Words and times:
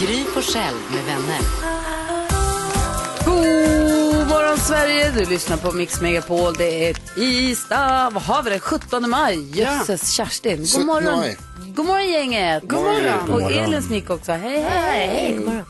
Gry 0.00 0.24
Forssell 0.24 0.74
med 0.90 1.04
vänner. 1.04 1.40
God 3.24 4.28
morgon 4.28 4.58
Sverige, 4.58 5.10
du 5.10 5.24
lyssnar 5.24 5.56
på 5.56 5.72
Mix 5.72 6.00
Megapol. 6.00 6.54
Det 6.54 6.88
är 6.88 6.94
tisdag, 6.94 8.10
vad 8.12 8.22
har 8.22 8.42
vi 8.42 8.50
det? 8.50 8.60
17 8.60 9.10
maj. 9.10 9.58
Jösses 9.58 10.12
Kerstin. 10.12 10.66
God 10.76 10.86
morgon. 10.86 11.24
God 11.74 11.86
morgon 11.86 12.08
gänget. 12.08 12.62
God 12.62 12.82
morgon. 12.82 13.26
God 13.26 13.42
Och 13.42 13.52
Elin 13.52 13.82
Snick 13.82 14.10
också. 14.10 14.32
Hej, 14.32 14.60
hej. 14.60 15.06
hej. 15.08 15.34
God 15.36 15.46
morgon. 15.46 15.64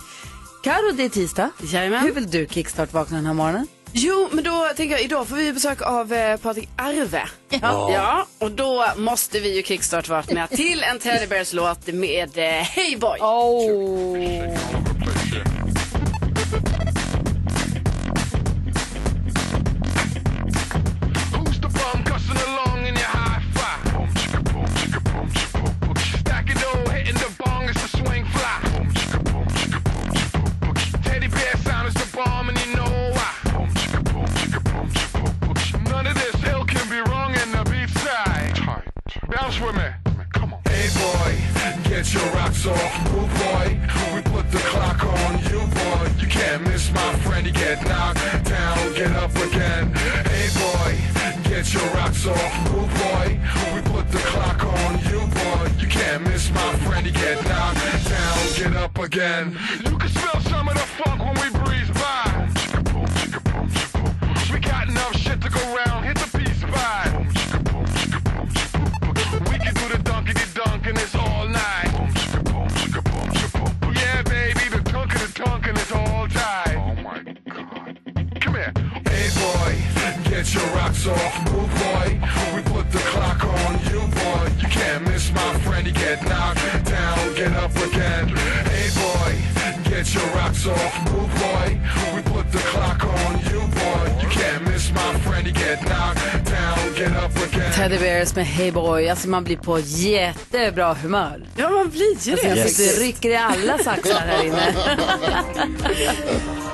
Karo, 0.62 0.92
det 0.92 1.04
är 1.04 1.08
tisdag. 1.08 1.50
Jajamän. 1.62 2.02
Hur 2.02 2.12
vill 2.12 2.30
du 2.30 2.46
kickstart-vakna 2.46 3.16
den 3.16 3.26
här 3.26 3.34
morgonen? 3.34 3.66
Jo, 3.92 4.28
men 4.32 4.44
då 4.44 4.68
tänker 4.76 4.94
jag 4.94 5.04
idag 5.04 5.28
får 5.28 5.36
vi 5.36 5.52
besök 5.52 5.82
av 5.82 6.12
eh, 6.12 6.36
Patrik 6.36 6.68
Arve. 6.76 7.22
Ja. 7.48 7.90
ja. 7.92 8.26
Och 8.38 8.50
då 8.50 8.86
måste 8.96 9.40
vi 9.40 9.56
ju 9.56 9.62
kickstart-vakna 9.62 10.46
till 10.46 10.82
en 10.82 10.98
Teddy 10.98 11.26
Bears-låt 11.26 11.86
med 11.86 12.38
eh, 12.38 12.44
Hey 12.44 12.96
Boy. 12.96 13.18
Oh. 13.20 14.56
With 39.50 39.74
me. 39.74 39.82
Come 40.32 40.54
on. 40.54 40.60
Hey 40.64 40.88
boy, 40.94 41.36
get 41.90 42.14
your 42.14 42.24
rocks 42.32 42.64
off, 42.66 43.12
move 43.12 43.28
boy. 43.34 43.78
We 44.14 44.22
put 44.22 44.50
the 44.50 44.58
clock 44.58 45.04
on 45.04 45.42
you, 45.50 45.60
boy. 45.74 46.08
You 46.18 46.28
can't 46.28 46.62
miss 46.62 46.90
my 46.92 47.12
friend. 47.16 47.44
You 47.46 47.52
get 47.52 47.82
knocked 47.84 48.44
down, 48.48 48.94
get 48.94 49.10
up 49.10 49.34
again. 49.34 49.92
Hey 49.92 50.48
boy, 50.54 50.96
get 51.50 51.74
your 51.74 51.82
rocks 51.92 52.26
off, 52.26 52.72
move 52.72 52.88
boy. 52.94 53.38
We 53.74 53.82
put 53.82 54.08
the 54.12 54.18
clock 54.18 54.64
on 54.64 54.98
you, 55.10 55.20
boy. 55.26 55.68
You 55.78 55.88
can't 55.88 56.22
miss 56.22 56.48
my 56.52 56.76
friend. 56.76 57.04
You 57.04 57.12
get 57.12 57.44
knocked 57.44 58.08
down, 58.08 58.38
get 58.56 58.76
up 58.76 58.98
again. 58.98 59.58
You 59.84 59.98
can 59.98 60.08
smell 60.08 60.40
some 60.42 60.68
of 60.68 60.74
the 60.74 60.86
funk 60.96 61.20
when 61.20 61.34
we 61.34 61.50
breeze 61.58 61.90
by. 61.90 62.48
We 64.52 64.60
got 64.60 64.88
enough 64.88 65.16
shit 65.16 65.40
to 65.42 65.50
go 65.50 65.60
round. 65.76 66.06
Hit 66.06 66.19
and 70.90 70.98
it's 70.98 71.14
all 71.14 71.46
night. 71.46 71.88
Yeah, 73.94 74.22
baby, 74.22 74.66
the 74.70 74.82
the 74.82 75.32
dunk 75.36 75.66
and 75.68 75.78
it's 75.78 75.92
all 75.92 76.26
tight. 76.26 76.76
Oh 76.76 76.94
my 77.02 77.22
god. 77.48 78.00
Come 78.40 78.54
here. 78.54 78.72
Hey 79.06 79.28
boy, 79.38 79.72
get 80.28 80.52
your 80.52 80.66
rocks 80.74 81.06
off, 81.06 81.52
move 81.52 81.70
boy. 81.84 82.08
We 82.54 82.62
put 82.62 82.90
the 82.90 83.02
clock 83.10 83.44
on 83.44 83.72
you, 83.88 84.00
boy. 84.18 84.50
You 84.58 84.68
can't 84.68 85.04
miss 85.04 85.32
my 85.32 85.52
friend. 85.60 85.86
You 85.86 85.92
get 85.92 86.24
knocked 86.24 86.84
down, 86.84 87.34
get 87.34 87.52
up 87.52 87.76
again. 87.76 88.26
Hey 88.72 88.88
boy, 88.98 89.32
get 89.88 90.12
your 90.12 90.26
rocks 90.34 90.66
off, 90.66 90.94
move 91.12 91.32
boy. 91.38 91.78
We 92.16 92.22
put 92.22 92.50
the 92.50 92.62
clock 92.72 93.04
on 93.04 93.38
you, 93.48 93.60
boy. 93.78 94.04
You 94.22 94.28
can't 94.28 94.59
Teddy 97.76 97.98
Bears 97.98 98.34
med 98.36 98.46
Hey 98.46 98.70
Boy. 98.72 99.08
Alltså 99.08 99.28
man 99.28 99.44
blir 99.44 99.56
på 99.56 99.78
jättebra 99.78 100.94
humör. 100.94 101.44
Ja, 101.56 101.70
man 101.70 101.88
blir 101.90 102.16
ju 102.26 102.32
Alltså, 102.32 102.48
det. 102.48 102.64
tycker 102.64 102.84
det 103.00 103.06
rycker 103.06 103.30
i 103.30 103.36
alla 103.36 103.78
saxar 103.78 104.20
här 104.20 104.44
inne. 104.44 104.74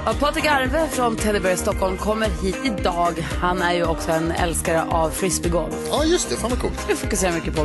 ja, 0.07 0.15
Patrik 0.21 0.47
Arve 0.47 0.89
från 0.91 1.17
Teddy 1.17 1.41
Bear 1.41 1.57
Stockholm 1.57 1.97
kommer 1.97 2.29
hit 2.43 2.57
idag. 2.65 3.27
Han 3.41 3.63
är 3.63 3.75
ju 3.75 3.85
också 3.85 4.11
en 4.11 4.31
älskare 4.31 4.83
av 4.83 5.11
frisbeegolf. 5.11 5.75
Ja, 5.91 6.05
just 6.05 6.31
det. 6.31 6.37
Fan 6.37 6.51
vad 6.51 6.59
coolt. 6.61 6.85
Jag 6.89 6.99
fokuserar 6.99 7.33
mycket 7.33 7.55
på 7.57 7.63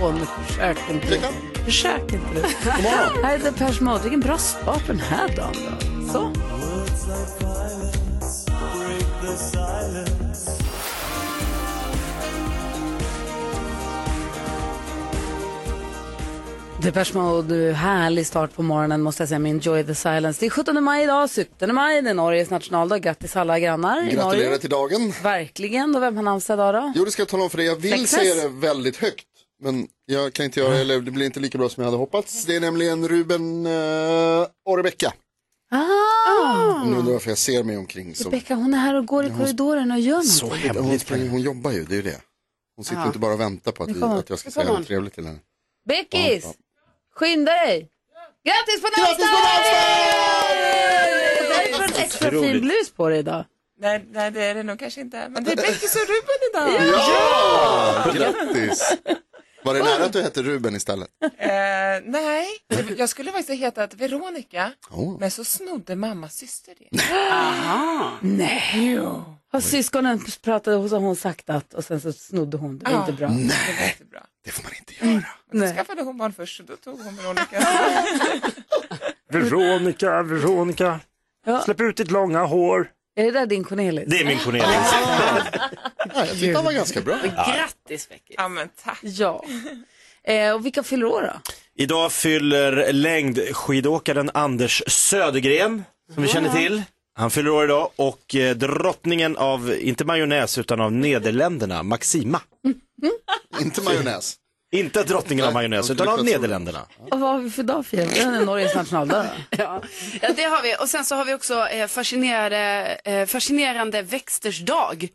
golf. 0.00 0.28
Försök 0.46 0.76
inte. 0.90 1.10
Lycka. 1.10 1.26
Försök 1.64 2.12
inte 2.12 2.26
du. 2.34 2.70
Här 2.70 3.34
är 3.34 3.38
Depeche 3.38 3.80
Mode. 3.84 4.02
Vilken 4.02 4.20
bra 4.20 4.38
start 4.38 4.86
på 4.86 4.92
den 4.92 5.00
här 5.10 5.28
dagen 5.36 5.54
då. 6.06 6.12
Så. 6.12 6.32
Depeche 16.82 17.14
Mode, 17.14 17.72
härlig 17.72 18.26
start 18.26 18.54
på 18.54 18.62
morgonen 18.62 19.02
måste 19.02 19.22
jag 19.22 19.28
säga 19.28 19.38
med 19.38 19.50
Enjoy 19.50 19.84
the 19.84 19.94
Silence. 19.94 20.40
Det 20.40 20.46
är 20.46 20.50
17 20.50 20.84
maj 20.84 21.04
idag, 21.04 21.30
17 21.30 21.74
maj, 21.74 22.02
det 22.02 22.10
är 22.10 22.14
Norges 22.14 22.50
nationaldag. 22.50 22.98
Grattis 22.98 23.36
alla 23.36 23.58
grannar 23.58 24.10
Gratulerar 24.10 24.58
till 24.58 24.70
dagen. 24.70 25.12
Verkligen, 25.22 25.96
och 25.96 26.02
vem 26.02 26.16
har 26.16 26.22
namnsdag 26.22 26.54
idag 26.54 26.74
då? 26.74 26.92
Jo, 26.96 27.04
det 27.04 27.10
ska 27.10 27.22
jag 27.22 27.28
tala 27.28 27.42
om 27.42 27.50
för 27.50 27.58
dig. 27.58 27.66
Jag 27.66 27.76
vill 27.76 27.90
Sexes? 27.90 28.10
säga 28.10 28.34
det 28.34 28.48
väldigt 28.48 28.96
högt. 28.96 29.26
Men 29.62 29.86
jag 30.06 30.32
kan 30.32 30.44
inte 30.44 30.60
göra 30.60 30.74
det, 30.74 30.80
eller 30.80 31.00
det 31.00 31.10
blir 31.10 31.26
inte 31.26 31.40
lika 31.40 31.58
bra 31.58 31.68
som 31.68 31.82
jag 31.82 31.86
hade 31.86 31.98
hoppats. 31.98 32.44
Det 32.44 32.56
är 32.56 32.60
nämligen 32.60 33.08
Ruben 33.08 33.66
uh, 33.66 34.46
och 34.66 34.76
Rebecca. 34.76 35.12
Ah! 35.72 36.82
Om 36.82 36.90
ni 36.90 36.96
undrar 36.96 37.12
varför 37.12 37.28
jag 37.30 37.38
ser 37.38 37.62
mig 37.62 37.76
omkring 37.76 38.14
så. 38.14 38.24
Rebecka, 38.24 38.54
hon 38.54 38.74
är 38.74 38.78
här 38.78 38.94
och 38.94 39.06
går 39.06 39.24
i 39.26 39.30
korridoren 39.30 39.90
och 39.90 40.00
gör 40.00 40.42
någonting. 40.42 40.82
Hon, 40.82 40.98
springer, 40.98 41.28
hon 41.30 41.40
jobbar 41.40 41.70
ju, 41.70 41.84
det 41.84 41.94
är 41.94 41.96
ju 41.96 42.02
det. 42.02 42.20
Hon 42.76 42.84
sitter 42.84 43.06
inte 43.06 43.18
bara 43.18 43.32
och 43.34 43.40
väntar 43.40 43.72
på 43.72 43.82
att, 43.84 43.90
vi, 43.90 44.02
att 44.02 44.30
jag 44.30 44.38
ska 44.38 44.50
säga 44.50 44.72
något 44.72 44.86
trevligt 44.86 45.14
till 45.14 45.26
henne. 45.26 45.38
Beckis! 45.88 46.44
Ja, 46.44 46.52
Skynda 47.14 47.52
dig! 47.52 47.88
Grattis 48.44 48.82
på 48.82 48.88
Grattis 48.96 49.16
på 49.16 49.24
namnsdagen! 49.24 50.56
Du 51.70 51.76
har 51.76 51.84
en 51.84 52.04
extra 52.04 52.30
fin 52.30 52.60
blus 52.60 52.90
på 52.96 53.08
dig 53.08 53.18
idag. 53.18 53.44
Nej, 53.80 54.04
nej, 54.10 54.30
det 54.30 54.42
är 54.44 54.54
det 54.54 54.62
nog 54.62 54.78
kanske 54.78 55.00
inte. 55.00 55.28
Men 55.28 55.44
det 55.44 55.52
är 55.52 55.56
Beckis 55.66 55.96
och 55.96 56.00
Ruben 56.02 56.38
idag. 56.50 56.92
Ja! 56.92 58.12
Grattis! 58.14 58.92
Var 59.64 59.74
det 59.74 59.82
nära 59.82 60.04
att 60.04 60.12
du 60.12 60.22
hette 60.22 60.42
Ruben 60.42 60.76
istället? 60.76 61.08
Eh, 61.38 62.02
nej, 62.04 62.46
jag 62.96 63.08
skulle 63.08 63.30
faktiskt 63.30 63.48
ha 63.48 63.56
hetat 63.56 63.94
Veronica. 63.94 64.72
Oh. 64.90 65.18
Men 65.20 65.30
så 65.30 65.44
snodde 65.44 65.96
mammas 65.96 66.34
syster 66.34 66.74
det. 66.78 66.88
Nej. 68.28 68.98
Har 69.52 69.60
syskonen 69.60 70.20
pratade 70.42 70.76
hos 70.76 70.92
hon 70.92 71.16
sagt 71.16 71.50
att 71.50 71.74
och 71.74 71.84
sen 71.84 72.00
så 72.00 72.12
snodde 72.12 72.56
hon. 72.56 72.78
Det 72.78 72.84
var 72.84 72.92
Ja. 72.92 73.00
inte 73.00 73.12
bra. 73.12 73.28
Det 73.28 73.34
var 73.80 73.88
inte 73.88 74.04
bra. 74.10 74.24
Det 74.44 74.50
får 74.50 74.62
man 74.62 74.72
inte 74.78 74.94
göra. 74.94 75.24
Men 75.50 75.60
då 75.60 75.66
Nej. 75.66 75.74
skaffade 75.74 76.02
hon 76.02 76.18
barn 76.18 76.32
först 76.32 76.60
och 76.60 76.66
då 76.66 76.76
tog 76.76 77.00
hon 77.00 77.16
Veronica. 77.16 77.66
Veronica, 79.30 80.22
Veronica. 80.22 81.00
Ja. 81.46 81.60
Släpp 81.60 81.80
ut 81.80 81.96
ditt 81.96 82.10
långa 82.10 82.44
hår. 82.44 82.90
Är 83.16 83.24
det 83.24 83.30
där 83.30 83.46
din 83.46 83.64
Cornelis? 83.64 84.04
Det 84.06 84.20
är 84.20 84.24
min 84.24 84.38
Cornelis. 84.38 84.66
Ja, 86.14 86.26
jag 86.26 86.30
tyckte 86.30 86.54
han 86.54 86.64
var 86.64 86.72
ganska 86.72 87.00
bra. 87.00 87.18
Grattis 87.56 88.08
Becky. 88.08 88.34
Ja 88.36 88.48
men 88.48 88.68
tack. 88.84 88.98
Ja. 89.02 89.44
Eh, 90.24 90.52
och 90.54 90.66
vilka 90.66 90.82
fyller 90.82 91.06
år 91.06 91.22
då? 91.22 91.52
Idag 91.74 92.12
fyller 92.12 92.92
längdskidåkaren 92.92 94.30
Anders 94.34 94.82
Södergren, 94.86 95.84
som 96.14 96.22
vi 96.22 96.28
känner 96.28 96.52
till. 96.52 96.82
Han 97.14 97.30
fyller 97.30 97.50
år 97.50 97.64
idag 97.64 97.90
och 97.96 98.34
eh, 98.34 98.56
drottningen 98.56 99.36
av, 99.36 99.74
inte 99.80 100.04
majonnäs, 100.04 100.58
utan 100.58 100.80
av 100.80 100.92
Nederländerna, 100.92 101.82
Maxima. 101.82 102.40
Inte 103.60 103.82
majonnäs. 103.82 104.36
Inte 104.74 105.02
drottningen 105.02 105.44
av 105.46 105.52
majonnäs, 105.52 105.90
utan 105.90 106.08
av 106.08 106.24
Nederländerna. 106.24 106.86
Och 107.10 107.20
vad 107.20 107.30
har 107.30 107.38
vi 107.38 107.50
för 107.50 107.62
dag 107.62 107.86
för 107.86 107.96
Det 107.96 108.02
är 108.20 108.44
Norges 108.44 108.74
nationaldag? 108.74 109.26
Ja. 109.50 109.82
ja, 110.22 110.28
det 110.36 110.42
har 110.42 110.62
vi. 110.62 110.76
Och 110.80 110.88
sen 110.88 111.04
så 111.04 111.14
har 111.14 111.24
vi 111.24 111.34
också 111.34 111.66
eh, 111.68 111.86
fascinerande, 111.86 112.84
eh, 113.04 113.26
fascinerande 113.26 114.02
växters 114.02 114.60
dag. 114.60 115.08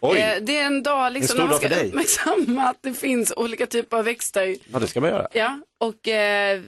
Oj, 0.00 0.18
Eh, 0.18 0.42
det 0.42 0.56
är 0.56 0.64
en 0.66 0.82
dag 0.82 1.12
liksom, 1.12 1.38
när 1.38 1.46
man 1.46 1.56
ska 1.58 1.68
uppmärksamma 1.68 2.62
att 2.68 2.78
det 2.82 2.94
finns 2.94 3.32
olika 3.36 3.66
typer 3.66 3.96
av 3.96 4.04
växter. 4.04 4.56
ja 4.72 4.78
det 4.78 4.86
ska 4.86 5.00
man 5.00 5.10
göra. 5.10 5.28
Ja, 5.32 5.58
och 5.80 6.08
eh, 6.08 6.60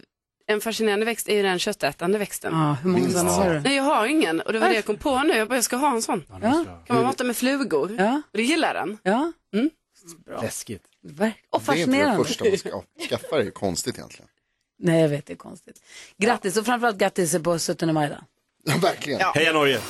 en 0.46 0.60
fascinerande 0.60 1.06
växt 1.06 1.28
är 1.28 1.34
ju 1.36 1.42
den 1.42 1.58
köttätande 1.58 2.18
växten. 2.18 2.52
Ja, 2.54 2.76
hur 2.82 2.90
många 2.90 3.10
sådana 3.10 3.30
har 3.30 3.54
du? 3.54 3.60
Nej, 3.60 3.76
jag 3.76 3.82
har 3.84 4.06
ingen 4.06 4.40
och 4.40 4.52
det 4.52 4.58
var 4.58 4.68
det 4.68 4.74
jag 4.74 4.84
kom 4.84 4.96
på 4.96 5.22
nu. 5.22 5.34
Jag 5.34 5.48
bara, 5.48 5.54
jag 5.54 5.64
ska 5.64 5.76
ha 5.76 5.90
en 5.92 6.02
sån. 6.02 6.24
Ja, 6.42 6.64
Kan 6.86 6.96
man 6.96 7.02
mata 7.04 7.24
med 7.24 7.36
flugor? 7.36 7.96
ja, 7.98 8.22
Och 8.32 8.36
det 8.36 8.42
gillar 8.42 8.74
den. 8.74 8.98
ja. 9.02 9.32
Läskigt. 10.42 10.82
Verk- 11.08 11.44
Och 11.50 11.62
Det 11.66 11.72
är 11.72 11.76
inte 11.76 11.90
det 11.90 11.96
fascinerande. 11.96 12.24
första 12.24 12.44
man 12.44 12.58
ska 12.58 12.82
skaffa, 13.08 13.36
det 13.36 13.42
är 13.46 13.50
konstigt 13.50 13.94
egentligen. 13.98 14.28
Nej, 14.78 15.00
jag 15.00 15.08
vet, 15.08 15.26
det 15.26 15.32
är 15.32 15.36
konstigt. 15.36 15.76
Grattis 16.18 16.56
och 16.56 16.66
framförallt 16.66 16.98
grattis 16.98 17.38
på 17.42 17.58
17 17.58 17.94
maj 17.94 18.08
då. 18.08 18.16
Ja, 18.64 18.78
verkligen. 18.82 19.20
Heja 19.34 19.52
Norge! 19.52 19.80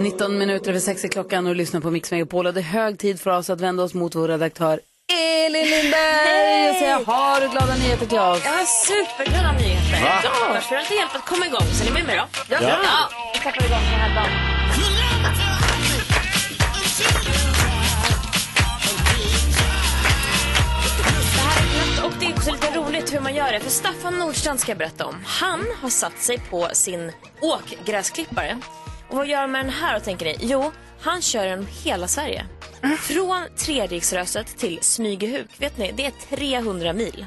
19 0.00 0.38
minuter 0.38 0.70
över 0.70 0.80
6 0.80 1.04
är 1.04 1.08
klockan 1.08 1.46
och 1.46 1.56
lyssnar 1.56 1.80
på 1.80 1.90
Mix 1.90 2.10
Megapol 2.10 2.46
och 2.46 2.54
det 2.54 2.60
är 2.60 2.64
hög 2.64 2.98
tid 2.98 3.20
för 3.20 3.30
oss 3.30 3.50
att 3.50 3.60
vända 3.60 3.82
oss 3.82 3.94
mot 3.94 4.14
vår 4.14 4.28
redaktör 4.28 4.80
Elin 5.12 5.66
Lindberg 5.70 6.70
och 6.70 6.76
säga 6.76 7.00
har 7.06 7.40
du 7.40 7.48
glada 7.48 7.74
nyheter 7.76 8.06
till 8.06 8.18
oss? 8.18 8.40
Jag 8.44 8.52
har 8.52 8.64
superglada 8.64 9.52
nyheter. 9.52 10.04
Va? 10.04 10.20
Ja. 10.24 10.54
Först 10.54 10.66
får 10.68 10.76
jag 10.76 10.82
lite 10.82 10.94
hjälp 10.94 11.14
att 11.14 11.26
komma 11.26 11.46
igång. 11.46 11.66
Så 11.72 11.82
är 11.84 11.88
ni 11.88 11.92
med 11.94 12.06
mig 12.06 12.16
då? 12.16 12.24
Ja. 12.50 12.58
ja. 12.62 13.08
Vi 13.34 13.38
tappar 13.40 13.64
igång 13.66 13.78
den 13.90 14.00
här 14.00 14.14
dagen. 14.14 14.61
Också 22.42 22.52
lite 22.52 22.78
roligt 22.78 23.14
hur 23.14 23.20
man 23.20 23.34
gör 23.34 23.52
det. 23.52 23.60
För 23.60 23.70
Staffan 23.70 24.18
Nordstrand 24.18 24.60
ska 24.60 24.70
jag 24.70 24.78
berätta 24.78 25.06
om. 25.06 25.22
Han 25.26 25.66
har 25.80 25.90
satt 25.90 26.18
sig 26.22 26.38
på 26.38 26.68
sin 26.72 27.12
åkgräsklippare. 27.40 28.58
Och 29.08 29.16
vad 29.16 29.26
gör 29.26 29.40
han 29.40 29.50
med 29.52 29.64
den 29.64 29.72
här 29.72 29.96
och 29.96 30.04
tänker 30.04 30.26
ni? 30.26 30.36
Jo, 30.40 30.72
han 31.00 31.22
kör 31.22 31.46
den 31.46 31.66
hela 31.84 32.08
Sverige. 32.08 32.46
Från 33.00 33.44
Treriksröset 33.56 34.58
till 34.58 34.78
Smygehuk. 34.82 35.48
Vet 35.58 35.78
ni, 35.78 35.92
det 35.92 36.06
är 36.06 36.12
300 36.36 36.92
mil. 36.92 37.26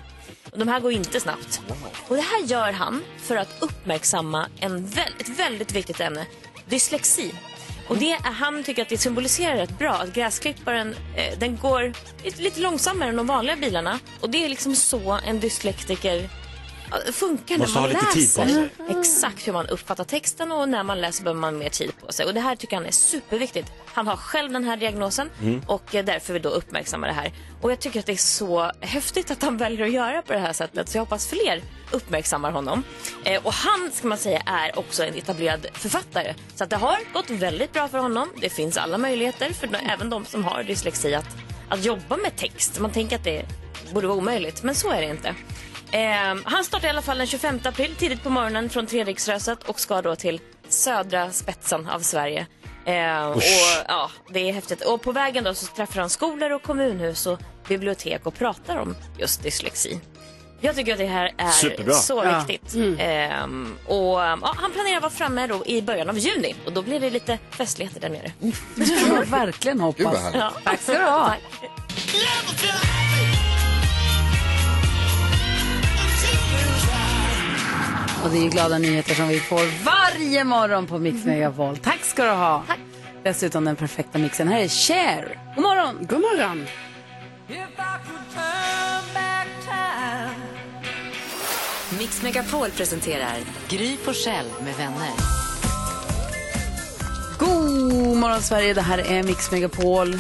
Och 0.52 0.60
de 0.60 0.68
här 0.68 0.80
går 0.80 0.92
inte 0.92 1.20
snabbt. 1.20 1.62
Och 2.08 2.16
det 2.16 2.22
här 2.22 2.44
gör 2.44 2.72
han 2.72 3.04
för 3.18 3.36
att 3.36 3.56
uppmärksamma 3.60 4.48
en 4.60 4.88
vä- 4.88 5.20
ett 5.20 5.30
väldigt 5.40 5.72
viktigt 5.72 6.00
ämne. 6.00 6.26
Dyslexi. 6.66 7.32
Och 7.88 7.98
det 7.98 8.18
han 8.24 8.64
tycker 8.64 8.82
att 8.82 8.90
det 8.90 8.98
symboliserar 8.98 9.56
rätt 9.56 9.80
bra 9.80 9.92
att 9.92 10.14
gräsklipparen 10.14 10.96
eh, 11.16 11.40
den 11.40 11.58
går 11.58 11.94
lite, 12.42 12.60
långsammare 12.60 13.10
än 13.10 13.16
de 13.16 13.28
vanliga 13.28 13.56
bilarna. 13.56 14.00
Och 14.22 14.30
det 14.30 14.46
är 14.46 14.50
liksom 14.50 14.76
så 14.76 15.20
en 15.26 15.40
dyslektiker 15.40 16.30
funkar 17.12 17.58
Måste 17.58 17.74
när 17.80 17.82
man 17.82 17.90
läser. 17.90 18.12
tid 18.12 18.36
på 18.36 18.48
sig. 18.48 18.70
Exakt 19.00 19.48
hur 19.48 19.54
man 19.54 19.68
uppfattar 19.68 20.04
texten 20.04 20.52
och 20.52 20.70
när 20.70 20.84
man 20.84 21.02
läser 21.02 21.24
behöver 21.24 21.42
man 21.42 21.58
mer 21.58 21.70
tid 21.70 21.92
på 22.06 22.12
sig. 22.14 22.26
Och 22.26 22.34
det 22.34 22.40
här 22.40 22.56
tycker 22.56 22.76
han 22.76 22.86
är 22.86 22.92
superviktigt. 22.92 23.72
Han 23.86 24.08
har 24.08 24.16
själv 24.18 24.52
den 24.52 24.64
här 24.64 24.78
diagnosen 24.78 25.30
Mm. 25.42 25.62
och 25.68 25.96
eh, 25.96 26.06
därför 26.06 26.34
vill 26.34 26.42
då 26.42 26.50
uppmärksamma 26.50 27.08
det 27.08 27.14
här. 27.14 27.32
Och 27.62 27.72
jag 27.72 27.80
tycker 27.80 28.00
att 28.00 28.06
det 28.06 28.12
är 28.12 28.18
så 28.18 28.72
häftigt 28.82 29.32
att 29.32 29.42
han 29.44 29.58
väljer 29.58 29.86
att 29.86 29.92
göra 29.92 30.22
på 30.22 30.34
det 30.34 30.40
här 30.40 30.54
sättet. 30.54 30.90
Så 30.90 30.98
jag 30.98 31.02
hoppas 31.02 31.28
fler 31.28 31.62
uppmärksammar 31.92 32.52
honom. 32.52 32.84
Eh, 33.24 33.42
och 33.46 33.54
han 33.54 33.92
ska 33.94 34.08
man 34.08 34.18
säga 34.18 34.40
är 34.46 34.80
också 34.80 35.04
en 35.04 35.16
etablerad 35.16 35.68
författare. 35.74 36.34
Så 36.56 36.64
att 36.64 36.70
det 36.70 36.76
har 36.76 36.98
gått 37.14 37.30
väldigt 37.30 37.74
bra 37.74 37.88
för 37.88 37.98
honom. 37.98 38.30
Det 38.42 38.50
finns 38.50 38.78
alla 38.78 38.98
möjligheter 38.98 39.54
för 39.54 39.68
de- 39.68 39.78
även 39.78 40.10
de 40.10 40.26
som 40.26 40.44
har 40.44 40.64
dyslexi 40.64 41.16
att, 41.16 41.26
att 41.70 41.86
jobba 41.86 42.18
med 42.18 42.36
text. 42.36 42.80
Man 42.80 42.92
tänker 42.92 43.16
att 43.16 43.24
det 43.24 43.46
borde 43.94 44.08
vara 44.08 44.18
omöjligt, 44.18 44.64
men 44.64 44.76
så 44.76 44.92
är 44.92 45.02
det 45.02 45.08
inte. 45.10 45.36
Eh, 46.00 46.36
han 46.46 46.64
startar 46.64 46.88
i 46.88 46.90
alla 46.90 47.02
fall 47.02 47.18
den 47.18 47.28
25 47.28 47.60
april 47.64 47.96
tidigt 47.96 48.24
på 48.24 48.30
morgonen 48.30 48.70
från 48.70 48.86
Treriksröset 48.88 49.64
och 49.64 49.80
ska 49.80 50.02
då 50.02 50.16
till 50.16 50.42
södra 50.70 51.32
spetsen 51.32 51.90
av 51.90 52.00
Sverige. 52.00 52.48
Eh, 52.86 53.26
och, 53.28 53.42
ja, 53.88 54.12
det 54.30 54.50
är 54.50 54.54
häftigt. 54.54 54.82
Och 54.82 55.02
på 55.02 55.12
vägen 55.12 55.44
då 55.44 55.54
så 55.54 55.66
träffar 55.66 56.00
han 56.00 56.10
skolor 56.10 56.52
och 56.52 56.64
kommunhus 56.64 57.26
och 57.28 57.40
bibliotek 57.68 58.26
och 58.26 58.36
pratar 58.36 58.78
om 58.78 58.96
just 59.20 59.44
dyslexi. 59.44 60.00
Jag 60.62 60.76
tycker 60.76 60.92
att 60.92 60.98
det 60.98 61.06
här 61.06 61.34
är 61.38 61.50
Superbra. 61.50 61.94
så 61.94 62.24
Ja. 62.26 62.44
viktigt. 62.48 62.76
Ehm, 63.00 63.78
och 63.88 63.96
ja, 63.98 64.38
Han 64.58 64.72
planerar 64.72 64.96
att 64.96 65.02
vara 65.02 65.12
framme 65.12 65.48
då 65.48 65.66
i 65.66 65.82
början 65.82 66.10
av 66.10 66.18
juni 66.18 66.56
och 66.66 66.72
då 66.74 66.82
blir 66.82 67.00
det 67.00 67.10
lite 67.10 67.40
festligheter 67.50 68.00
där 68.00 68.10
nere. 68.10 68.32
Det 68.76 68.86
får 68.86 69.16
man 69.16 69.24
verkligen 69.26 69.80
hoppas. 69.80 70.18
Ja. 70.34 70.52
Tack 70.64 70.82
ska 70.82 70.94
du 70.94 71.04
ha. 71.06 71.28
Tack. 71.28 71.42
Och 78.26 78.32
det 78.32 78.38
är 78.38 78.44
ju 78.44 78.50
glada 78.50 78.78
nyheter 78.78 79.16
som 79.16 79.28
vi 79.28 79.40
får 79.40 79.84
varje 79.86 80.44
morgon 80.44 80.88
på 80.88 81.00
Mix 81.00 81.26
Megapol. 81.26 81.78
Tack 81.78 82.00
ska 82.04 82.24
du 82.24 82.30
ha. 82.30 82.64
Tack. 82.68 82.80
Dessutom 83.24 83.66
den 83.66 83.76
perfekta 83.76 84.18
mixen. 84.20 84.48
Här 84.48 84.60
är 84.60 84.68
Cher. 84.68 85.40
God 85.56 85.64
morgon. 85.64 85.98
God 86.10 86.20
morgon. 86.22 86.66
Mix 92.00 92.22
Megapol 92.24 92.70
presenterar 92.72 93.36
Gry 93.70 93.98
Forssell 93.98 94.46
med 94.64 94.76
vänner. 94.76 95.12
God 97.40 98.18
morgon 98.18 98.42
Sverige, 98.42 98.74
det 98.74 98.82
här 98.82 98.98
är 98.98 99.24
Mix 99.24 99.52
Megapol. 99.52 100.12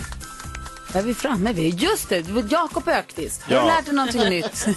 Där 0.93 0.99
är 0.99 1.03
vi 1.03 1.13
framme 1.13 1.53
vid. 1.53 1.79
Just 1.79 2.09
det, 2.09 2.25
Jakob 2.49 2.87
Ökvist. 2.87 3.41
Har 3.41 3.55
Ja. 3.55 3.61
du 3.61 3.67
lärt 3.67 3.85
dig 3.85 3.95
någonting 3.95 4.29
nytt 4.29 4.67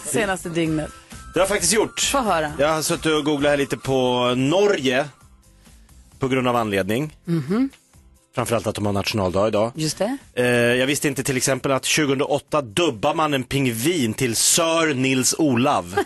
senaste 0.04 0.48
dygnet? 0.48 0.90
Det 1.34 1.40
har 1.40 1.40
jag 1.40 1.48
faktiskt 1.48 1.72
gjort. 1.72 2.00
Få 2.00 2.18
höra. 2.20 2.52
Jag 2.58 2.68
har 2.68 2.82
suttit 2.82 3.06
och 3.12 3.24
googlat 3.24 3.50
här 3.50 3.56
lite 3.56 3.76
på 3.76 4.32
Norge. 4.36 5.08
På 6.18 6.28
grund 6.28 6.48
av 6.48 6.56
anledning. 6.56 7.16
Mhm. 7.24 7.68
Framförallt 8.34 8.66
att 8.66 8.74
de 8.74 8.86
har 8.86 8.92
nationaldag 8.92 9.48
idag. 9.48 9.72
Just 9.74 9.98
det. 9.98 10.16
Eh, 10.34 10.46
jag 10.46 10.86
visste 10.86 11.08
inte 11.08 11.22
till 11.22 11.36
exempel 11.36 11.72
att 11.72 11.82
2008 11.82 12.62
dubbar 12.62 13.14
man 13.14 13.34
en 13.34 13.44
pingvin 13.44 14.14
till 14.14 14.36
Sir 14.36 14.94
Nils 14.94 15.34
Olav. 15.38 15.98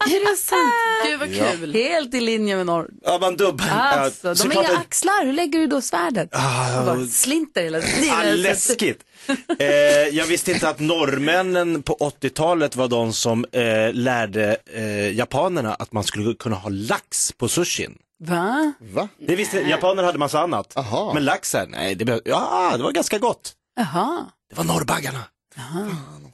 Är 0.00 0.30
det 0.30 0.36
sant? 0.36 0.60
Gud 1.06 1.18
vad 1.20 1.28
Ja. 1.28 1.52
kul. 1.58 1.72
Helt 1.74 2.14
i 2.14 2.20
linje 2.20 2.56
med 2.56 2.66
norr. 2.66 2.88
Ja, 3.02 3.18
man 3.20 3.36
dubbar. 3.36 3.66
Alltså, 3.68 4.28
Ja, 4.28 4.34
de 4.34 4.56
har 4.56 4.62
inga 4.62 4.72
att- 4.72 4.80
axlar. 4.80 5.24
Hur 5.24 5.32
lägger 5.32 5.58
du 5.58 5.66
då 5.66 5.80
svärdet? 5.80 6.28
Ah, 6.32 6.84
bara 6.86 7.06
slinter 7.06 7.62
hela 7.62 7.80
tiden. 7.80 8.14
Ah, 8.16 8.22
läskigt. 8.22 9.02
Eh, 9.58 9.66
jag 10.12 10.26
visste 10.26 10.52
inte 10.52 10.68
att 10.68 10.80
norrmännen 10.80 11.82
på 11.82 11.94
80-talet 12.20 12.76
var 12.76 12.88
de 12.88 13.12
som 13.12 13.44
eh, 13.52 13.92
lärde 13.92 14.56
eh, 14.74 15.12
japanerna 15.16 15.74
att 15.74 15.92
man 15.92 16.04
skulle 16.04 16.34
kunna 16.34 16.56
ha 16.56 16.70
lax 16.70 17.32
på 17.32 17.48
sushin. 17.48 17.98
Va? 18.24 18.72
Va? 18.80 19.08
Det 19.26 19.36
visste, 19.36 19.58
japaner 19.60 20.02
hade 20.02 20.18
massa 20.18 20.40
annat. 20.40 20.74
Men 21.14 21.24
laxen, 21.24 21.70
nej, 21.70 21.94
det, 21.94 22.20
ja, 22.24 22.74
det 22.76 22.82
var 22.82 22.92
ganska 22.92 23.18
gott. 23.18 23.52
Jaha. 23.76 24.24
Det 24.50 24.56
var 24.56 24.64
norrbaggarna. 24.64 25.20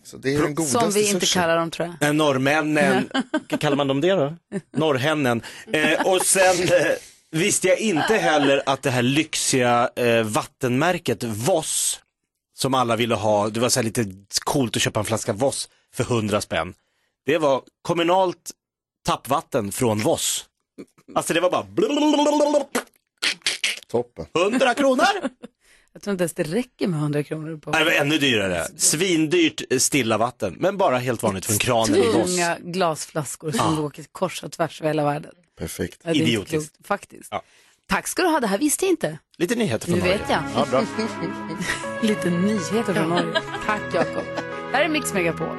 Så 0.05 0.17
det 0.17 0.35
är 0.35 0.43
den 0.43 0.55
godaste 0.55 0.81
Som 0.81 0.91
vi 0.91 1.09
inte 1.09 1.27
sushi. 1.27 1.39
kallar 1.39 1.57
dem 1.57 1.71
tror 1.71 1.95
jag. 2.01 2.09
Eh, 2.09 2.15
norrmännen, 2.15 3.11
kallar 3.61 3.77
man 3.77 3.89
dem 3.89 4.01
det 4.01 4.11
då? 4.13 4.35
Norrhännen. 4.77 5.43
Eh, 5.73 6.07
och 6.07 6.23
sen 6.23 6.63
eh, 6.63 6.87
visste 7.31 7.69
jag 7.69 7.79
inte 7.79 8.17
heller 8.17 8.63
att 8.67 8.83
det 8.83 8.91
här 8.91 9.03
lyxiga 9.03 9.91
eh, 9.97 10.23
vattenmärket 10.23 11.23
Voss, 11.25 12.01
som 12.55 12.75
alla 12.75 12.97
ville 12.97 13.15
ha, 13.15 13.49
det 13.49 13.61
var 13.61 13.69
så 13.69 13.79
här 13.81 13.85
lite 13.85 14.07
coolt 14.45 14.77
att 14.77 14.83
köpa 14.83 15.01
en 15.01 15.07
flaska 15.07 15.33
Voss 15.33 15.69
för 15.95 16.05
100 16.05 16.41
spänn. 16.41 16.75
Det 17.27 17.39
var 17.39 17.63
kommunalt 17.83 18.51
tappvatten 19.07 19.73
från 19.73 19.99
Voss. 19.99 20.45
Alltså 21.15 21.35
det 21.35 21.41
var 21.41 21.51
bara 21.51 21.67
Toppen. 23.89 24.27
100 24.35 24.75
kronor. 24.75 25.05
Jag 25.93 26.03
tror 26.03 26.13
inte 26.13 26.23
ens 26.23 26.33
det 26.35 26.43
räcker 26.43 26.89
med 26.89 27.01
100 27.01 27.23
kronor 27.23 27.57
på 27.57 27.71
Nej, 27.71 27.79
det 27.85 27.91
var 27.91 27.93
ännu 27.97 28.19
dyrare. 28.19 28.67
Svindyrt 28.77 29.63
stilla 29.83 30.19
vatten, 30.19 30.57
men 30.59 30.77
bara 30.77 30.99
helt 30.99 31.23
vanligt 31.23 31.47
från 31.47 31.59
kranen 31.59 31.97
i 31.97 32.07
Voss. 32.13 32.27
tunga 32.37 32.59
glasflaskor 32.61 33.51
som 33.53 33.75
Ja. 33.75 33.81
åker 33.83 34.05
kors 34.13 34.43
och 34.45 34.53
tvärs 34.53 34.81
över 34.81 34.89
hela 34.91 35.05
världen. 35.05 35.33
Perfekt. 35.59 36.01
Ja, 36.05 36.13
Idiotiskt. 36.13 36.51
klokt, 36.77 36.87
faktiskt. 36.87 37.29
Ja. 37.31 37.43
Tack 37.89 38.07
ska 38.09 38.23
du 38.23 38.29
ha, 38.29 38.41
det 38.41 38.47
här 38.47 38.59
visste 38.59 38.85
jag 38.85 38.93
inte. 38.93 39.19
Lite 39.39 39.55
nyheter 39.55 39.87
från 39.87 39.95
Nu 39.99 40.01
Norge. 40.05 40.19
vet 40.19 40.31
jag. 40.31 40.43
Ja, 40.55 40.67
bra. 40.71 40.83
Lite 42.03 42.31
nyheter 42.31 42.95
från 42.95 43.09
Norge. 43.09 43.41
Tack 43.67 43.81
Jakob. 43.95 44.25
Här 44.73 44.85
är 44.85 44.89
Mix 44.89 45.13
Megapol. 45.15 45.57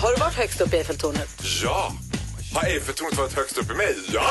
Har 0.00 0.10
du 0.12 0.16
varit 0.20 0.34
högst 0.34 0.60
upp 0.60 0.74
i 0.74 0.76
Eiffeltornet? 0.76 1.42
Ja! 1.62 1.92
Har 2.54 2.64
Eiffeltornet 2.64 3.18
varit 3.18 3.32
högst 3.32 3.58
upp 3.58 3.70
i 3.70 3.74
mig? 3.74 3.96
Ja! 4.12 4.22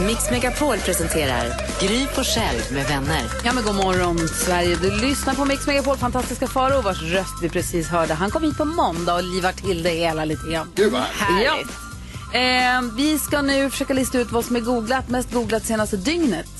Mix 0.00 0.30
Megapol 0.30 0.78
presenterar 0.78 1.46
Gry 1.80 2.06
Forssell 2.06 2.56
med 2.72 2.86
vänner. 2.88 3.22
Ja 3.44 3.52
men 3.52 3.64
god 3.64 3.74
morgon 3.74 4.28
Sverige. 4.28 4.76
Du 4.82 4.90
lyssnar 5.00 5.34
på 5.34 5.44
Mix 5.44 5.66
Megapol, 5.66 5.96
fantastiska 5.96 6.46
Faro 6.46 6.80
vars 6.80 7.02
röst 7.02 7.34
vi 7.42 7.48
precis 7.48 7.88
hörde. 7.88 8.14
Han 8.14 8.30
kom 8.30 8.42
hit 8.42 8.56
på 8.56 8.64
måndag 8.64 9.14
och 9.14 9.22
livar 9.22 9.52
till 9.52 9.82
det 9.82 9.90
hela 9.90 10.24
lite 10.24 10.50
grann. 10.50 10.72
Gud 10.74 10.92
vad 10.92 11.02
Ja. 11.44 11.58
Eh, 12.38 12.82
vi 12.96 13.18
ska 13.18 13.42
nu 13.42 13.70
försöka 13.70 13.94
lista 13.94 14.18
ut 14.18 14.32
vad 14.32 14.44
som 14.44 14.56
är 14.56 14.60
googlat, 14.60 15.08
mest 15.08 15.32
googlat 15.32 15.66
senaste 15.66 15.96
dygnet. 15.96 16.57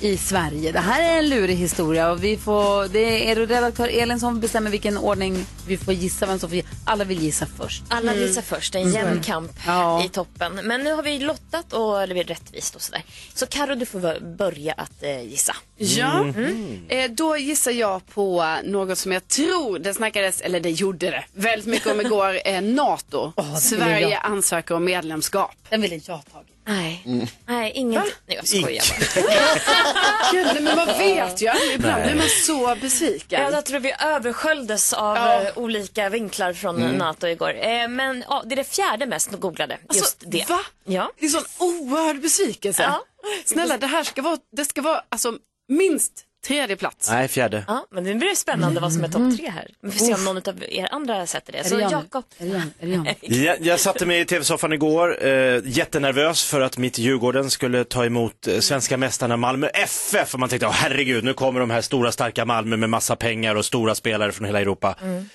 I 0.00 0.16
Sverige. 0.16 0.72
Det 0.72 0.78
här 0.80 1.02
är 1.14 1.18
en 1.18 1.28
lurig 1.28 1.56
historia 1.56 2.10
och 2.10 2.24
vi 2.24 2.36
får, 2.36 2.88
det 2.88 3.30
är 3.30 3.36
redaktör 3.36 3.88
Elin 3.88 4.20
som 4.20 4.40
bestämmer 4.40 4.70
vilken 4.70 4.98
ordning 4.98 5.46
vi 5.66 5.76
får 5.76 5.94
gissa 5.94 6.26
vem 6.26 6.38
som 6.38 6.50
får 6.50 6.62
Alla 6.84 7.04
vill 7.04 7.22
gissa 7.22 7.46
först. 7.58 7.82
Alla 7.88 8.12
Mm. 8.12 8.24
gissar 8.24 8.42
först, 8.42 8.74
en 8.74 8.92
jämn 8.92 9.08
Mm. 9.08 9.22
kamp 9.22 9.52
Ja. 9.66 10.04
i 10.04 10.08
toppen. 10.08 10.60
Men 10.64 10.80
nu 10.84 10.92
har 10.92 11.02
vi 11.02 11.18
lottat 11.18 11.72
och 11.72 12.02
eller 12.02 12.14
vi 12.14 12.20
är 12.20 12.24
rättvist 12.24 12.74
och 12.74 12.82
sådär. 12.82 13.02
Så 13.34 13.46
Karo 13.46 13.74
du 13.74 13.86
får 13.86 14.00
bör- 14.00 14.20
börja 14.36 14.72
att 14.72 15.02
eh, 15.02 15.22
gissa. 15.22 15.56
Ja, 15.76 16.20
Mm. 16.20 16.80
eh, 16.88 17.10
då 17.10 17.36
gissar 17.36 17.70
jag 17.72 18.06
på 18.08 18.56
något 18.64 18.98
som 18.98 19.12
jag 19.12 19.28
tror 19.28 19.78
det 19.78 19.94
snackades, 19.94 20.40
eller 20.40 20.60
det 20.60 20.70
gjorde 20.70 21.10
det, 21.10 21.24
väldigt 21.32 21.66
mycket 21.68 21.86
om 21.92 22.00
igår, 22.00 22.38
eh, 22.44 22.62
NATO. 22.62 23.32
det 23.36 23.42
vill 23.42 23.56
Sverige 23.60 24.18
ansöker 24.18 24.74
om 24.74 24.84
medlemskap. 24.84 25.50
Den 25.70 25.80
vill 25.82 25.92
inte 25.92 26.10
jag 26.10 26.16
ha 26.16 26.22
tagit. 26.22 26.48
Nej, 26.66 27.02
Mm. 27.06 27.26
nej 27.46 27.72
inget. 27.74 28.02
Nej, 28.26 28.36
jag 28.36 28.46
skojar 28.48 28.84
bara. 29.14 30.32
Gud, 30.32 30.46
nej, 30.54 30.62
men 30.62 30.76
man 30.76 30.86
vet 30.86 31.42
ju 31.42 31.50
ibland 31.74 32.02
blir 32.02 32.14
man 32.14 32.28
så 32.28 32.76
besviken. 32.80 33.42
Ja, 33.42 33.50
jag 33.50 33.64
tror 33.66 33.80
vi 33.80 33.92
översköljdes 34.00 34.92
av 34.92 35.16
Ja. 35.16 35.40
eh, 35.42 35.58
olika 35.58 36.08
vinklar 36.08 36.52
från 36.52 36.76
Mm. 36.82 36.92
NATO 36.96 37.26
igår. 37.26 37.54
Eh, 37.66 37.88
men 37.88 38.24
ja, 38.28 38.42
det 38.46 38.54
är 38.54 38.56
det 38.56 38.64
fjärde 38.64 39.06
mest 39.06 39.30
googlade. 39.30 39.78
Just 39.94 40.22
det. 40.26 40.38
Alltså, 40.40 40.52
Va? 40.54 40.60
Ja. 40.84 41.10
Det 41.18 41.24
är 41.26 41.30
sån 41.30 41.44
oerhörd 41.58 42.20
besvikelse. 42.20 42.82
Ja. 42.82 43.04
Snälla, 43.44 43.78
det 43.78 43.86
här 43.86 44.04
ska 44.04 44.22
vara, 44.22 44.38
det 44.56 44.64
ska 44.64 44.82
vara 44.82 45.02
alltså, 45.08 45.32
minst 45.68 46.12
tredje 46.44 46.76
plats. 46.76 47.10
Nej, 47.10 47.28
fjärde. 47.28 47.64
Ja, 47.66 47.86
men 47.90 48.04
det 48.04 48.14
blir 48.14 48.34
spännande 48.34 48.80
vad 48.80 48.92
som 48.92 49.04
är 49.04 49.08
topp 49.08 49.36
tre 49.36 49.50
här. 49.50 49.68
Vi 49.80 49.90
får 49.90 50.06
se 50.06 50.14
om 50.14 50.24
någon 50.24 50.36
av 50.36 50.64
er 50.68 50.88
andra 50.90 51.26
sätter 51.26 51.52
det. 51.52 51.64
Så 51.64 51.76
det? 51.76 51.82
Jakob. 51.82 52.24
Det 52.38 52.62
det? 52.80 53.36
Jag, 53.36 53.60
jag 53.66 53.80
satte 53.80 54.06
mig 54.06 54.20
i 54.20 54.24
tv-soffan 54.24 54.72
igår, 54.72 55.26
eh, 55.26 55.60
jättenervös 55.64 56.44
för 56.44 56.60
att 56.60 56.78
mitt 56.78 56.98
Djurgården 56.98 57.50
skulle 57.50 57.84
ta 57.84 58.04
emot 58.04 58.46
eh, 58.46 58.58
svenska 58.58 58.96
mästarna 58.96 59.36
Malmö 59.36 59.68
FF. 59.74 60.34
Och 60.34 60.40
man 60.40 60.48
tänkte, 60.48 60.66
åh 60.66 60.72
herregud, 60.72 61.24
nu 61.24 61.34
kommer 61.34 61.60
de 61.60 61.70
här 61.70 61.80
stora 61.80 62.12
starka 62.12 62.44
Malmö 62.44 62.76
med 62.76 62.90
massa 62.90 63.16
pengar 63.16 63.54
och 63.54 63.64
stora 63.64 63.94
spelare 63.94 64.32
från 64.32 64.46
hela 64.46 64.60
Europa. 64.60 64.96
Mm. 65.02 65.28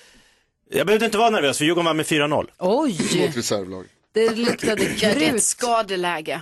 Jag 0.70 0.86
behövde 0.86 1.06
inte 1.06 1.18
vara 1.18 1.30
nervös, 1.30 1.58
för 1.58 1.64
Djurgården 1.64 1.84
vann 1.84 1.96
med 1.96 2.06
4-0. 2.06 2.46
Oj! 2.58 2.98
Mot 3.20 3.36
reservlag. 3.36 3.84
Det 4.12 4.34
luktade 4.36 4.84
krut. 4.96 5.42
skadeläge. 5.42 6.40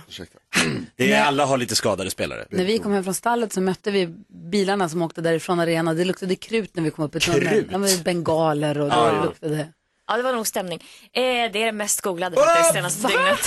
Det 0.95 1.11
är, 1.13 1.23
alla 1.23 1.45
har 1.45 1.57
lite 1.57 1.75
skadade 1.75 2.09
spelare. 2.11 2.45
När 2.49 2.65
vi 2.65 2.77
kom 2.79 2.91
hem 2.91 3.03
från 3.03 3.13
stallet 3.13 3.53
så 3.53 3.61
mötte 3.61 3.91
vi 3.91 4.07
bilarna 4.51 4.89
som 4.89 5.01
åkte 5.01 5.21
därifrån 5.21 5.59
arenan. 5.59 5.97
Det 5.97 6.05
luktade 6.05 6.35
krut 6.35 6.75
när 6.75 6.83
vi 6.83 6.91
kom 6.91 7.05
upp 7.05 7.15
i 7.15 7.19
tunneln. 7.19 7.49
Krut? 7.49 7.69
Det 7.69 7.77
var 7.77 8.03
bengaler 8.03 8.79
och 8.79 8.89
det 8.89 8.95
Ja. 8.95 9.23
luktade... 9.23 9.67
Ja, 10.07 10.17
det 10.17 10.23
var 10.23 10.33
nog 10.33 10.47
stämning. 10.47 10.79
Eh, 11.13 11.21
det 11.21 11.27
är 11.27 11.49
det 11.65 11.71
mest 11.71 12.01
googlade 12.01 12.35
faktiskt 12.35 12.73
senaste 12.73 13.07
dygnet. 13.07 13.39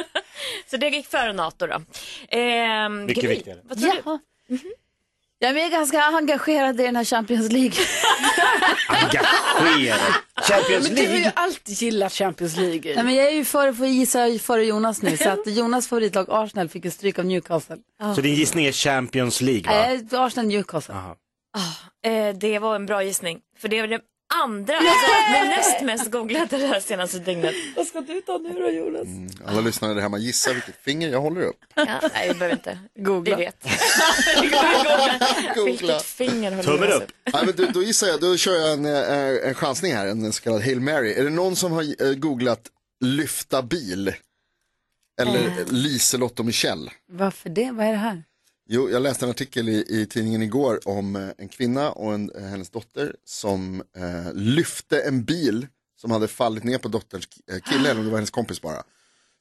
Så 0.70 0.76
det 0.76 0.88
gick 0.88 1.06
före 1.06 1.32
NATO 1.32 1.66
då. 1.66 1.74
Eh, 2.38 2.88
Mycket 2.88 3.24
viktigare. 3.30 3.58
Vad 3.64 3.78
tror 3.80 3.90
du? 3.92 4.00
Jaha. 4.04 4.18
Jag 5.44 5.58
är 5.58 5.70
ganska 5.70 6.02
engagerad 6.02 6.80
i 6.80 6.84
den 6.84 6.96
här 6.96 7.04
Champions 7.04 7.52
League. 7.52 7.72
Engagerad. 8.88 10.00
Champions 10.42 10.88
Men 10.88 10.96
du 10.96 11.02
har 11.02 11.08
ju 11.08 11.14
League. 11.20 11.32
alltid 11.36 11.74
gillat 11.82 12.12
Champions 12.12 12.56
League. 12.56 12.94
Nej, 12.94 13.04
men 13.04 13.14
jag 13.14 13.26
är 13.26 13.30
ju 13.30 13.44
före, 13.44 13.74
får 13.74 13.86
gissa 13.86 14.38
före 14.38 14.64
Jonas 14.64 15.02
nu. 15.02 15.16
Så 15.16 15.28
att 15.28 15.46
Jonas 15.46 15.88
favoritlag 15.88 16.26
Arsenal 16.28 16.68
fick 16.68 16.84
ju 16.84 16.90
stryk 16.90 17.18
av 17.18 17.24
Newcastle. 17.26 17.76
Så 18.14 18.20
din 18.20 18.34
gissning 18.34 18.66
är 18.66 18.72
Champions 18.72 19.40
League 19.40 19.62
va? 19.62 19.86
Nej, 19.88 20.06
Arsenal 20.20 20.46
Newcastle. 20.46 20.94
Eh, 22.04 22.34
det 22.34 22.58
var 22.58 22.74
en 22.76 22.86
bra 22.86 23.02
gissning. 23.02 23.38
För 23.58 23.68
det 23.68 23.80
var 23.80 23.88
det 23.88 24.00
andra, 24.42 24.74
alltså 24.76 25.06
det 25.32 25.44
näst 25.48 25.80
mest 25.82 26.10
googlade 26.10 26.58
det 26.58 26.66
här 26.66 26.80
senaste 26.80 27.18
dygnet. 27.18 27.54
Vad 27.76 27.86
ska 27.86 28.00
du 28.00 28.20
ta 28.20 28.38
nu 28.38 28.60
då 28.60 28.70
Jonas? 28.70 29.08
Alla 29.46 29.60
lyssnare 29.60 29.94
där 29.94 30.00
hemma, 30.00 30.18
gissa 30.18 30.52
vilket 30.52 30.76
finger 30.76 31.08
jag 31.08 31.20
håller 31.20 31.40
upp. 31.40 31.56
Ja, 31.74 32.00
nej, 32.14 32.28
vi 32.28 32.34
behöver 32.34 32.56
inte. 32.56 32.78
Googla. 32.98 33.36
Vi 33.36 33.44
vet. 33.44 33.64
Googla. 35.54 35.64
Vilket 35.64 36.02
finger 36.02 36.52
håller 36.52 36.86
Jonas 36.86 37.02
Nej, 37.32 37.42
men 37.46 37.54
då, 37.56 37.66
då 37.74 37.82
gissar 37.82 38.06
jag, 38.06 38.20
då 38.20 38.36
kör 38.36 38.54
jag 38.54 38.72
en, 38.72 38.86
eh, 38.86 39.48
en 39.48 39.54
chansning 39.54 39.94
här, 39.94 40.06
en 40.06 40.32
så 40.32 40.42
kallad 40.42 40.62
Hail 40.62 40.80
Mary. 40.80 41.12
Är 41.12 41.24
det 41.24 41.30
någon 41.30 41.56
som 41.56 41.72
har 41.72 42.02
eh, 42.06 42.14
googlat 42.14 42.60
lyfta 43.00 43.62
bil? 43.62 44.14
Eller 45.20 45.40
Eh. 45.44 45.66
Liselott 45.70 46.38
och 46.40 46.46
Michelle? 46.46 46.90
Varför 47.08 47.48
det? 47.48 47.70
Vad 47.70 47.86
är 47.86 47.90
det 47.90 47.96
här? 47.98 48.22
Jo, 48.68 48.90
jag 48.90 49.02
läste 49.02 49.24
en 49.24 49.30
artikel 49.30 49.68
i, 49.68 49.84
i 49.88 50.06
tidningen 50.06 50.42
igår 50.42 50.80
om 50.84 51.16
eh, 51.16 51.28
en 51.38 51.48
kvinna 51.48 51.90
och 51.90 52.14
en, 52.14 52.30
eh, 52.30 52.42
hennes 52.42 52.70
dotter 52.70 53.14
som 53.24 53.80
eh, 53.96 54.32
lyfte 54.34 55.00
en 55.00 55.24
bil 55.24 55.66
som 56.00 56.10
hade 56.10 56.28
fallit 56.28 56.64
ner 56.64 56.78
på 56.78 56.88
dotterns 56.88 57.24
eh, 57.52 57.58
kille, 57.60 57.90
eller 57.90 58.00
om 58.00 58.04
det 58.06 58.10
var 58.10 58.18
hennes 58.18 58.30
kompis 58.30 58.62
bara. 58.62 58.82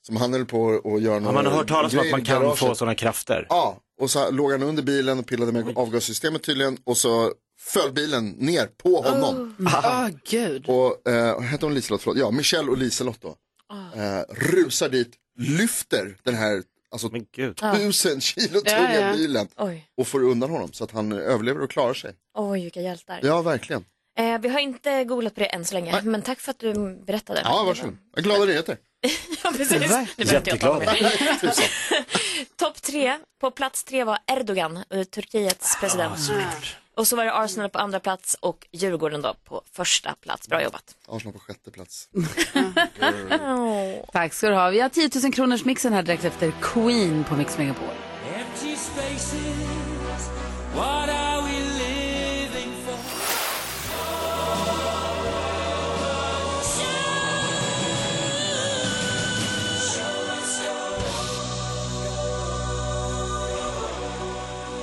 Som 0.05 0.15
han 0.15 0.33
höll 0.33 0.45
på 0.45 0.69
att 0.95 1.01
göra 1.01 1.13
Ja, 1.13 1.19
några 1.19 1.31
man 1.33 1.45
har 1.45 1.53
hört 1.53 1.67
talas 1.67 1.93
om 1.93 1.99
att 1.99 2.11
man 2.11 2.23
kan 2.25 2.41
garaget. 2.41 2.59
få 2.59 2.75
sådana 2.75 2.95
krafter. 2.95 3.45
Ja, 3.49 3.77
och 3.99 4.11
så 4.11 4.31
låg 4.31 4.51
han 4.51 4.63
under 4.63 4.83
bilen 4.83 5.19
och 5.19 5.25
pillade 5.27 5.51
med 5.51 5.77
avgassystemet 5.77 6.43
tydligen 6.43 6.77
och 6.83 6.97
så 6.97 7.31
föll 7.59 7.91
bilen 7.93 8.29
ner 8.29 8.65
på 8.65 9.01
honom. 9.01 9.55
Åh, 9.59 10.07
gud. 10.29 10.65
Och 10.67 11.09
eh, 11.09 11.39
hette 11.41 11.65
hon 11.65 11.73
Liselott? 11.75 12.01
Förlåt. 12.01 12.17
Ja, 12.19 12.31
Michelle 12.31 12.71
och 12.71 12.77
Liselott 12.77 13.21
då. 13.21 13.35
Eh, 13.95 14.21
rusar 14.51 14.89
dit, 14.89 15.11
lyfter 15.39 16.17
den 16.23 16.35
här 16.35 16.63
alltså, 16.93 17.09
tusen 17.77 18.21
kilo 18.21 18.59
tunga 18.62 18.93
Ja, 18.93 19.07
ja. 19.07 19.13
bilen 19.13 19.47
Oj. 19.57 19.88
och 19.97 20.07
får 20.07 20.23
undan 20.23 20.50
honom 20.50 20.73
så 20.73 20.83
att 20.83 20.91
han 20.91 21.12
överlever 21.12 21.62
och 21.62 21.69
klarar 21.71 21.93
sig. 21.93 22.13
Oj, 22.33 22.62
vilka 22.63 22.81
hjältar. 22.81 23.19
Ja, 23.23 23.41
verkligen. 23.41 23.85
Eh, 24.19 24.39
vi 24.39 24.50
har 24.50 24.59
inte 24.59 25.03
googlat 25.03 25.33
på 25.35 25.39
det 25.39 25.45
än 25.45 25.65
så 25.65 25.73
länge, 25.73 26.01
men 26.01 26.21
tack 26.21 26.39
för 26.39 26.51
att 26.51 26.59
du 26.59 26.95
berättade. 27.05 27.41
Ja, 27.43 27.63
varsågod. 27.63 27.97
Jag 28.15 28.23
glada 28.23 28.45
nyheter. 28.45 28.77
Ja, 29.43 29.51
precis. 29.57 29.79
Tusan. 31.41 31.65
Topp 32.55 32.81
tre, 32.81 33.17
på 33.41 33.51
plats 33.51 33.83
tre 33.83 34.03
var 34.03 34.17
Erdogan, 34.27 34.77
eh, 34.89 35.03
Turkiets 35.03 35.77
president. 35.79 36.19
Och 36.95 37.07
så 37.07 37.15
var 37.15 37.25
det 37.25 37.33
Arsenal 37.33 37.69
på 37.69 37.79
andra 37.79 38.00
plats 38.00 38.38
och 38.39 38.67
Djurgården 38.71 39.21
då 39.21 39.35
på 39.43 39.62
första 39.71 40.15
plats. 40.21 40.47
Bra 40.47 40.63
jobbat. 40.63 40.95
Arsenal 41.07 41.33
på 41.33 41.39
sjätte 41.39 41.71
plats. 41.71 42.09
Tack 44.12 44.33
ska 44.33 44.50
du 44.50 44.55
ha. 44.55 44.69
Vi 44.69 44.79
har 44.79 44.89
10 44.89 45.09
000 45.23 45.33
kronors 45.33 45.65
mixen 45.65 45.93
här 45.93 46.03
direkt 46.03 46.23
efter 46.23 46.53
Queen 46.62 47.23
på 47.23 47.35
Mix 47.35 47.57
Megapol. 47.57 47.95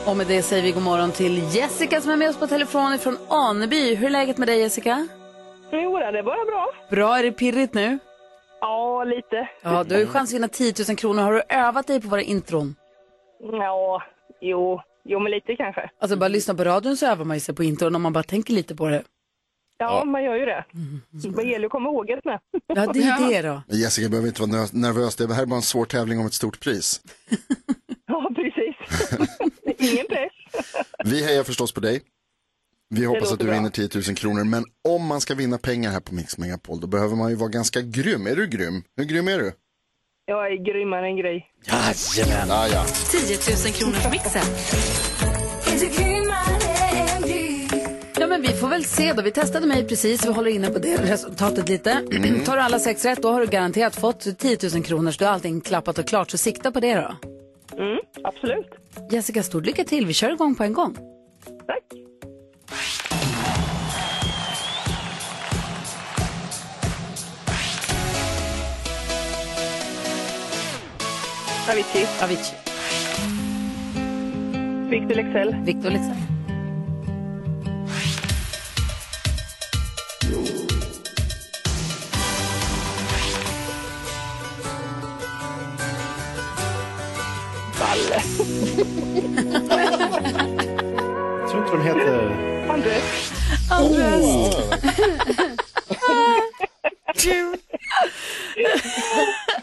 Och 0.07 0.17
med 0.17 0.27
det 0.27 0.43
säger 0.43 0.63
vi 0.63 0.73
god 0.73 0.83
morgon 0.83 1.13
till 1.13 1.55
Jessica 1.57 2.01
som 2.01 2.11
är 2.11 2.17
med 2.17 2.29
oss 2.31 2.37
på 2.37 2.47
telefon 2.47 2.99
från 2.99 3.17
Aneby. 3.29 3.95
Hur 3.95 4.07
är 4.07 4.11
läget 4.11 4.39
med 4.39 4.49
dig 4.49 4.61
Jessica? 4.61 5.09
Jo, 5.73 5.99
det 5.99 6.05
är 6.19 6.23
bara 6.23 6.45
bra. 6.45 6.67
Bra, 6.91 7.19
är 7.19 7.23
det 7.23 7.33
pirrigt 7.33 7.75
nu? 7.75 7.99
Ja, 8.61 9.05
lite. 9.05 9.49
Ja, 9.63 9.85
du 9.85 9.95
har 9.95 10.01
ju 10.01 10.07
chans 10.07 10.31
att 10.31 10.35
vinna 10.35 10.49
10 10.49 10.75
000 10.89 10.97
kronor. 10.97 11.23
Har 11.23 11.33
du 11.33 11.43
övat 11.49 11.87
dig 11.87 12.01
på 12.01 12.09
våra 12.09 12.23
intron? 12.23 12.75
Ja, 13.53 14.03
jo, 14.41 14.81
jo 15.05 15.21
men 15.21 15.33
lite 15.33 15.57
kanske. 15.57 15.91
Alltså 16.01 16.17
bara 16.17 16.29
lyssna 16.29 16.55
på 16.55 16.65
radion 16.65 16.97
så 16.97 17.07
övar 17.07 17.25
man 17.25 17.37
ju 17.37 17.41
sig 17.41 17.55
på 17.55 17.65
intron 17.65 17.95
om 17.95 18.03
man 18.03 18.13
bara 18.13 18.25
tänker 18.25 18.53
lite 18.55 18.75
på 18.77 18.89
det. 18.89 19.03
Ja, 19.79 20.05
man 20.05 20.25
gör 20.25 20.35
ju 20.37 20.45
det. 20.45 20.65
Det 21.37 21.43
gäller 21.43 21.67
att 21.67 21.73
komma 21.73 21.89
ihåg 21.89 22.07
det 22.07 22.21
med. 22.25 22.39
Ja, 22.67 22.93
det 22.93 23.01
är 23.01 23.43
det 23.43 23.49
då. 23.49 23.63
Men 23.69 23.79
Jessica 23.79 24.09
behöver 24.09 24.29
inte 24.29 24.43
vara 24.43 24.67
nervös, 24.73 25.17
det 25.17 25.35
här 25.35 25.43
är 25.43 25.47
bara 25.47 25.57
en 25.57 25.63
svår 25.63 25.85
tävling 25.85 26.21
om 26.21 26.27
ett 26.27 26.33
stort 26.35 26.61
pris. 26.61 27.01
Ja, 28.13 28.31
precis. 28.37 28.77
Ingen 29.79 30.07
press. 30.07 30.33
Vi 31.05 31.25
hejar 31.25 31.45
förstås 31.45 31.73
på 31.73 31.81
dig. 31.81 32.03
Vi 32.95 33.05
hoppas 33.05 33.33
att 33.33 33.39
du 33.39 33.45
bra. 33.45 33.55
vinner 33.55 33.71
10 33.71 33.89
000 33.95 34.03
kronor, 34.17 34.45
men 34.45 34.65
om 34.89 35.07
man 35.07 35.21
ska 35.21 35.35
vinna 35.35 35.59
pengar 35.59 35.91
här 35.91 36.01
på 36.01 36.15
Mix 36.15 36.39
Megapol, 36.39 36.81
då 36.81 36.87
behöver 36.87 37.17
man 37.17 37.31
ju 37.31 37.37
vara 37.37 37.49
ganska 37.49 37.81
grym. 37.81 38.27
Är 38.27 38.37
du 38.37 38.47
grym? 38.47 38.83
Hur 38.97 39.05
grym 39.05 39.29
är 39.29 39.39
du? 39.39 39.53
Jag 40.27 40.53
är 40.53 40.65
grymmare 40.65 41.07
än 41.07 41.17
grej. 41.17 41.47
Jajamän. 42.17 42.49
Ja, 42.49 42.69
ja. 42.69 42.85
10 43.11 43.37
000 43.65 43.75
kronors 43.75 44.11
mixen. 44.11 44.43
Ja, 48.21 48.27
men 48.27 48.43
vi 48.43 48.49
får 48.49 48.69
väl 48.69 48.85
se 48.85 49.13
då. 49.13 49.23
Vi 49.23 49.31
testade 49.31 49.67
mig 49.67 49.89
precis. 49.89 50.27
Vi 50.27 50.33
håller 50.33 50.51
inne 50.51 50.71
på 50.71 50.79
det 50.79 50.97
resultatet 50.97 51.69
lite. 51.69 51.91
Mm. 51.91 52.45
Tar 52.45 52.57
du 52.57 52.63
alla 52.63 52.79
sex 52.79 53.05
rätt, 53.05 53.23
då 53.23 53.31
har 53.31 53.41
du 53.41 53.47
garanterat 53.47 53.97
fått 53.97 54.39
10 54.39 54.59
000 54.75 54.85
kronor. 54.85 55.11
Så 55.11 55.19
du 55.19 55.25
har 55.25 55.33
allting 55.33 55.61
klappat 55.61 55.99
och 55.99 56.07
klart. 56.07 56.31
Så 56.31 56.39
sikta 56.39 56.73
på 56.73 56.81
det 56.81 56.95
då. 56.95 57.17
Mm, 57.81 57.99
absolut. 58.25 58.67
Jessica, 59.11 59.43
stort 59.43 59.67
lycka 59.67 59.85
till. 59.85 60.07
Vi 60.07 60.13
kör 60.13 60.33
igång 60.33 60.55
på 60.55 60.65
en 60.65 60.73
gång. 60.73 60.95
Tack. 61.67 61.85
Avicii. 71.71 72.07
Avicii. 72.23 72.57
Victor 74.91 75.15
Lexell. 75.15 75.57
Victor 75.65 75.91
Lexell. 75.91 76.40
Jag 91.41 91.51
tror 91.51 91.65
inte 91.65 91.77
de 91.77 91.83
heter... 91.83 92.51
Andres. 92.71 93.33
Andres. 93.71 94.57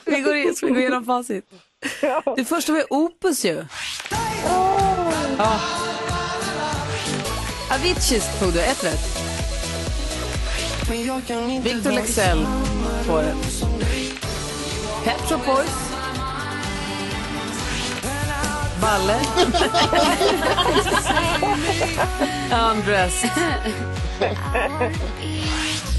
vi, 0.06 0.22
går 0.22 0.36
in, 0.36 0.56
ska 0.56 0.66
vi 0.66 0.72
gå 0.72 0.80
igenom 0.80 1.06
facit? 1.06 1.46
Det 2.36 2.46
första 2.46 2.72
var 2.72 2.94
Opus 2.94 3.46
ju. 3.46 3.66
Ja. 5.38 5.60
Aviciis 7.72 8.39
tog 8.39 8.54
du 8.54 8.60
ett 8.60 8.84
rätt. 8.84 9.18
Victor 11.63 11.92
Lexell, 11.92 12.48
två 13.06 13.18
rätt. 13.18 13.63
Pet 15.04 15.30
Shop 15.30 15.39
Boys. 15.46 15.87
Balle. 18.81 19.19
Undressed. 22.72 23.29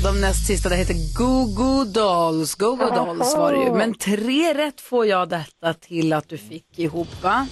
De 0.03 0.21
näst 0.21 0.47
sista, 0.47 0.69
det 0.69 0.77
heter 0.77 1.15
Go 1.15 1.45
Go 1.45 1.85
Dolls. 1.85 2.55
Go 2.55 2.77
Go 2.77 2.91
Dolls 2.95 3.35
var 3.37 3.53
det 3.53 3.59
ju. 3.59 3.73
Men 3.73 3.95
tre 3.95 4.55
rätt 4.55 4.81
får 4.81 5.07
jag 5.07 5.29
detta 5.29 5.75
till 5.75 6.13
att 6.13 6.29
du 6.29 6.39
fick 6.39 6.79
ihop, 6.79 7.23
va? 7.23 7.47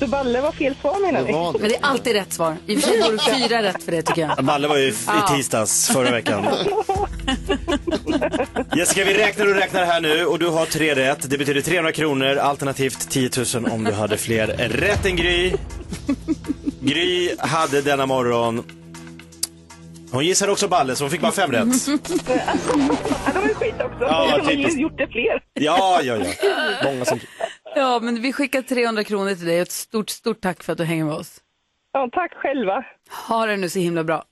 Så 0.00 0.06
Balle 0.06 0.40
var 0.40 0.52
fel 0.52 0.74
svar 0.80 1.00
menar 1.12 1.22
ni? 1.22 1.32
Men 1.60 1.68
det 1.68 1.76
är 1.76 1.84
alltid 1.84 2.12
rätt 2.12 2.32
svar. 2.32 2.56
I 2.66 2.76
och 2.76 2.80
för 2.80 3.18
sig 3.18 3.48
fyra 3.48 3.62
rätt 3.62 3.82
för 3.82 3.92
det 3.92 4.02
tycker 4.02 4.22
jag. 4.36 4.44
Balle 4.44 4.68
var 4.68 4.76
ju 4.76 4.88
i 4.88 4.94
Ja. 5.06 5.28
tisdags 5.36 5.88
förra 5.88 6.10
veckan. 6.10 6.46
Jessica, 8.76 9.04
vi 9.04 9.14
räknar 9.14 9.46
och 9.46 9.54
räknar 9.54 9.84
här 9.84 10.00
nu 10.00 10.26
och 10.26 10.38
du 10.38 10.46
har 10.48 10.66
tre 10.66 10.94
rätt. 10.94 11.30
Det 11.30 11.38
betyder 11.38 11.60
300 11.60 11.92
kronor, 11.92 12.36
alternativt 12.36 13.10
10 13.10 13.30
000 13.54 13.72
om 13.72 13.84
du 13.84 13.92
hade 13.92 14.16
fler 14.16 14.46
rätt 14.68 15.06
än 15.06 15.16
Gry. 15.16 15.52
Gry 16.80 17.34
hade 17.38 17.82
denna 17.82 18.06
morgon 18.06 18.64
hon 20.12 20.24
gissade 20.24 20.52
också 20.52 20.68
Balle 20.68 20.96
så 20.96 21.04
hon 21.04 21.10
fick 21.10 21.20
bara 21.20 21.32
fem 21.32 21.52
rätt. 21.52 21.66
Ja, 21.86 21.98
de 23.34 23.50
är 23.50 23.54
skit 23.54 23.74
också. 23.78 23.98
Ja, 24.00 24.36
de 24.36 24.44
har 24.44 24.50
ju 24.50 24.56
typiskt. 24.56 24.80
gjort 24.80 24.98
det 24.98 25.06
fler. 25.08 25.42
Ja, 25.54 26.00
ja, 26.02 26.16
ja. 26.16 26.24
Många 26.84 27.04
som... 27.04 27.20
Ja, 27.74 28.00
men 28.02 28.22
vi 28.22 28.32
skickar 28.32 28.62
300 28.62 29.04
kronor 29.04 29.34
till 29.34 29.46
dig. 29.46 29.58
Ett 29.58 29.72
stort, 29.72 30.10
stort 30.10 30.40
tack 30.40 30.62
för 30.62 30.72
att 30.72 30.78
du 30.78 30.84
hänger 30.84 31.04
med 31.04 31.14
oss. 31.14 31.36
Ja, 31.92 32.08
tack 32.12 32.34
själva. 32.34 32.84
Ha 33.28 33.46
det 33.46 33.56
nu 33.56 33.68
så 33.68 33.78
himla 33.78 34.04
bra. 34.04 34.24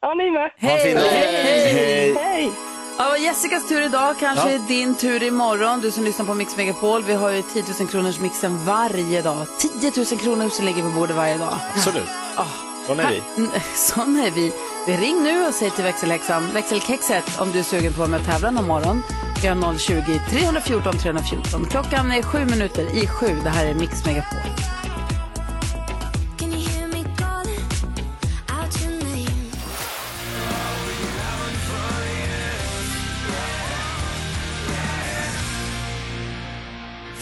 Ja, 0.00 0.14
ni 0.14 0.30
med. 0.30 0.50
Hej! 0.56 0.94
Hej! 0.96 2.14
Hej! 2.14 2.50
Ja, 2.98 3.04
vad 3.08 3.20
Jessicas 3.20 3.68
tur 3.68 3.82
idag, 3.82 4.14
kanske 4.20 4.48
Ja. 4.50 4.54
är 4.54 4.68
din 4.68 4.94
tur 4.94 5.22
imorgon. 5.22 5.80
Du 5.80 5.90
som 5.90 6.04
lyssnar 6.04 6.26
på 6.26 6.34
Mix 6.34 6.56
Megapol. 6.56 7.02
Vi 7.02 7.14
har 7.14 7.30
ju 7.30 7.42
10 7.42 7.62
000 7.80 7.88
kronors 7.88 8.20
mixen 8.20 8.64
varje 8.64 9.22
dag. 9.22 9.46
10 9.80 9.92
000 9.96 10.06
kronor 10.20 10.48
som 10.48 10.64
ligger 10.64 10.82
på 10.82 10.88
bordet 10.88 11.16
varje 11.16 11.38
dag. 11.38 11.54
Absolut. 11.74 12.08
Ja. 12.36 12.46
Sån 12.86 13.00
är 13.00 13.10
vi. 13.10 13.22
Mm, 13.36 13.50
Sån 13.74 14.16
är 14.16 14.30
vi. 14.30 14.52
vi. 14.86 14.96
Ring 14.96 15.22
nu 15.22 15.46
och 15.46 15.54
säg 15.54 15.70
till 15.70 15.84
växelhäxan, 15.84 16.50
växelkexet, 16.54 17.40
om 17.40 17.52
du 17.52 17.58
är 17.58 17.62
sugen 17.62 17.92
på 17.92 17.94
att 17.94 17.98
vara 17.98 18.08
med 18.08 18.20
och 18.20 18.26
tävla 18.26 18.50
någon 18.50 18.66
morgon. 18.66 19.02
Vi 19.42 19.48
har 19.48 19.56
020-314 19.56 20.92
314. 20.92 21.66
Klockan 21.70 22.10
är 22.12 22.22
sju 22.22 22.44
minuter 22.44 22.96
i 23.02 23.06
sju. 23.06 23.40
Det 23.44 23.50
här 23.50 23.66
är 23.66 23.74
Mix 23.74 24.06
Megapol. 24.06 24.73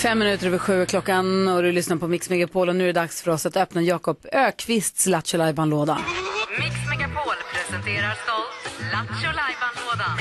Fem 0.03 0.19
minuter 0.19 0.47
över 0.47 0.59
sju 0.59 0.87
klockan 0.87 1.49
och 1.49 1.63
du 1.63 1.73
lyssnar 1.73 1.97
på 1.97 2.09
Mix 2.09 2.31
Megapol 2.31 2.69
och 2.69 2.77
nu 2.77 2.85
är 2.85 2.87
det 2.87 3.01
dags 3.01 3.23
för 3.23 3.31
oss 3.31 3.47
att 3.47 3.57
öppna 3.57 3.83
Jakob 3.83 4.17
Ökvists 4.33 5.07
Lattjo 5.07 5.39
låda 5.39 5.99
Mix 6.59 6.75
Megapol 6.91 7.35
presenterar 7.55 8.15
stolt 8.25 8.91
Lattjo 8.93 9.31
Lajban-lådan. 9.37 10.19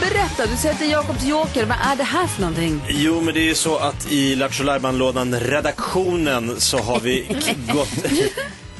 Berätta, 0.00 0.46
du 0.46 0.56
säger 0.56 0.74
att 0.74 0.80
det 0.80 0.86
är 0.86 0.90
Jakobs 0.90 1.24
joker. 1.24 1.64
Vad 1.64 1.78
är 1.92 1.96
det 1.96 2.04
här 2.04 2.26
för 2.26 2.40
någonting? 2.40 2.82
Jo, 2.88 3.20
men 3.20 3.34
det 3.34 3.40
är 3.40 3.48
ju 3.48 3.54
så 3.54 3.76
att 3.76 4.12
i 4.12 4.36
Lattjo 4.36 4.64
lådan 4.92 5.40
redaktionen 5.40 6.60
så 6.60 6.78
har 6.78 7.00
vi 7.00 7.36
gått... 7.72 8.04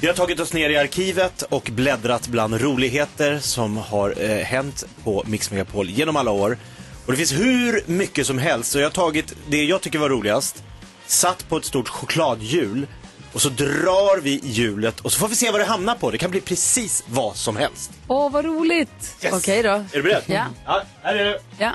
Vi 0.00 0.07
har 0.07 0.15
tagit 0.15 0.41
oss 0.41 0.53
ner 0.53 0.71
i 0.71 0.76
arkivet 0.76 1.43
och 1.43 1.71
bläddrat 1.73 2.29
bland 2.29 2.61
roligheter 2.61 3.38
som 3.38 3.76
har 3.76 4.15
eh, 4.23 4.45
hänt 4.45 4.85
på 5.05 5.25
Mix 5.26 5.50
Megapol 5.50 5.91
genom 5.91 6.17
alla 6.17 6.31
år. 6.31 6.59
Och 7.06 7.13
det 7.13 7.17
finns 7.19 7.32
hur 7.32 7.82
mycket 7.87 8.26
som 8.26 8.39
helst, 8.39 8.71
så 8.71 8.78
jag 8.78 8.85
har 8.85 8.91
tagit 8.91 9.35
det 9.49 9.65
jag 9.65 9.80
tycker 9.80 9.99
var 9.99 10.09
roligast, 10.09 10.65
satt 11.06 11.49
på 11.49 11.56
ett 11.56 11.65
stort 11.65 11.89
chokladhjul 11.89 12.87
och 13.32 13.43
så 13.43 13.49
drar 13.49 14.21
vi 14.21 14.41
hjulet 14.45 15.00
och 15.00 15.13
så 15.13 15.19
får 15.19 15.28
vi 15.28 15.37
se 15.37 15.50
vad 15.50 15.61
det 15.61 15.65
hamnar 15.65 15.95
på. 15.95 16.11
Det 16.11 16.19
kan 16.19 16.30
bli 16.30 16.41
precis 16.41 17.04
vad 17.06 17.37
som 17.37 17.56
helst. 17.56 17.91
Åh, 18.09 18.32
vad 18.32 18.45
roligt. 18.45 19.17
Yes. 19.23 19.35
Okej 19.35 19.63
då. 19.63 19.71
Är 19.71 19.87
du 19.93 20.02
beredd? 20.02 20.23
Ja. 20.26 20.45
ja 20.67 20.82
här 21.02 21.15
är 21.15 21.25
det. 21.25 21.41
Ja. 21.59 21.75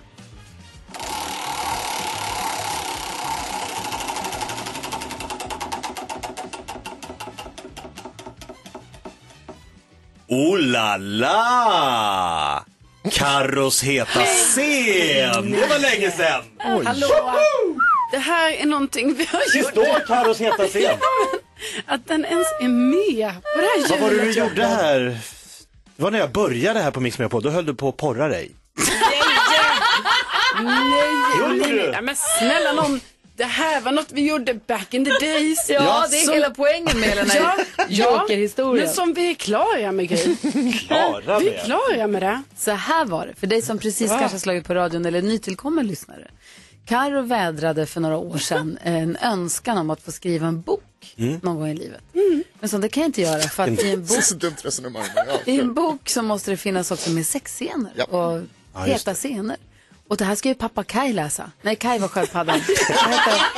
Oh 10.32 10.58
la 10.60 10.98
la! 10.98 12.66
Carros 13.12 13.84
heta 13.84 14.24
scen! 14.26 15.52
Det 15.52 15.68
var 15.70 15.80
länge 15.80 16.12
sedan! 16.12 16.44
Hallå! 16.86 17.08
Det 18.12 18.18
här 18.18 18.52
är 18.52 18.66
någonting 18.66 19.14
vi 19.14 19.26
har 19.26 19.42
Det 19.54 19.60
gjort. 19.60 19.72
står 19.72 20.06
Carros 20.08 20.40
heta 20.42 20.68
scen. 20.68 20.98
Att 21.86 22.08
den 22.08 22.26
ens 22.26 22.48
är 22.62 22.68
med 22.68 23.34
på 23.42 23.62
det 23.62 23.68
här 23.68 23.90
Vad 23.90 24.00
var 24.00 24.10
det 24.10 24.16
du 24.16 24.22
hjulet, 24.22 24.38
gjorde 24.38 24.66
här? 24.66 25.00
Det 25.96 26.04
var 26.04 26.12
när 26.12 26.20
jag 26.20 26.32
började 26.32 26.80
här 26.80 26.92
på 26.92 27.00
Mix 27.00 27.18
på. 27.18 27.40
Då 27.40 27.50
höll 27.50 27.66
du 27.66 27.74
på 27.76 27.90
att 27.90 27.98
porra 27.98 28.28
dig. 28.28 28.52
Nej, 28.78 29.22
nej, 30.64 31.60
nej, 31.60 31.90
nej, 31.92 32.02
men 32.02 32.16
snälla 32.40 32.74
någon. 32.74 33.00
Det 33.42 33.48
här 33.48 33.82
var 33.82 33.92
något 33.92 34.12
vi 34.12 34.28
gjorde 34.30 34.54
back 34.54 34.94
in 34.94 35.06
the 35.06 35.12
days. 35.12 35.66
Ja, 35.70 36.08
det 36.12 36.18
är 36.18 36.26
Som- 36.26 36.34
hela 36.34 36.50
poängen 36.50 37.00
med 37.00 37.18
den 37.18 37.30
här 37.30 37.66
jokerhistorien. 37.90 38.86
Men 38.86 38.94
som 38.96 39.14
vi 39.14 39.30
är 39.30 39.34
klara 39.34 39.92
med 39.92 40.10
Gry. 40.10 40.36
Klara 40.88 41.40
Vi 41.40 41.50
är 41.50 41.54
med. 41.54 41.66
klara 41.66 42.08
med 42.08 42.22
det. 42.24 42.42
Så 42.58 42.72
här 42.72 43.06
var 43.06 43.28
det, 43.28 43.34
för 43.40 43.48
dig 43.48 43.62
som 43.62 43.78
precis 43.78 44.10
Va? 44.12 44.20
kanske 44.20 44.40
slagit 44.40 44.68
på 44.68 44.74
radion 44.74 45.06
eller 45.06 45.22
nytillkommen 45.22 45.88
lyssnare. 45.88 46.28
Karo 46.86 47.22
vädrade 47.22 47.86
för 47.86 48.02
några 48.02 48.18
år 48.18 48.38
sedan 48.38 48.78
en 48.84 49.18
önskan 49.22 49.78
om 49.78 49.90
att 49.90 50.02
få 50.02 50.12
skriva 50.12 50.48
en 50.48 50.62
bok 50.62 50.84
Mm. 51.18 51.40
någon 51.44 51.56
gång 51.60 51.70
i 51.70 51.74
livet. 51.76 52.02
Men 52.60 52.70
så 52.70 52.78
det 52.78 52.90
kan 52.90 53.02
jag 53.02 53.08
inte 53.08 53.22
göra 53.22 53.42
för 53.42 53.64
att 53.64 53.84
i 53.84 53.92
en 53.92 54.06
bok, 54.06 54.24
Så 54.24 54.36
dumt 54.36 54.56
resonemang. 54.64 55.04
men 55.16 55.24
ja, 55.28 55.52
i 55.52 55.60
en 55.60 55.74
bok 55.74 56.10
så 56.10 56.22
måste 56.22 56.52
det 56.52 56.58
finnas 56.58 56.92
också 56.92 57.10
med 57.10 57.26
sexscener 57.28 57.92
Ja. 57.96 58.04
och 58.06 58.42
Ja, 58.74 58.80
heta 58.80 59.14
scener. 59.14 59.58
Och 60.12 60.18
det 60.18 60.26
här 60.26 60.36
ska 60.36 60.50
ju 60.50 60.56
pappa 60.56 60.84
Kai 60.84 61.14
läsa. 61.14 61.52
Nej, 61.62 61.76
Kai 61.76 62.00
var 62.00 62.08
sköldpaddan. 62.08 62.62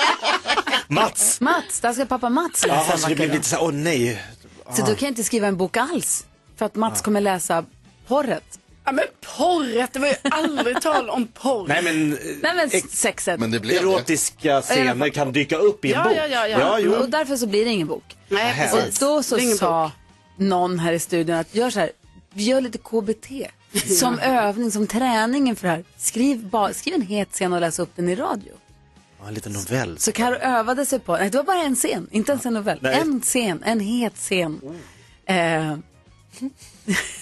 Mats! 0.88 1.42
Mats, 1.42 1.80
det 1.80 1.88
här 1.88 1.94
ska 1.96 2.06
pappa 2.06 2.30
Mats 2.30 2.66
läsa. 2.68 2.76
Ja, 2.88 2.94
en 2.94 3.00
så 3.00 3.08
det 3.10 3.16
blev 3.16 3.32
lite 3.32 3.44
så 3.50 3.56
här, 3.56 3.64
åh 3.64 3.72
nej. 3.72 4.24
Så 4.76 4.82
då 4.82 4.88
kan 4.88 4.96
jag 5.00 5.08
inte 5.12 5.24
skriva 5.24 5.48
en 5.48 5.58
bok 5.58 5.78
alls. 5.78 6.26
För 6.58 6.66
att 6.66 6.76
Mats 6.76 7.02
kommer 7.02 7.22
läsa 7.22 7.66
porret. 8.08 8.60
Ja, 8.86 8.92
men 8.92 9.04
porret, 9.38 9.94
det 9.94 10.00
var 10.00 10.08
ju 10.08 10.16
aldrig 10.32 10.82
tal 10.82 11.10
om 11.10 11.28
porr. 11.28 11.68
Nej 11.68 11.82
men, 11.84 12.10
Nej 12.42 12.56
men 12.56 12.70
sexet. 12.90 13.40
Men 13.40 13.52
det 13.52 13.60
blev 13.60 13.82
det. 13.82 13.88
erotiska 13.90 14.62
scener 14.62 15.10
kan 15.10 15.32
dyka 15.32 15.58
upp 15.58 15.86
i 15.86 15.94
en 15.94 16.00
Ja, 16.00 16.04
bok. 16.04 16.14
ja, 16.18 16.28
ja, 16.28 16.48
ja. 16.48 16.60
ja 16.60 16.80
jo. 16.80 16.94
Och 16.94 17.10
därför 17.10 17.36
så 17.38 17.48
blir 17.48 17.66
det 17.66 17.72
ingen 17.72 17.88
bok. 17.88 18.16
Nej, 18.30 18.70
Och 18.72 18.78
precis. 18.80 19.00
då 19.00 19.24
så 19.24 19.36
Det 19.36 19.42
är 19.42 19.44
ingen 19.44 19.58
sa 19.58 19.84
bok. 19.84 19.92
någon 20.48 20.80
här 20.80 20.94
i 20.94 21.00
studion 21.00 21.36
att 21.36 21.56
gör 21.56 21.70
så 21.70 21.80
här, 21.80 21.92
vi 22.34 22.44
gör 22.44 22.62
lite 22.62 22.78
KBT. 22.78 23.28
Som 24.00 24.20
övning, 24.20 24.72
som 24.72 24.88
träning 24.88 25.48
inför 25.50 25.68
det 25.68 25.74
här. 25.74 25.84
Skriv, 25.98 26.50
skriv 26.74 26.94
en 26.96 27.02
het 27.02 27.30
scen 27.32 27.54
och 27.54 27.62
läs 27.62 27.80
upp 27.80 27.90
den 27.96 28.10
i 28.10 28.16
radio. 28.16 28.52
Ja, 29.22 29.28
en 29.28 29.34
liten 29.34 29.54
novell. 29.54 29.98
Så 30.00 30.12
Karo 30.12 30.36
övade 30.36 30.86
sig 30.86 31.00
på, 31.00 31.18
nej 31.18 31.30
det 31.30 31.38
var 31.38 31.44
bara 31.46 31.64
en 31.64 31.76
scen, 31.76 32.08
inte 32.12 32.32
ens 32.32 32.46
en 32.46 32.54
novell. 32.54 32.80
Nej. 32.82 33.00
En 33.02 33.22
scen, 33.22 33.64
en 33.66 33.80
het 33.80 34.14
scen. 34.16 34.62
Eh, 35.26 35.78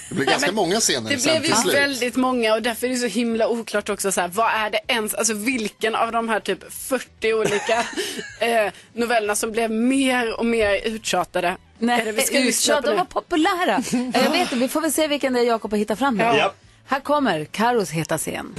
Det 0.10 0.16
blev 0.16 0.28
ganska 0.28 0.52
många 0.52 0.80
scener 0.80 1.10
Det 1.10 1.18
sen 1.18 1.32
blev 1.32 1.42
till 1.42 1.50
ju 1.50 1.56
slut. 1.56 1.76
väldigt 1.76 2.16
många 2.16 2.54
och 2.54 2.62
därför 2.62 2.88
är 2.88 2.92
det 2.92 2.98
så 2.98 3.08
himla 3.08 3.48
oklart 3.48 3.90
också 3.90 4.12
så 4.12 4.22
här, 4.22 4.28
vad 4.28 4.54
är 4.54 4.70
det 4.70 4.80
ens, 4.88 5.14
alltså 5.14 5.34
vilken 5.34 5.96
av 5.96 6.12
de 6.12 6.30
här 6.30 6.40
typ 6.40 6.74
40 6.74 7.34
olika 7.34 7.80
eh, 8.40 8.72
novellerna 8.94 9.36
som 9.36 9.52
blev 9.52 9.72
mer 9.72 10.40
och 10.40 10.46
mer 10.46 10.82
uttjatade? 10.88 11.58
Nej, 11.82 12.12
vi 12.12 12.22
ska 12.22 12.40
uttjat, 12.40 12.82
på 12.82 12.88
de 12.88 12.92
nu? 12.92 12.98
var 12.98 13.06
populära. 13.06 13.84
Eh, 14.16 14.24
Jag 14.24 14.32
vet 14.32 14.42
inte, 14.42 14.56
vi 14.56 14.68
får 14.68 14.82
väl 14.82 14.92
se 14.92 15.08
vilken 15.08 15.34
det 15.34 15.40
är 15.40 15.44
Jakob 15.44 15.72
har 15.72 15.78
hittat 15.78 16.00
fram 16.00 16.20
här. 16.20 16.38
Ja. 16.38 16.54
Här 16.86 17.00
kommer 17.00 17.46
Karos 17.46 17.90
heta 17.92 18.18
scen. 18.18 18.56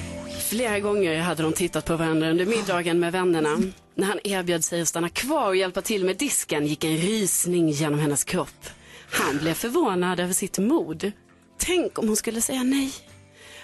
Flera 0.48 0.80
gånger 0.80 1.20
hade 1.20 1.42
de 1.42 1.52
tittat 1.52 1.84
på 1.84 1.96
varandra 1.96 2.30
under 2.30 2.46
middagen 2.46 3.00
med 3.00 3.12
vännerna. 3.12 3.58
När 3.94 4.06
han 4.06 4.18
erbjöd 4.24 4.64
sig 4.64 4.82
att 4.82 4.88
stanna 4.88 5.08
kvar 5.08 5.46
och 5.48 5.56
hjälpa 5.56 5.82
till 5.82 6.04
med 6.04 6.16
disken 6.16 6.66
gick 6.66 6.84
en 6.84 6.96
rysning 6.96 7.68
genom 7.70 7.98
hennes 7.98 8.24
kropp. 8.24 8.66
Han 9.10 9.38
blev 9.38 9.54
förvånad 9.54 10.20
över 10.20 10.32
sitt 10.32 10.58
mod. 10.58 11.12
tänk 11.58 11.98
om 11.98 12.06
hon 12.06 12.16
skulle 12.16 12.40
säga 12.40 12.62
nej. 12.62 12.92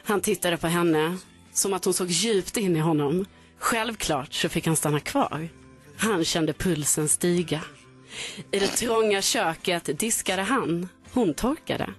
Han 0.05 0.21
tittade 0.21 0.57
på 0.57 0.67
henne 0.67 1.17
som 1.53 1.73
att 1.75 1.85
hon 1.85 1.95
såg 1.95 2.09
djupt 2.11 2.57
in 2.57 2.77
i 2.77 2.81
honom. 2.81 3.25
Självklart 3.59 4.35
så 4.35 4.49
fick 4.49 4.67
han 4.67 4.77
stanna 4.77 5.01
kvar. 5.01 5.49
Han 5.97 6.25
kände 6.25 6.53
pulsen 6.53 7.09
stiga. 7.09 7.61
I 8.51 8.59
det 8.59 8.69
trånga 8.69 9.23
köket 9.23 9.99
diskade 9.99 10.43
han. 10.43 10.89
Hon 11.13 11.35
torkade. 11.35 11.91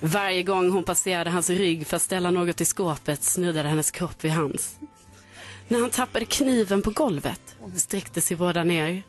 Varje 0.00 0.42
gång 0.42 0.70
hon 0.70 0.84
passerade 0.84 1.30
hans 1.30 1.50
rygg 1.50 1.86
för 1.86 1.96
att 1.96 2.02
ställa 2.02 2.30
något 2.30 2.60
i 2.60 2.64
skåpet 2.64 3.22
snuddade 3.22 3.68
hennes 3.68 3.90
kropp 3.90 4.24
vid 4.24 4.32
hans. 4.32 4.78
När 5.68 5.80
han 5.80 5.90
tappade 5.90 6.24
kniven 6.24 6.82
på 6.82 6.90
golvet 6.90 7.56
sträckte 7.76 8.20
sig 8.20 8.36
båda 8.36 8.64
ner. 8.64 9.02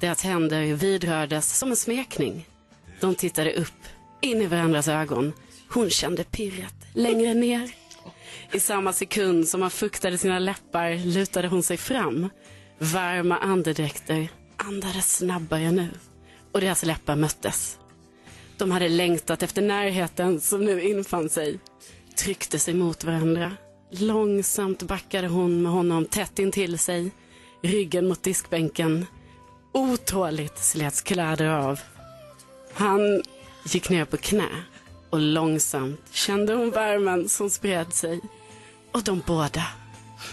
Deras 0.00 0.22
händer 0.22 0.74
vidrördes 0.74 1.58
som 1.58 1.70
en 1.70 1.76
smekning. 1.76 2.46
De 3.00 3.14
tittade 3.14 3.52
upp, 3.52 3.82
in 4.20 4.42
i 4.42 4.46
varandras 4.46 4.88
ögon. 4.88 5.32
Hon 5.68 5.90
kände 5.90 6.24
pirret 6.24 6.74
längre 6.94 7.34
ner. 7.34 7.70
I 8.52 8.60
samma 8.60 8.92
sekund 8.92 9.48
som 9.48 9.62
han 9.62 9.70
fuktade 9.70 10.18
sina 10.18 10.38
läppar 10.38 11.06
lutade 11.06 11.48
hon 11.48 11.62
sig 11.62 11.76
fram. 11.76 12.28
Varma 12.78 13.38
andedräkter 13.38 14.28
andades 14.66 15.16
snabbare 15.16 15.70
nu 15.70 15.88
och 16.52 16.60
deras 16.60 16.82
läppar 16.82 17.16
möttes. 17.16 17.78
De 18.58 18.70
hade 18.70 18.88
längtat 18.88 19.42
efter 19.42 19.62
närheten 19.62 20.40
som 20.40 20.64
nu 20.64 20.82
infann 20.82 21.28
sig. 21.28 21.58
Tryckte 22.16 22.58
sig 22.58 22.74
mot 22.74 23.04
varandra. 23.04 23.52
Långsamt 23.90 24.82
backade 24.82 25.28
hon 25.28 25.62
med 25.62 25.72
honom 25.72 26.04
tätt 26.04 26.38
intill 26.38 26.78
sig. 26.78 27.10
Ryggen 27.62 28.08
mot 28.08 28.22
diskbänken. 28.22 29.06
Otåligt 29.72 30.58
slets 30.58 31.02
kläder 31.02 31.46
av. 31.46 31.80
Han 32.72 33.22
gick 33.64 33.88
ner 33.88 34.04
på 34.04 34.16
knä 34.16 34.48
och 35.10 35.20
långsamt 35.20 36.00
kände 36.10 36.54
hon 36.54 36.70
värmen 36.70 37.28
som 37.28 37.50
spred 37.50 37.92
sig. 37.92 38.20
Och 38.92 39.02
de 39.02 39.22
båda 39.26 39.64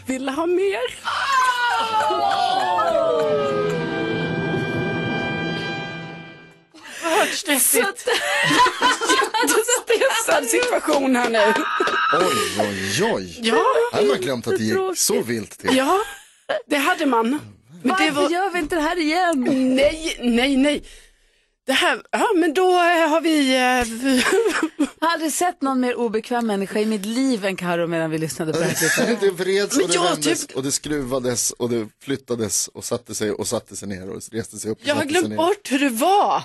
ville 0.06 0.32
ha 0.32 0.46
mer. 0.46 1.00
Oerhört 7.30 7.38
stressigt. 7.40 8.08
Jättestressad 9.44 10.46
situation 10.46 11.16
här 11.16 11.30
nu. 11.30 11.54
Oj, 12.20 12.68
oj, 12.70 13.04
oj. 13.14 13.40
Ja. 13.42 13.64
Hade 13.94 14.08
man 14.08 14.18
glömt 14.22 14.48
att 14.48 14.58
det 14.58 14.64
gick 14.64 14.98
så 14.98 15.22
vilt 15.22 15.58
till? 15.60 15.78
Ja, 15.78 16.00
det 16.68 16.76
hade 16.78 17.06
man. 17.06 17.30
Men 17.30 17.40
Varför 17.92 18.06
det 18.06 18.12
var... 18.12 18.30
gör 18.30 18.50
vi 18.50 18.60
inte 18.60 18.76
det 18.76 18.82
här 18.82 19.00
igen? 19.00 19.48
Nej, 19.76 20.18
nej, 20.22 20.58
nej. 20.58 20.84
Det 21.68 21.74
här, 21.74 22.02
ja 22.12 22.28
men 22.36 22.54
då 22.54 22.70
eh, 22.70 23.10
har 23.10 23.22
vi... 23.22 23.50
eh, 23.50 23.56
Jag 23.60 24.88
har 25.08 25.14
aldrig 25.14 25.34
sett 25.34 25.62
någon 25.62 25.80
mer 25.80 25.96
obekväm 25.96 26.48
människa 26.48 26.80
i 26.80 26.86
mitt 26.86 27.06
liv 27.06 27.46
än 27.46 27.56
Karo 27.56 27.88
medan 27.88 28.12
vi 28.12 28.18
lyssnade 28.18 28.54
på 28.54 28.60
det 28.60 28.66
här 28.66 29.18
det 29.22 29.32
vreds 29.32 29.76
Men 29.76 29.84
och 29.86 29.90
det 29.90 29.96
jag 29.96 30.04
vändes 30.04 30.48
typ- 30.48 30.56
och 30.56 30.64
det 30.64 30.72
skruvades 30.72 31.52
och 31.52 31.70
det 31.70 31.88
flyttades 32.04 32.68
och 32.68 32.84
satte 32.86 33.16
sig 33.16 33.32
och 33.32 33.48
satte 33.48 33.76
sig 33.76 33.88
ner 33.88 34.10
och 34.10 34.22
reste 34.32 34.58
sig 34.60 34.72
upp 34.72 34.78
och 34.82 34.88
Jag 34.88 34.96
har 34.96 35.02
satte 35.02 35.14
sig 35.14 35.22
glömt 35.24 35.38
bort 35.38 35.72
hur 35.72 35.80
det 35.80 35.90
var. 35.90 36.44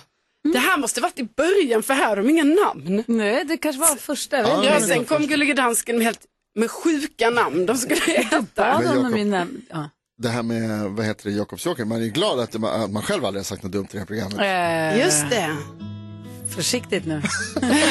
Det 0.52 0.58
här 0.58 0.78
måste 0.78 1.00
varit 1.00 1.18
i 1.18 1.24
början 1.36 1.82
för 1.82 1.94
här 1.94 2.08
har 2.08 2.16
de 2.16 2.30
inga 2.30 2.44
namn. 2.44 3.04
Nej, 3.06 3.44
det 3.44 3.56
kanske 3.56 3.80
var 3.80 3.96
första. 3.96 4.38
Ja. 4.38 4.64
Ja, 4.64 4.80
sen 4.80 5.04
kom. 5.04 5.26
Gullige 5.26 5.54
Dansken 5.54 5.96
med, 5.96 6.04
helt, 6.06 6.20
med 6.54 6.70
sjuka 6.70 7.30
namn. 7.30 7.66
De 7.66 7.76
skulle 7.76 8.00
heta. 8.00 8.80
Men 8.80 9.32
Jakob-. 9.32 9.60
Ja. 9.70 9.90
Det 10.22 10.28
här 10.28 10.42
med, 10.42 10.80
vad 10.90 11.06
heter 11.06 11.30
det, 11.30 11.36
Jakobsjoker, 11.36 11.84
man 11.84 11.98
är 12.00 12.04
ju 12.04 12.10
glad 12.10 12.40
att 12.40 12.54
man, 12.54 12.82
att 12.82 12.90
man 12.90 13.02
själv 13.02 13.24
aldrig 13.24 13.40
har 13.40 13.44
sagt 13.44 13.62
något 13.62 13.72
dumt 13.72 13.86
i 13.90 13.92
det 13.92 13.98
här 13.98 14.06
programmet. 14.06 14.38
Eh, 14.98 15.04
Just 15.04 15.30
det. 15.30 15.56
Försiktigt 16.54 17.06
nu. 17.06 17.22
Nej, 17.60 17.82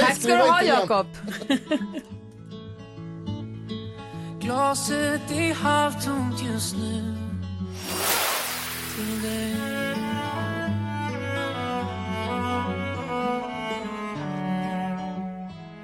Tack 0.00 0.04
ska 0.04 0.14
skriva 0.14 0.36
du 0.36 0.50
ha 0.50 0.60
inte 0.60 0.64
igen. 0.72 0.80
Jakob. 0.88 1.06
Glaset 4.40 5.30
är 5.30 5.54
halvtomt 5.54 6.42
just 6.52 6.76
nu 6.76 7.14
Till 8.96 9.22
dig 9.22 9.54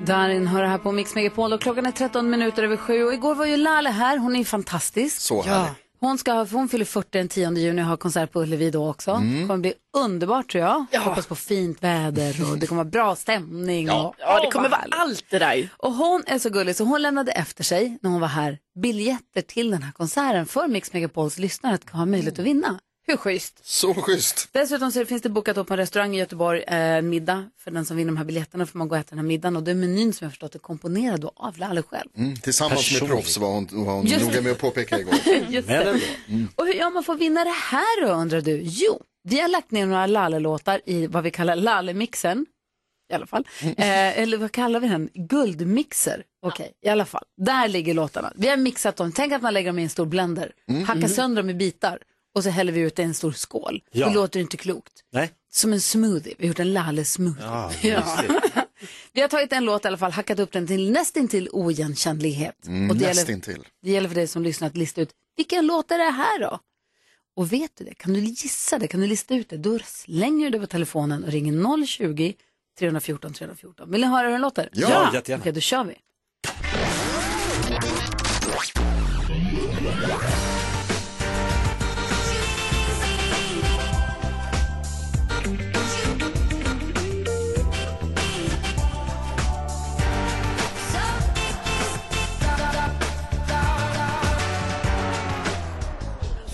Darin 0.07 0.47
hör 0.47 0.65
här 0.65 0.79
på 0.79 0.93
Mix 0.93 1.15
Megapol 1.15 1.53
och 1.53 1.61
klockan 1.61 1.87
är 1.87 1.91
13 1.91 2.31
minuter 2.31 2.63
över 2.63 2.77
sju 2.77 3.05
och 3.05 3.15
igår 3.15 3.35
var 3.35 3.47
ju 3.47 3.57
Lale 3.57 3.91
här, 3.91 4.19
hon 4.19 4.37
är 4.37 4.45
fantastisk. 4.45 5.21
Så 5.21 5.43
härlig. 5.43 5.71
Hon, 6.01 6.19
ska, 6.19 6.33
ha- 6.33 6.47
hon 6.53 6.69
fyller 6.69 6.85
40 6.85 7.09
den 7.11 7.29
10 7.29 7.53
juni 7.53 7.83
och 7.83 7.87
har 7.87 7.97
konsert 7.97 8.33
på 8.33 8.43
Ullevi 8.43 8.71
då 8.71 8.89
också. 8.91 9.11
Mm. 9.11 9.49
kommer 9.49 9.61
bli 9.61 9.75
underbart 9.97 10.51
tror 10.51 10.65
jag. 10.65 11.01
Hoppas 11.01 11.27
på 11.27 11.35
fint 11.35 11.83
väder 11.83 12.51
och 12.53 12.59
det 12.59 12.67
kommer 12.67 12.85
vara 12.85 12.91
bra 12.91 13.17
stämning. 13.17 13.91
Och, 13.91 14.15
Ja, 14.19 14.41
det 14.45 14.51
kommer 14.51 14.69
vara 14.69 14.85
allt 14.91 15.25
det 15.31 15.39
där. 15.39 15.69
Och 15.77 15.93
hon 15.93 16.23
är 16.27 16.39
så 16.39 16.51
gullig 16.51 16.77
så 16.77 16.85
hon 16.85 17.03
lämnade 17.03 17.33
efter 17.33 17.65
sig 17.65 17.99
när 18.03 18.11
hon 18.11 18.21
var 18.21 18.29
här 18.29 18.59
biljetter 18.83 19.41
till 19.43 19.71
den 19.71 19.83
här 19.83 19.93
konserten 19.93 20.47
för 20.47 20.69
Mix 20.69 20.93
Megapols 20.93 21.39
lyssnare 21.39 21.75
att 21.75 21.91
ha 21.91 22.07
möjlighet 22.07 22.39
att 22.39 22.45
vinna. 22.45 22.79
Hur 23.07 23.17
schysst? 23.17 23.61
Så 23.63 23.95
schysst. 23.95 24.49
Dessutom 24.53 24.93
så 24.93 25.05
finns 25.05 25.23
det 25.23 25.29
bokat 25.29 25.57
upp 25.57 25.67
på 25.67 25.75
en 25.75 25.79
restaurang 25.79 26.15
i 26.17 26.19
Göteborg, 26.19 26.63
eh, 26.63 27.03
middag 27.03 27.51
för 27.59 27.71
den 27.71 27.85
som 27.85 27.97
vinner 27.97 28.11
de 28.13 28.17
här 28.17 28.25
biljetterna 28.25 28.67
får 28.67 28.79
man 28.79 28.89
gå 28.89 28.95
och 28.95 28.99
äta 29.01 29.09
den 29.11 29.19
här 29.19 29.27
middagen 29.27 29.57
och 29.57 29.63
det 29.63 29.71
är 29.71 29.75
menyn 29.75 30.13
som 30.13 30.25
jag 30.25 30.33
förstått 30.33 30.55
är 30.55 30.59
komponerad 30.59 31.21
då 31.21 31.33
av 31.37 31.59
Lalle 31.59 31.83
själv. 31.83 32.09
Mm, 32.17 32.37
tillsammans 32.37 32.93
med 32.93 33.01
Personlig. 33.01 33.17
proffs 33.17 33.37
var 33.39 33.49
hon, 33.49 33.69
var 33.73 33.93
hon 33.95 34.07
Just 34.07 34.27
noga 34.27 34.41
med 34.43 34.53
att 34.53 34.59
påpeka 34.59 34.99
igår. 35.01 35.15
Just 35.49 35.69
det. 35.69 35.75
ändå. 35.75 35.99
Och 36.57 36.67
hur 36.67 36.75
gör 36.75 36.91
man 36.91 37.05
för 37.05 37.13
att 37.13 37.19
vinna 37.21 37.45
det 37.45 37.51
här 37.71 38.07
då 38.07 38.13
undrar 38.13 38.41
du? 38.41 38.61
Jo, 38.63 39.01
vi 39.29 39.41
har 39.41 39.49
lagt 39.49 39.71
ner 39.71 39.87
några 39.87 40.07
Lalle-låtar 40.07 40.81
i 40.87 41.07
vad 41.07 41.23
vi 41.25 41.31
kallar 41.31 41.57
Lalle-mixen. 41.57 42.47
I 43.13 43.15
alla 43.15 43.27
fall. 43.27 43.45
Eh, 43.63 44.19
eller 44.19 44.37
vad 44.37 44.53
kallar 44.53 44.81
vi 44.81 44.89
den? 44.89 45.11
Guldmixer. 45.15 46.23
Okej, 46.47 46.73
i 46.85 46.89
alla 46.89 47.05
fall. 47.05 47.25
Där 47.37 47.69
ligger 47.69 47.95
låtarna. 47.95 48.33
Vi 48.37 48.49
har 48.49 48.57
mixat 48.57 48.97
dem. 48.97 49.13
Tänk 49.13 49.33
att 49.33 49.43
man 49.43 49.55
lägger 49.55 49.69
dem 49.69 49.79
i 49.79 49.83
en 49.83 49.89
stor 49.89 50.07
blender. 50.07 50.53
Hackar 50.87 51.09
sönder 51.09 51.43
dem 51.43 51.51
i 51.51 51.55
bitar. 51.55 51.99
Och 52.35 52.43
så 52.45 52.51
häller 52.51 52.73
vi 52.73 52.81
ut 52.81 52.97
det 52.97 53.03
i 53.03 53.05
en 53.05 53.15
stor 53.15 53.33
skål. 53.33 53.83
Ja. 53.91 54.09
Det 54.09 54.15
låter 54.15 54.41
inte 54.41 54.57
klokt. 54.57 54.93
Nej. 55.13 55.31
Som 55.53 55.73
en 55.73 55.81
smoothie. 55.81 56.35
Vi 56.39 56.45
har 56.45 56.49
gjort 56.49 56.59
en 56.59 56.73
Lalle-smoothie. 56.73 57.45
Ja, 57.45 57.71
Ja. 57.83 58.23
Vi 59.13 59.21
har 59.21 59.29
tagit 59.29 59.53
en 59.53 59.65
låt 59.65 59.85
i 59.85 59.89
alla 59.89 59.97
fall, 59.99 60.13
hackat 60.13 60.39
upp 60.39 60.53
den 60.53 60.67
till 60.67 60.91
nästintill 60.91 61.49
oigenkännlighet. 61.53 62.67
Mm, 62.67 62.91
och 62.91 62.97
det 62.97 63.03
gäller, 63.03 63.15
nästintill. 63.15 63.65
det 63.83 63.91
gäller 63.91 64.09
för 64.09 64.15
dig 64.15 64.27
som 64.27 64.43
lyssnar 64.43 64.69
att 64.69 64.77
lista 64.77 65.01
ut 65.01 65.11
vilken 65.37 65.67
låt 65.67 65.91
är 65.91 65.99
det 65.99 66.11
här 66.11 66.41
då? 66.41 66.59
Och 67.37 67.53
vet 67.53 67.71
du 67.79 67.85
det, 67.85 67.95
kan 67.95 68.13
du 68.13 68.21
gissa 68.21 68.79
det, 68.79 68.87
kan 68.89 69.01
du 69.01 69.07
lista 69.07 69.35
ut 69.35 69.49
det, 69.49 69.57
då 69.57 69.79
slänger 69.85 70.45
du 70.45 70.51
det 70.51 70.59
på 70.61 70.67
telefonen 70.67 71.25
och 71.25 71.31
ringer 71.31 71.87
020 71.87 72.35
314 72.79 73.33
314. 73.33 73.91
Vill 73.91 74.01
ni 74.01 74.07
höra 74.07 74.23
hur 74.27 74.33
den 74.33 74.41
låter? 74.41 74.69
Ja, 74.73 74.89
Ja, 74.91 75.11
jättegärna. 75.15 75.43
Okej, 75.43 75.53
då 75.53 75.61
kör 75.61 75.85
vi. 75.85 75.95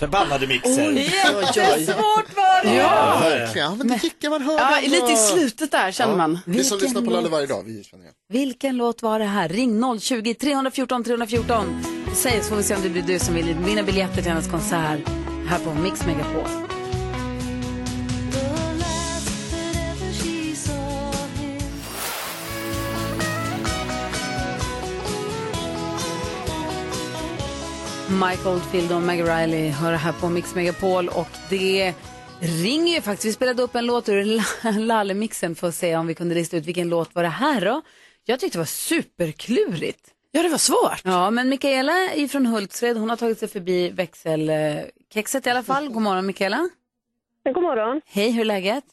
Förbannade 0.01 0.47
mixer. 0.47 0.91
Jättesvårt 0.91 2.35
var 2.35 2.63
det! 2.63 2.75
Ja. 2.75 3.19
Verkligen, 3.23 3.67
ja, 3.69 3.75
men 3.75 3.87
det 3.87 4.03
gick 4.03 4.29
man 4.29 4.41
hörde 4.41 4.61
ja, 4.61 4.77
ändå. 4.77 4.91
lite 4.91 5.11
i 5.11 5.15
slutet 5.15 5.71
där 5.71 5.91
känner 5.91 6.15
man. 6.15 6.39
Vi 6.45 6.63
som 6.63 6.79
lyssnar 6.79 7.01
på? 7.01 7.11
Lalle 7.11 7.29
varje 7.29 7.47
dag, 7.47 7.63
vi 7.65 7.83
känner 7.83 8.03
igen. 8.03 8.13
Vilken 8.29 8.77
låt 8.77 9.01
var 9.01 9.19
det 9.19 9.25
här? 9.25 9.49
Ring 9.49 9.99
020 9.99 10.33
314 10.33 11.03
314. 11.03 11.83
Säg 12.15 12.41
så 12.41 12.49
får 12.49 12.55
vi 12.55 12.63
se 12.63 12.75
om 12.75 12.81
det 12.81 12.89
blir 12.89 13.01
du 13.01 13.19
som 13.19 13.35
vill 13.35 13.53
vinna 13.53 13.83
biljetter 13.83 14.15
till 14.15 14.31
hennes 14.31 14.47
konsert 14.47 14.99
här 15.47 15.59
på 15.59 15.73
Mix 15.73 16.05
Megapol. 16.05 16.80
Mike 28.11 28.49
Oldfield 28.49 28.91
och 28.91 29.01
Maggie 29.01 29.23
Riley 29.23 29.69
hör 29.69 29.93
här 29.93 30.13
på 30.21 30.29
Mix 30.29 30.55
Megapol 30.55 31.07
och 31.07 31.29
det 31.49 31.93
ringer 32.39 32.95
ju 32.95 33.01
faktiskt. 33.01 33.25
Vi 33.25 33.33
spelade 33.33 33.63
upp 33.63 33.75
en 33.75 33.85
låt 33.85 34.09
ur 34.09 34.23
Lalle-mixen 34.79 35.55
för 35.55 35.67
att 35.67 35.75
se 35.75 35.95
om 35.95 36.07
vi 36.07 36.15
kunde 36.15 36.35
lista 36.35 36.57
ut 36.57 36.65
vilken 36.65 36.89
låt 36.89 37.15
var 37.15 37.23
det 37.23 37.29
här 37.29 37.65
då. 37.65 37.81
Jag 38.25 38.39
tyckte 38.39 38.57
det 38.57 38.61
var 38.61 38.65
superklurigt. 38.65 40.09
Ja, 40.31 40.43
det 40.43 40.49
var 40.49 40.57
svårt. 40.57 41.01
Ja, 41.03 41.31
men 41.31 41.49
Mikaela 41.49 42.13
ifrån 42.15 42.45
Hultsfred, 42.45 42.97
hon 42.97 43.09
har 43.09 43.17
tagit 43.17 43.39
sig 43.39 43.47
förbi 43.47 43.89
växelkexet 43.89 45.47
i 45.47 45.49
alla 45.49 45.63
fall. 45.63 45.89
God 45.89 46.01
morgon 46.01 46.25
Mikaela. 46.25 46.69
God 47.53 47.63
morgon. 47.63 48.01
Hej, 48.05 48.31
hur 48.31 48.41
är 48.41 48.45
läget? 48.45 48.83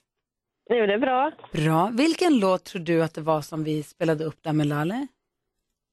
Jo, 0.71 0.87
det 0.87 0.95
är 0.95 0.99
bra. 0.99 1.33
Bra. 1.53 1.91
Vilken 1.93 2.39
låt 2.39 2.65
tror 2.65 2.83
du 2.83 3.03
att 3.03 3.15
det 3.15 3.21
var 3.21 3.41
som 3.41 3.65
vi 3.65 3.83
spelade 3.83 4.25
upp 4.25 4.43
där 4.43 4.53
med 4.53 4.67
Lalle? 4.67 5.07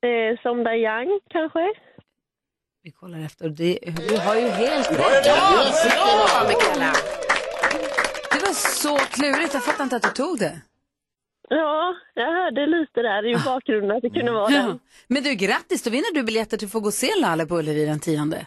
Eh, 0.01 0.41
som 0.41 0.59
Young 0.59 1.19
kanske? 1.29 1.73
Vi 2.85 2.91
kollar 2.91 3.19
efter. 3.19 3.49
Det, 3.49 3.79
du 4.09 4.17
har 4.17 4.35
ju 4.35 4.47
helt 4.49 4.91
rätt. 4.91 5.25
Ja, 5.25 5.65
bra 5.85 6.47
Mikaela. 6.47 6.93
Det 8.31 8.39
var 8.45 8.53
så 8.53 8.97
klurigt. 8.97 9.53
Jag 9.53 9.63
fattar 9.63 9.83
inte 9.83 9.95
att 9.95 10.01
du 10.03 10.09
tog 10.09 10.39
det. 10.39 10.61
Ja, 11.49 11.95
jag 12.13 12.25
hörde 12.33 12.65
lite 12.65 13.01
där 13.01 13.25
i 13.25 13.35
bakgrunden 13.45 13.97
att 13.97 14.01
det 14.01 14.09
kunde 14.09 14.31
vara 14.31 14.51
Ja. 14.51 14.61
den. 14.61 14.79
Men 15.07 15.23
du, 15.23 15.35
grattis, 15.35 15.83
då 15.83 15.89
vinner 15.89 16.13
du 16.13 16.23
biljetter 16.23 16.57
till 16.57 16.65
att 16.65 16.71
få 16.71 16.79
gå 16.79 16.87
och 16.87 16.93
se 16.93 17.11
Lalle 17.21 17.45
på 17.45 17.57
Ullevi 17.59 17.85
den 17.85 17.99
tionde. 17.99 18.45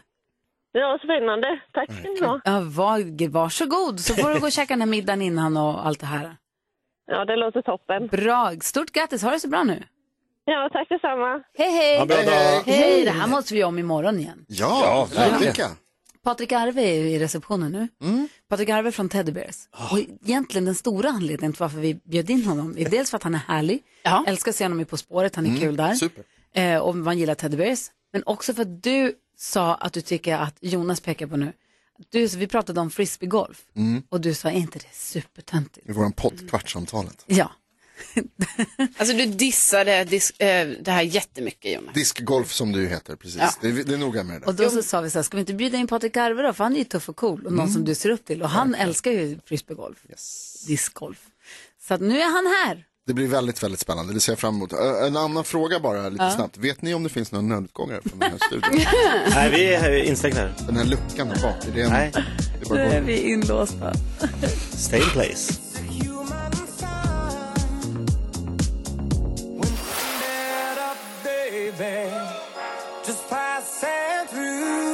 Ja, 0.73 0.99
spännande. 1.05 1.61
Tack 1.73 1.93
ska 1.93 2.09
ni 2.09 2.21
ha. 2.21 2.41
Ja, 2.45 2.61
var, 2.65 3.29
varsågod, 3.31 4.01
så 4.01 4.15
får 4.15 4.29
du 4.35 4.41
gå 4.41 4.47
och 4.47 4.53
käka 4.53 4.75
den 4.75 4.81
här 4.81 4.89
middagen 4.89 5.23
innan 5.23 5.57
och 5.57 5.87
allt 5.87 6.01
det 6.01 6.07
här. 6.07 6.37
Ja, 7.07 7.25
det 7.25 7.37
låter 7.37 7.63
toppen. 7.63 8.07
Bra, 8.07 8.53
stort 8.61 8.91
grattis, 8.91 9.23
ha 9.23 9.31
det 9.31 9.41
så 9.41 9.49
bra 9.49 9.63
nu. 9.65 9.83
Ja, 10.51 10.69
tack 10.73 10.89
detsamma. 10.89 11.43
Hej, 11.59 11.71
hej! 11.73 11.95
Ha 11.97 12.03
en 12.03 12.09
bra 12.09 12.17
dag. 12.17 12.63
Hej, 12.67 13.05
det 13.05 13.11
här 13.11 13.27
måste 13.27 13.55
vi 13.55 13.61
göra 13.61 13.69
om 13.69 13.79
imorgon 13.79 14.19
igen. 14.19 14.45
Ja, 14.49 15.09
verkligen. 15.15 15.71
Patrik 16.25 16.53
Arve 16.53 16.83
är 16.83 16.95
ju 16.95 17.11
i 17.11 17.19
receptionen 17.19 17.73
nu. 17.73 17.89
Patrik 18.49 18.69
Arve 18.69 18.93
från 18.93 19.09
Teddy 19.09 19.33
Bears. 19.33 19.57
Och 19.93 19.99
egentligen 19.99 20.65
den 20.65 20.75
stora 20.75 21.09
anledningen 21.09 21.53
till 21.53 21.61
varför 21.61 21.79
vi 21.79 21.95
bjöd 21.95 22.31
in 22.31 22.45
honom 22.45 22.75
är 22.79 22.89
dels 22.91 23.11
för 23.11 23.17
att 23.17 23.23
han 23.23 23.35
är 23.35 23.39
härlig, 23.49 23.83
älskar 24.27 24.51
att 24.51 24.57
se 24.57 24.65
honom 24.65 24.81
i 24.81 24.85
På 24.85 24.97
spåret, 24.97 25.35
han 25.37 25.45
är 25.45 25.49
Mm, 25.49 25.61
kul 25.61 25.77
där. 25.77 25.95
super. 25.95 26.25
Eh, 26.55 26.79
och 26.79 26.97
man 26.97 27.19
gillar 27.19 27.35
Teddy 27.35 27.57
Bears. 27.57 27.81
Men 28.13 28.23
också 28.27 28.55
för 28.55 28.63
att 28.63 28.83
du 28.83 29.15
sa 29.37 29.75
att 29.75 29.93
du 29.93 30.01
tycker 30.01 30.37
att 30.39 30.57
Jonas 30.61 31.01
pekar 31.01 31.27
på 31.27 31.37
nu. 31.37 31.53
Du, 32.11 32.27
vi 32.27 32.47
pratade 32.47 32.81
om 32.81 32.91
frisbeegolf 32.91 33.63
Mm. 33.77 34.03
och 34.09 34.21
du 34.21 34.35
sa, 34.35 34.49
är 34.51 34.55
inte 34.57 34.79
det 34.79 34.93
supertöntigt? 34.95 35.89
I 35.89 35.93
våran 35.93 36.13
podd, 36.13 36.51
Kvartsamtalet. 36.51 37.25
Ja. 37.27 37.51
Alltså 38.97 39.17
du 39.17 39.27
dissade 39.27 40.05
dis- 40.05 40.43
eh, 40.43 40.69
det 40.83 40.91
här 40.91 41.03
jättemycket 41.03 41.73
Jonas. 41.75 41.95
Diskgolf 41.95 42.53
som 42.53 42.73
du 42.73 42.87
heter, 42.89 43.17
precis. 43.17 43.41
Ja. 43.41 43.51
Det, 43.61 43.69
är, 43.69 43.73
det 43.73 43.95
är 43.95 43.99
noga 43.99 44.23
med 44.25 44.41
det. 44.41 44.47
Och 44.47 44.55
då 44.55 44.71
så 44.71 44.83
sa 44.83 45.01
vi 45.01 45.11
så 45.11 45.19
här, 45.19 45.23
ska 45.23 45.37
vi 45.37 45.41
inte 45.41 45.55
bjuda 45.55 45.79
in 45.79 45.87
Patrik 45.87 46.17
Arve 46.17 46.43
då? 46.43 46.53
För 46.53 46.65
han 46.65 46.73
är 46.75 46.79
ju 46.79 46.85
tuff 46.85 47.09
och 47.09 47.17
cool 47.17 47.47
och 47.47 47.53
någon 47.53 47.69
som 47.73 47.85
du 47.85 47.95
ser 47.95 48.11
upp 48.11 48.25
till. 48.25 48.43
Och 48.43 48.49
han 48.49 48.75
älskar 48.75 49.11
ju 49.11 49.39
frisbeegolf, 49.47 49.99
discgolf. 50.67 51.19
Så 51.89 51.95
att 51.95 52.01
nu 52.01 52.21
är 52.21 52.25
han 52.33 52.47
här. 52.67 52.85
Det 53.07 53.15
blir 53.15 53.27
väldigt, 53.29 53.63
väldigt 53.63 53.81
spännande. 53.81 54.15
Det 54.15 54.21
ser 54.21 54.33
jag 54.33 54.39
fram 54.39 54.55
emot. 54.55 54.73
En 54.73 55.17
annan 55.17 55.45
fråga 55.45 55.81
bara 55.81 56.09
lite 56.09 56.25
Ja. 56.25 56.31
snabbt. 56.31 56.57
Vet 56.57 56.83
ni 56.83 56.95
om 56.95 57.03
det 57.03 57.09
finns 57.09 57.33
några 57.33 57.47
nödutgångar 57.47 58.01
från 58.05 58.19
den 58.19 58.31
här 58.31 58.39
studion? 58.47 58.81
Nej, 59.31 59.51
vi 59.51 59.75
är 59.75 60.03
instängda 60.05 60.37
här. 60.41 60.55
Den 60.67 60.77
här 60.77 60.85
luckan 60.85 61.29
där 61.29 61.43
bak, 61.43 61.65
är 61.69 61.73
det 61.75 61.83
en... 61.83 61.91
Nej. 61.91 62.11
Det 62.13 62.65
är 62.65 62.69
bara 62.69 62.79
Nu 62.79 62.85
är 62.85 63.01
vi 63.01 63.19
inlåsta. 63.33 63.93
Stay 64.77 65.01
in 65.01 65.07
place. 65.13 65.55
Baby, 71.79 72.11
just 73.07 73.29
passing 73.31 74.27
through. 74.31 74.89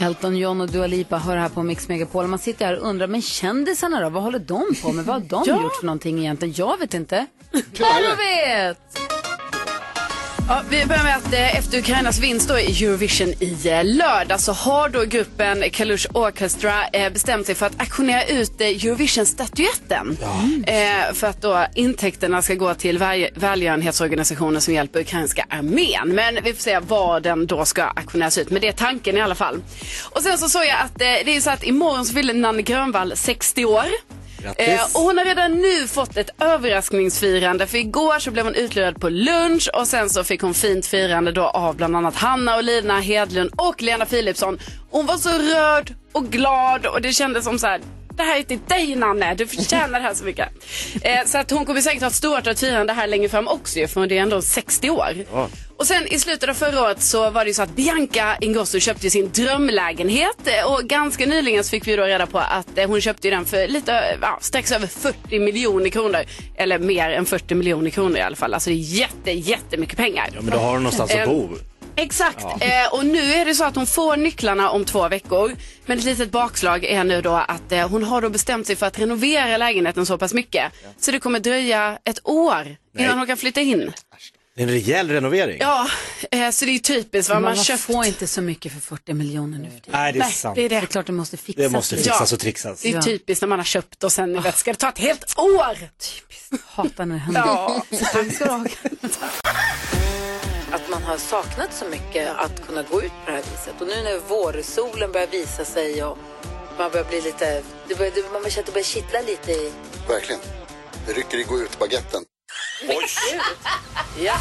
Elton 0.00 0.36
John 0.36 0.60
och 0.60 0.68
Dua 0.70 0.86
Lipa 0.86 1.18
hör 1.18 1.36
här 1.36 1.48
på 1.48 1.62
Mix 1.62 1.88
Megapol. 1.88 2.26
Man 2.26 2.38
sitter 2.38 2.66
här 2.66 2.78
och 2.80 2.88
undrar, 2.88 3.06
men 3.06 3.22
kändisarna 3.22 4.00
då? 4.00 4.08
Vad 4.08 4.22
håller 4.22 4.38
de 4.38 4.74
på 4.82 4.92
med? 4.92 5.04
Vad 5.04 5.14
har 5.14 5.20
de 5.44 5.50
Ja. 5.50 5.62
gjort 5.62 5.76
för 5.76 5.86
någonting 5.86 6.18
egentligen? 6.18 6.54
Jag 6.56 6.78
vet 6.78 6.94
inte. 6.94 7.26
Carro 7.74 8.16
vet! 8.16 8.98
Ja, 10.48 10.62
vi 10.70 10.86
börjar 10.86 11.02
med 11.04 11.16
att 11.16 11.32
eh, 11.32 11.56
efter 11.58 11.78
Ukrainas 11.78 12.18
vinst 12.18 12.50
i 12.50 12.84
Eurovision 12.84 13.28
i 13.40 13.68
eh, 13.68 13.84
lördag 13.84 14.40
så 14.40 14.52
har 14.52 14.88
då 14.88 15.04
gruppen 15.04 15.64
Kalush 15.72 16.06
Orchestra 16.12 16.86
eh, 16.92 17.12
bestämt 17.12 17.46
sig 17.46 17.54
för 17.54 17.66
att 17.66 17.80
auktionera 17.80 18.24
ut 18.24 18.60
Eurovision-statyetten. 18.60 20.16
Eh, 20.66 21.12
för 21.14 21.26
att 21.26 21.42
då 21.42 21.66
intäkterna 21.74 22.42
ska 22.42 22.54
gå 22.54 22.74
till 22.74 22.98
väl- 22.98 23.28
välgörenhetsorganisationer 23.34 24.60
som 24.60 24.74
hjälper 24.74 25.00
ukrainska 25.00 25.46
armén. 25.50 26.08
Men 26.14 26.38
vi 26.44 26.52
får 26.54 26.62
se 26.62 26.78
vad 26.78 27.22
den 27.22 27.46
då 27.46 27.64
ska 27.64 27.82
auktioneras 27.84 28.38
ut. 28.38 28.50
Men 28.50 28.60
det 28.62 28.68
är 28.68 28.72
tanken 28.72 29.16
i 29.16 29.20
alla 29.20 29.34
fall. 29.34 29.62
Och 30.10 30.22
sen 30.22 30.38
så 30.38 30.48
såg 30.48 30.64
jag 30.64 30.80
att 30.80 30.98
det 30.98 31.36
är 31.36 31.40
så 31.40 31.50
att 31.50 31.64
imorgon 31.64 32.04
så 32.06 32.12
fyller 32.14 32.34
Nanne 32.34 32.62
Grönvall 32.62 33.12
60 33.16 33.64
år. 33.64 33.84
Eh, 34.44 34.82
och 34.94 35.00
hon 35.00 35.18
har 35.18 35.24
redan 35.24 35.52
nu 35.52 35.86
fått 35.86 36.16
ett 36.16 36.30
överraskningsfirande 36.42 37.66
för 37.66 37.78
igår 37.78 38.18
så 38.18 38.30
blev 38.30 38.44
hon 38.44 38.54
utlurad 38.54 39.00
på 39.00 39.08
lunch 39.08 39.70
och 39.74 39.86
sen 39.86 40.10
så 40.10 40.24
fick 40.24 40.40
hon 40.42 40.54
fint 40.54 40.86
firande 40.86 41.32
då 41.32 41.42
av 41.42 41.76
bland 41.76 41.96
annat 41.96 42.16
Hanna 42.16 42.56
och 42.56 42.62
Lina 42.62 43.00
Hedlund 43.00 43.50
och 43.56 43.82
Lena 43.82 44.06
Philipsson. 44.06 44.58
Hon 44.90 45.06
var 45.06 45.16
så 45.16 45.28
rörd 45.28 45.94
och 46.12 46.24
glad 46.24 46.86
och 46.86 47.02
det 47.02 47.12
kändes 47.12 47.44
som 47.44 47.58
så 47.58 47.66
här 47.66 47.80
det 48.16 48.22
här 48.22 48.38
är 48.38 48.42
till 48.42 48.58
dig 48.68 48.96
Nanne, 48.96 49.34
du 49.34 49.46
förtjänar 49.46 50.00
det 50.00 50.06
här 50.06 50.14
så 50.14 50.24
mycket. 50.24 50.48
Eh, 51.02 51.26
så 51.26 51.38
att 51.38 51.50
hon 51.50 51.64
kommer 51.64 51.80
säkert 51.80 52.00
ha 52.00 52.08
ett 52.08 52.14
stort 52.14 52.58
firande 52.58 52.92
här 52.92 53.06
längre 53.06 53.28
fram 53.28 53.48
också 53.48 53.78
ju, 53.78 53.88
för 53.88 54.06
det 54.06 54.18
är 54.18 54.22
ändå 54.22 54.42
60 54.42 54.90
år. 54.90 55.14
Och 55.76 55.86
sen 55.86 56.06
i 56.06 56.18
slutet 56.18 56.48
av 56.48 56.54
förra 56.54 56.82
året 56.82 57.02
så 57.02 57.30
var 57.30 57.44
det 57.44 57.48
ju 57.50 57.54
så 57.54 57.62
att 57.62 57.76
Bianca 57.76 58.36
Ingrosso 58.40 58.80
köpte 58.80 59.10
sin 59.10 59.30
drömlägenhet 59.32 60.36
eh, 60.46 60.72
och 60.72 60.84
ganska 60.84 61.26
nyligen 61.26 61.64
så 61.64 61.70
fick 61.70 61.88
vi 61.88 61.96
då 61.96 62.02
reda 62.02 62.26
på 62.26 62.38
att 62.38 62.78
eh, 62.78 62.88
hon 62.88 63.00
köpte 63.00 63.30
den 63.30 63.44
för 63.44 63.68
lite, 63.68 63.92
eh, 63.92 64.18
ja, 64.20 64.38
strax 64.40 64.72
över 64.72 64.86
40 64.86 65.38
miljoner 65.38 65.90
kronor. 65.90 66.20
Eller 66.56 66.78
mer 66.78 67.10
än 67.10 67.26
40 67.26 67.54
miljoner 67.54 67.90
kronor 67.90 68.16
i 68.16 68.20
alla 68.20 68.36
fall. 68.36 68.54
Alltså 68.54 68.70
det 68.70 68.76
är 68.76 68.98
jätte, 68.98 69.30
jättemycket 69.30 69.96
pengar. 69.96 70.30
Ja, 70.34 70.40
men 70.42 70.50
då 70.50 70.58
har 70.58 70.72
du 70.72 70.78
någonstans 70.78 71.14
att 71.14 71.28
bo. 71.28 71.48
Exakt, 71.96 72.40
Ja. 72.42 72.58
eh, 72.60 72.92
och 72.94 73.06
nu 73.06 73.32
är 73.32 73.44
det 73.44 73.54
så 73.54 73.64
att 73.64 73.76
hon 73.76 73.86
får 73.86 74.16
nycklarna 74.16 74.70
om 74.70 74.84
två 74.84 75.08
veckor. 75.08 75.56
Men 75.86 75.98
ett 75.98 76.04
litet 76.04 76.30
bakslag 76.30 76.84
är 76.84 77.04
nu 77.04 77.22
då 77.22 77.32
att 77.34 77.72
eh, 77.72 77.88
hon 77.88 78.02
har 78.04 78.20
då 78.22 78.28
bestämt 78.30 78.66
sig 78.66 78.76
för 78.76 78.86
att 78.86 78.98
renovera 78.98 79.56
lägenheten 79.56 80.06
så 80.06 80.18
pass 80.18 80.34
mycket. 80.34 80.72
Så 81.00 81.10
det 81.10 81.18
kommer 81.20 81.40
dröja 81.40 81.98
ett 82.04 82.18
år 82.28 82.60
innan 82.62 82.76
Nej. 83.08 83.16
hon 83.18 83.26
kan 83.26 83.36
flytta 83.36 83.60
in. 83.60 83.92
Det 84.54 84.62
är 84.62 84.66
en 84.66 84.72
rejäl 84.72 85.10
renovering. 85.10 85.56
Ja, 85.60 85.88
eh, 86.30 86.50
så 86.50 86.64
det 86.64 86.70
är 86.70 86.72
ju 86.72 86.78
typiskt 86.78 87.32
Men 87.32 87.42
man 87.42 87.56
man 87.56 87.64
köpt. 87.64 87.80
får 87.82 88.06
inte 88.06 88.26
så 88.26 88.42
mycket 88.42 88.72
för 88.72 88.80
40 88.80 89.12
miljoner 89.14 89.58
nu 89.58 89.64
för 89.70 89.78
tiden. 89.80 90.00
Nej, 90.00 90.12
det 90.12 90.18
är 90.18 90.22
sant. 90.30 90.54
det 90.56 90.62
är 90.62 90.68
det. 90.68 90.74
Det 90.80 90.84
är 90.84 90.86
klart 90.86 91.06
det 91.06 91.12
måste 91.12 91.36
fixas. 91.36 91.64
Det 91.64 91.68
måste 91.70 91.96
fixas 91.96 92.32
och 92.32 92.40
trixas. 92.40 92.82
Det 92.82 92.88
är 92.88 92.94
Ja. 92.94 93.02
typiskt 93.02 93.42
när 93.42 93.48
man 93.48 93.58
har 93.58 93.64
köpt 93.64 94.04
och 94.04 94.12
sen 94.12 94.42
vet, 94.42 94.56
ska 94.58 94.70
det 94.72 94.78
ta 94.78 94.88
ett 94.88 94.98
helt 94.98 95.38
år. 95.38 95.76
Hatar 96.66 97.06
när 97.06 97.14
det 97.14 97.20
händer. 97.20 97.40
Ja. 97.46 97.82
Så 97.90 98.04
tack 98.04 98.32
ska 98.34 98.44
du 98.44 98.50
ha. 98.50 98.64
Att 100.72 100.90
man 100.90 101.02
har 101.02 101.16
saknat 101.16 101.74
så 101.74 101.84
mycket 101.84 102.36
att 102.36 102.66
kunna 102.66 102.82
gå 102.82 103.02
ut 103.02 103.12
på 103.24 103.30
det 103.30 103.32
här 103.32 103.42
viset. 103.42 103.80
Och 103.80 103.86
nu 103.86 104.02
när 104.02 104.18
vårsolen 104.18 105.12
börjar 105.12 105.26
visa 105.26 105.64
sig 105.64 106.04
och 106.04 106.18
man 106.78 106.90
börjar 106.90 107.04
bli 107.04 107.20
lite, 107.20 107.62
det 107.88 107.94
börjar, 107.94 108.12
det, 108.14 108.22
man 108.22 108.50
känner 108.50 108.60
att 108.60 108.66
det 108.66 108.72
börjar 108.72 108.84
kittla 108.84 109.20
lite 109.20 109.52
i... 109.52 109.72
Verkligen. 110.08 110.40
Det 111.06 111.12
rycker 111.12 111.38
i 111.38 111.42
gå 111.42 111.58
ut-baguetten. 111.58 112.24
Ja. 114.18 114.36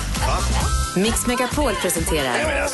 Mix 0.95 1.27
Megapol 1.27 1.73
presenterar 1.81 2.69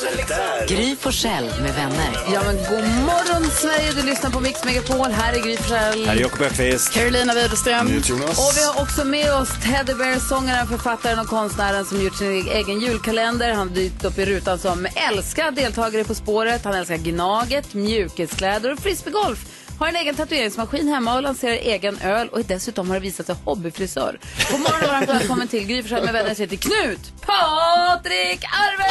Gry 0.67 0.95
Forssell 0.95 1.45
med 1.45 1.73
vänner. 1.75 2.09
Ja 2.33 2.41
men 2.45 2.55
god 2.55 2.89
morgon 3.05 3.51
Sverige, 3.51 3.91
du 3.93 4.03
lyssnar 4.03 4.29
på 4.29 4.39
Mix 4.39 4.63
Megapol. 4.65 5.11
Här 5.11 5.33
är 5.33 5.39
Gry 5.39 5.57
Forssell. 5.57 6.05
Här 6.05 6.15
är 6.15 6.19
Jakob 6.19 6.41
Öqvist. 6.41 6.93
Carolina 6.93 7.33
Widerström. 7.33 7.87
Och 7.87 8.51
vi 8.57 8.63
har 8.63 8.81
också 8.81 9.05
med 9.05 9.33
oss 9.33 9.49
Teddy 9.63 9.93
Bear, 9.93 10.19
sångaren, 10.19 10.67
författaren 10.67 11.19
och 11.19 11.27
konstnären 11.27 11.85
som 11.85 12.01
gjort 12.01 12.15
sin 12.15 12.47
egen 12.47 12.79
julkalender. 12.79 13.49
Han 13.53 13.67
har 13.67 13.75
dykt 13.75 14.05
upp 14.05 14.17
i 14.17 14.25
rutan 14.25 14.59
som 14.59 14.87
älskar 14.95 15.51
deltagare 15.51 16.03
På 16.03 16.15
spåret. 16.15 16.65
Han 16.65 16.73
älskar 16.73 16.97
Gnaget, 16.97 17.73
mjukiskläder 17.73 18.73
och 18.73 18.79
frisbeegolf. 18.79 19.39
Har 19.79 19.87
en 19.87 19.95
egen 19.95 20.15
tatueringsmaskin 20.15 20.87
hemma 20.87 21.15
och 21.15 21.21
lanserar 21.21 21.53
egen 21.53 21.97
öl 21.97 22.29
och 22.29 22.43
dessutom 22.43 22.87
har 22.87 22.95
det 22.95 23.01
visat 23.01 23.25
sig 23.25 23.35
hobbyfrisör. 23.45 24.19
God 24.51 24.59
morgon 24.59 24.83
och 24.83 24.87
varmt 24.87 25.09
välkommen 25.09 25.47
till 25.47 25.67
Gry 25.67 25.83
med 25.91 26.13
vänner 26.13 26.35
heter 26.35 26.55
Knut 26.55 27.13
Patrik 27.21 28.43
Arve! 28.43 28.83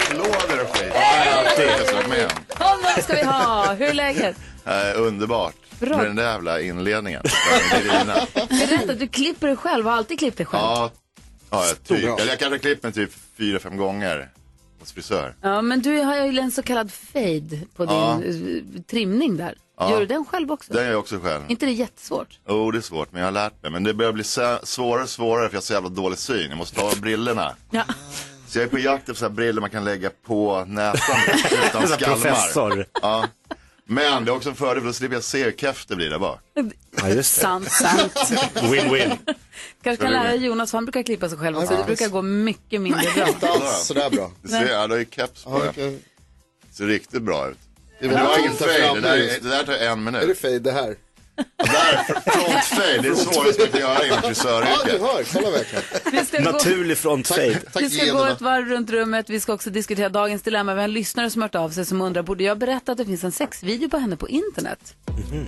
Applåder 0.00 0.62
och 0.62 0.76
skit. 0.76 0.92
Honom 2.58 3.02
ska 3.02 3.14
vi 3.14 3.22
ha! 3.22 3.74
Hur 3.74 3.86
är 3.86 3.94
läget? 3.94 4.36
Eh, 4.66 5.00
underbart. 5.00 5.54
Bra. 5.80 5.96
Med 5.96 6.06
den 6.06 6.16
där 6.16 6.32
jävla 6.32 6.60
inledningen. 6.60 7.22
Berätta, 8.48 8.94
du 8.98 9.08
klipper 9.08 9.46
dig 9.46 9.56
själv, 9.56 9.86
har 9.86 9.92
alltid 9.92 10.18
klippt 10.18 10.36
dig 10.36 10.46
själv. 10.46 10.62
Ja, 10.62 10.90
ja 11.50 11.66
jag, 11.66 11.84
typ, 11.84 12.20
eller 12.20 12.30
jag 12.30 12.38
kanske 12.38 12.58
klippt 12.58 12.82
mig 12.82 12.92
typ 12.92 13.10
fyra, 13.38 13.58
fem 13.58 13.76
gånger 13.76 14.28
hos 14.80 14.92
frisör. 14.92 15.34
Ja, 15.42 15.62
men 15.62 15.82
du 15.82 15.98
har 16.00 16.16
ju 16.26 16.38
en 16.38 16.50
så 16.50 16.62
kallad 16.62 16.92
fade 16.92 17.58
på 17.76 17.84
din 17.84 17.94
Ja. 17.94 18.22
eh, 18.24 18.82
trimning 18.90 19.36
där. 19.36 19.54
Ja. 19.80 19.90
Gör 19.90 20.00
du 20.00 20.06
den 20.06 20.24
själv 20.24 20.52
också? 20.52 20.72
Det 20.72 20.82
gör 20.84 20.90
jag 20.90 20.98
också 21.00 21.18
själv. 21.20 21.42
inte 21.48 21.66
det 21.66 21.72
jättesvårt? 21.72 22.38
Jo, 22.48 22.70
det 22.70 22.78
är 22.78 22.82
svårt, 22.82 23.12
men 23.12 23.20
jag 23.20 23.26
har 23.26 23.32
lärt 23.32 23.62
mig. 23.62 23.70
Men 23.70 23.84
det 23.84 23.94
börjar 23.94 24.12
bli 24.12 24.22
sä- 24.22 24.58
svårare 24.64 25.02
och 25.02 25.08
svårare 25.08 25.48
för 25.48 25.54
jag 25.54 25.60
har 25.60 25.64
så 25.64 25.72
jävla 25.72 25.88
dålig 25.88 26.18
syn. 26.18 26.48
Jag 26.48 26.58
måste 26.58 26.76
ta 26.80 26.86
av 26.86 27.00
brillorna. 27.00 27.54
Ja. 27.70 27.84
Så 28.48 28.58
jag 28.58 28.64
är 28.64 28.68
på 28.70 28.78
jakt 28.78 29.02
efter 29.08 29.14
så 29.14 29.24
här 29.24 29.30
brillor 29.34 29.60
man 29.60 29.70
kan 29.70 29.84
lägga 29.84 30.10
på 30.26 30.64
näsan 30.68 31.16
utan 31.68 31.82
Så 31.82 31.88
här 31.94 31.96
skalmar. 32.00 32.14
professor. 32.16 32.86
Ja. 33.02 33.26
Men 33.90 34.24
det 34.24 34.30
är 34.30 34.36
också 34.36 34.48
en 34.48 34.54
fördel 34.54 34.80
för 34.80 34.86
då 34.86 34.92
slipper 34.92 35.16
jag 35.16 35.24
se 35.24 35.44
hur 35.44 35.52
keft 35.52 35.88
det 35.88 35.96
blir 35.96 36.10
där 36.10 36.18
bak. 36.18 36.40
Ja, 36.54 37.08
just 37.08 37.34
det. 37.34 37.40
Sant, 37.40 37.70
sant. 37.70 38.12
Win-win. 38.54 39.18
Kanske 39.82 40.04
kan 40.04 40.12
lära 40.12 40.34
Jonas, 40.34 40.70
för 40.70 40.78
han 40.78 40.84
brukar 40.84 41.02
klippa 41.02 41.28
sig 41.28 41.38
själv 41.38 41.58
också. 41.58 41.76
Det 41.76 41.84
brukar 41.84 42.08
gå 42.08 42.22
mycket 42.22 42.80
mindre 42.80 43.10
bra. 43.14 43.28
Inte 43.28 43.48
alls 43.48 43.86
sådär 43.86 44.10
bra. 44.10 44.30
Du 44.42 44.48
ser, 44.48 44.68
ja, 44.68 44.86
du 44.86 44.92
har 44.94 44.98
ju 44.98 45.06
keps 45.10 45.44
på. 45.44 45.50
Ja, 45.50 45.64
Ja, 45.64 45.70
okej. 45.70 45.98
Ser 46.72 46.86
riktigt 46.86 47.22
bra 47.22 47.48
ut. 47.50 47.58
Det 48.00 48.08
var 48.08 48.38
ingen 48.38 48.52
fade, 48.52 48.72
det, 48.94 49.00
där, 49.00 49.16
det 49.42 49.48
där 49.48 49.64
tar 49.64 49.72
en 49.74 50.04
minut. 50.04 50.22
Är 50.22 50.26
det 50.26 50.34
fade 50.34 50.58
det 50.58 50.72
här? 50.72 50.96
Frontfade, 52.26 52.98
det 53.02 53.08
är 53.08 53.14
svårast 53.14 53.60
att 53.60 53.78
göra 53.78 54.04
inom 54.06 54.18
Ja, 54.22 54.28
du 54.28 54.34
frisöryrket. 54.34 55.00
hör. 55.00 55.24
Kolla 55.32 55.50
verkligen. 55.50 55.84
Vi 56.12 56.24
ska 56.24 56.40
Naturlig 56.52 56.98
frontfade. 56.98 57.58
Vi 57.78 57.90
ska 57.90 58.12
gå 58.12 58.24
ett 58.24 58.40
varv 58.40 58.66
runt 58.68 58.90
rummet. 58.90 59.30
Vi 59.30 59.40
ska 59.40 59.52
också 59.52 59.70
diskutera 59.70 60.08
dagens 60.08 60.42
dilemma. 60.42 60.74
Vi 60.74 60.80
har 60.80 60.84
en 60.84 60.92
lyssnare 60.92 61.30
som 61.30 61.42
har 61.42 61.48
hört 61.48 61.54
av 61.54 61.70
sig 61.70 61.84
som 61.84 62.00
undrar, 62.00 62.22
borde 62.22 62.44
jag 62.44 62.58
berätta 62.58 62.92
att 62.92 62.98
det 62.98 63.04
finns 63.04 63.24
en 63.24 63.32
sexvideo 63.32 63.88
på 63.88 63.98
henne 63.98 64.16
på 64.16 64.28
internet? 64.28 64.94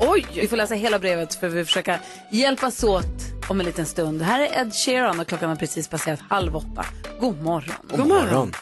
Oj! 0.01 0.27
Vi 0.35 0.49
får 0.49 0.57
läsa 0.57 0.75
hela 0.75 0.99
brevet 0.99 1.35
för 1.35 1.49
vi 1.49 1.65
försöka 1.65 1.99
hjälpas 2.33 2.85
åt 2.85 3.05
om 3.49 3.61
en 3.61 3.67
liten 3.67 3.87
stund. 3.87 4.23
Här 4.23 4.41
är 4.41 4.61
Ed 4.63 4.75
Sheeran 4.75 5.21
och 5.21 5.27
klockan 5.27 5.49
har 5.49 5.57
precis 5.57 5.89
passerat 5.89 6.21
halv 6.29 6.57
åtta. 6.57 6.85
God 7.21 7.43
morgon. 7.43 7.75
God 7.91 8.07
morgon. 8.07 8.53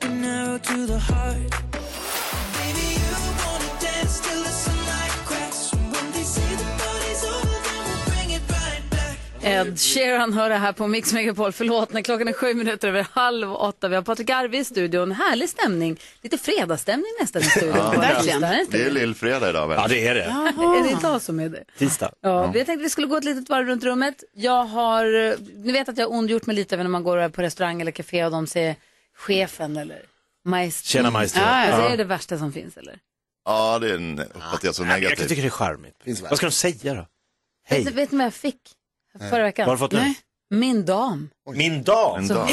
An 0.00 0.24
arrow 0.24 1.00
Ed 9.48 9.80
Sheeran 9.80 10.32
hör 10.32 10.48
det 10.50 10.56
här 10.56 10.72
på 10.72 10.86
Mix 10.86 11.12
Megapol. 11.12 11.52
Förlåt, 11.52 11.92
när 11.92 12.02
klockan 12.02 12.28
är 12.28 12.32
sju 12.32 12.54
minuter 12.54 12.88
över 12.88 13.06
halv 13.12 13.52
åtta. 13.52 13.88
Vi 13.88 13.94
har 13.94 14.02
Patrik 14.02 14.30
Arve 14.30 14.58
i 14.58 14.64
studion. 14.64 15.12
Härlig 15.12 15.48
stämning. 15.48 15.98
Lite 16.22 16.38
fredagsstämning 16.38 17.12
nästan 17.20 17.42
i 17.42 17.44
studion. 17.44 17.76
Ja, 17.76 17.90
Verkligen. 18.00 18.40
det 18.40 18.82
är 18.82 18.90
lillfredag 18.90 19.50
idag 19.50 19.68
väl? 19.68 19.78
Ja, 19.82 19.88
det 19.88 20.06
är 20.08 20.14
det. 20.14 20.22
Är 20.22 20.82
det 20.84 20.90
idag 20.90 21.22
som 21.22 21.40
är 21.40 21.48
det? 21.48 21.64
Tisdag. 21.78 22.12
Ja, 22.20 22.44
Jag 22.44 22.66
tänkte 22.66 22.76
vi 22.82 22.90
skulle 22.90 23.06
gå 23.06 23.16
ett 23.16 23.24
litet 23.24 23.48
varv 23.48 23.66
runt 23.66 23.84
rummet. 23.84 24.24
Jag 24.34 24.64
har, 24.64 25.04
ni 25.64 25.72
vet 25.72 25.88
att 25.88 25.98
jag 25.98 26.06
har 26.08 26.18
ondgjort 26.18 26.46
mig 26.46 26.56
lite 26.56 26.76
när 26.76 26.88
man 26.88 27.02
går 27.02 27.28
på 27.28 27.42
restaurang 27.42 27.80
eller 27.80 27.92
café 27.92 28.24
och 28.24 28.30
de 28.30 28.46
säger 28.46 28.76
chefen 29.16 29.76
eller 29.76 30.02
maestro. 30.44 30.88
Tjena, 30.88 31.10
maestro. 31.10 31.40
Ja, 31.42 31.46
alltså. 31.48 31.80
Är 31.82 31.90
det 31.90 31.96
det 31.96 32.04
värsta 32.04 32.38
som 32.38 32.52
finns 32.52 32.76
eller? 32.76 32.98
Ja, 33.44 33.78
det 33.78 33.90
är 33.90 33.94
en, 33.94 34.18
uppfattar 34.20 34.60
jag 34.68 34.74
så 34.74 34.82
Nej, 34.82 34.88
men 34.88 34.94
Jag 35.02 35.08
negativt. 35.10 35.28
tycker 35.28 35.42
det 35.42 35.48
är 35.48 35.50
charmigt. 35.50 35.94
Vad 36.22 36.36
ska 36.36 36.46
de 36.46 36.52
säga 36.52 36.94
då? 36.94 37.06
Vet, 37.70 37.84
ni- 37.84 37.90
vet 37.90 38.10
ni 38.12 38.18
vad 38.18 38.26
jag 38.26 38.34
fick 38.34 38.60
förra 39.30 39.42
veckan? 39.42 39.66
Vad 39.66 39.70
har 39.70 39.76
du 39.76 39.78
fått 39.78 39.92
nu? 39.92 39.98
Nej. 39.98 40.14
Min 40.50 40.84
dam. 40.84 41.30
Min 41.54 41.82
dam? 41.82 42.28
Så 42.28 42.46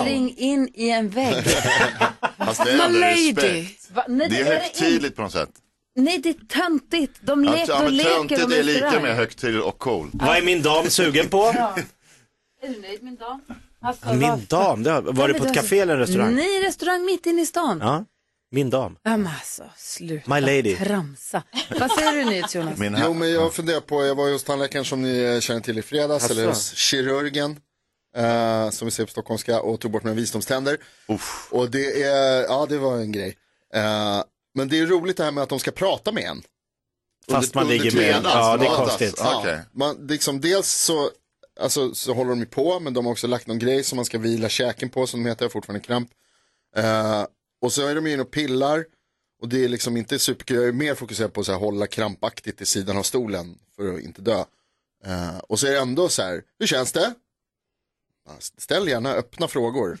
spring 0.00 0.34
in 0.36 0.68
i 0.74 0.90
en 0.90 1.08
vägg. 1.10 1.44
Fast 2.38 2.64
det 2.64 2.70
är 2.70 2.86
ändå 2.86 2.98
respekt. 2.98 3.90
Va? 3.94 4.04
Nej, 4.08 4.28
Det 4.28 4.40
är 4.40 4.44
det 4.44 4.50
högtidligt 4.50 5.16
på 5.16 5.22
något 5.22 5.32
sätt. 5.32 5.50
Nej, 5.98 6.18
det 6.18 6.28
är 6.28 6.34
töntigt. 6.48 7.12
De, 7.20 7.44
Ja, 7.44 7.50
leker 7.52 7.72
ja, 7.72 7.84
och 7.84 7.90
leker 7.90 8.10
töntigt 8.36 8.52
är 8.52 8.62
lika 8.62 9.00
med 9.00 9.16
högtidligt 9.16 9.64
och 9.64 9.78
cool. 9.78 10.10
Vad 10.12 10.36
är 10.36 10.42
min 10.42 10.62
dam 10.62 10.90
sugen 10.90 11.28
på? 11.28 11.52
Ja. 11.54 11.76
Är 12.62 12.68
du 12.68 12.80
nöjd 12.80 13.02
min 13.02 13.16
dam? 13.16 13.40
Alltså, 13.80 14.08
Min 14.08 14.20
vad- 14.30 14.38
dam, 14.40 14.82
det 14.82 14.90
har, 14.90 15.02
var 15.02 15.28
det 15.28 15.34
på 15.34 15.44
ett 15.44 15.54
café 15.54 15.78
eller 15.80 15.92
en 15.94 15.98
restaurang? 16.00 16.34
Nej, 16.34 16.62
restaurang 16.66 17.04
mitt 17.04 17.26
inne 17.26 17.42
i 17.42 17.46
stan. 17.46 17.78
Ja, 17.82 18.04
min 18.50 18.70
dam. 18.70 18.96
Men 19.04 19.26
alltså, 19.26 19.64
sluta 19.76 20.34
My 20.34 20.40
lady. 20.40 20.76
tramsa. 20.76 21.42
Vad 21.80 21.90
säger 21.90 22.12
du 22.12 22.24
nyhets 22.24 22.54
Jonas? 22.54 22.78
Jo, 23.04 23.14
men 23.14 23.30
jag 23.32 23.54
funderar 23.54 23.80
på, 23.80 24.04
jag 24.04 24.14
var 24.14 24.32
hos 24.32 24.44
tandläkaren 24.44 24.84
som 24.84 25.02
ni 25.02 25.18
eh, 25.18 25.40
känner 25.40 25.60
till 25.60 25.78
i 25.78 25.82
fredags, 25.82 26.24
Asså. 26.24 26.32
eller 26.34 26.46
hos 26.46 26.74
kirurgen, 26.74 27.60
eh, 28.16 28.70
som 28.70 28.86
vi 28.86 28.90
säger 28.90 29.06
på 29.06 29.10
stockholmska, 29.10 29.60
och 29.60 29.80
tog 29.80 29.90
bort 29.90 30.02
mina 30.04 30.14
visdomständer. 30.16 30.78
Och 31.50 31.70
det 31.70 32.02
är, 32.02 32.42
ja 32.42 32.66
det 32.68 32.78
var 32.78 32.96
en 32.96 33.12
grej. 33.12 33.36
Eh, 33.74 34.22
men 34.54 34.68
det 34.68 34.78
är 34.78 34.86
roligt 34.86 35.16
det 35.16 35.24
här 35.24 35.30
med 35.32 35.42
att 35.42 35.48
de 35.48 35.58
ska 35.58 35.70
prata 35.70 36.12
med 36.12 36.24
en. 36.24 36.42
Fast 37.30 37.54
man 37.54 37.68
ligger 37.68 37.84
med- 37.84 37.92
tiden. 37.92 38.22
ja, 38.24 38.56
det 38.56 38.66
är 38.66 38.76
konstigt. 38.76 39.14
Ja, 39.18 39.38
Okej. 39.40 39.60
man, 39.72 40.06
liksom, 40.08 40.40
dels 40.40 40.68
så, 40.70 41.10
alltså, 41.60 41.94
så 41.94 42.14
håller 42.14 42.30
de 42.30 42.38
ju 42.40 42.46
på, 42.46 42.80
men 42.80 42.94
de 42.94 43.04
har 43.06 43.12
också 43.12 43.26
lagt 43.26 43.46
någon 43.46 43.58
grej 43.58 43.84
som 43.84 43.96
man 43.96 44.04
ska 44.04 44.18
vila 44.18 44.48
käken 44.48 44.88
på, 44.88 45.06
som 45.06 45.22
de 45.22 45.28
heter, 45.28 45.44
jag 45.44 45.52
fortfarande 45.52 45.86
kramp. 45.86 46.10
Eh, 46.76 47.24
och 47.62 47.72
så 47.72 47.86
är 47.86 47.94
de 47.94 48.06
inne 48.06 48.22
och 48.22 48.30
pillar. 48.30 48.84
Och 49.42 49.48
det 49.48 49.64
är 49.64 49.68
liksom 49.68 49.96
inte 49.96 50.18
superkul, 50.18 50.56
jag 50.56 50.68
är 50.68 50.72
mer 50.72 50.94
fokuserad 50.94 51.32
på 51.32 51.40
att 51.40 51.48
hålla 51.48 51.86
krampaktigt 51.86 52.60
i 52.60 52.66
sidan 52.66 52.98
av 52.98 53.02
stolen 53.02 53.58
för 53.76 53.94
att 53.94 54.00
inte 54.00 54.22
dö. 54.22 54.44
Eh, 55.06 55.38
och 55.38 55.60
så 55.60 55.66
är 55.66 55.70
det 55.70 55.78
ändå 55.78 56.08
så 56.08 56.22
här, 56.22 56.42
hur 56.58 56.66
känns 56.66 56.92
det? 56.92 57.14
Ställ 58.58 58.88
gärna 58.88 59.12
öppna 59.12 59.48
frågor. 59.48 59.98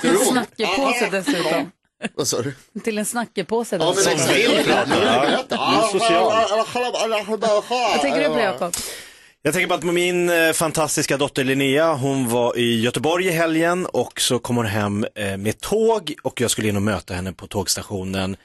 Till 0.00 0.10
en 0.10 0.18
snackepåse 0.18 1.08
dessutom. 1.10 1.70
Vad 2.14 2.28
sa 2.28 2.42
du? 2.42 2.54
Till 2.84 2.98
en 2.98 3.04
snackepåse 3.06 3.76
Ja, 3.76 3.94
men 3.96 4.04
dessutom. 4.04 4.58
exakt. 4.58 4.90
Ja, 4.90 5.26
Ja, 5.30 5.44
du 5.48 5.98
är 5.98 6.00
social. 6.00 6.32
Vad 7.70 8.00
tänker 8.00 8.20
du 8.20 8.28
på 8.28 8.38
Jakob? 8.40 8.74
Jag 9.44 9.54
tänker 9.54 9.68
på 9.68 9.74
att 9.74 9.94
min 9.94 10.30
eh, 10.30 10.52
fantastiska 10.52 11.16
dotter 11.16 11.44
Linnea, 11.44 11.94
hon 11.94 12.28
var 12.28 12.58
i 12.58 12.80
Göteborg 12.80 13.26
i 13.26 13.30
helgen 13.30 13.86
och 13.86 14.20
så 14.20 14.38
kom 14.38 14.56
hon 14.56 14.66
hem 14.66 15.06
eh, 15.14 15.36
med 15.36 15.60
tåg 15.60 16.14
och 16.22 16.40
jag 16.40 16.50
skulle 16.50 16.68
in 16.68 16.76
och 16.76 16.82
möta 16.82 17.14
henne 17.14 17.32
på 17.32 17.46
tågstationen. 17.46 18.36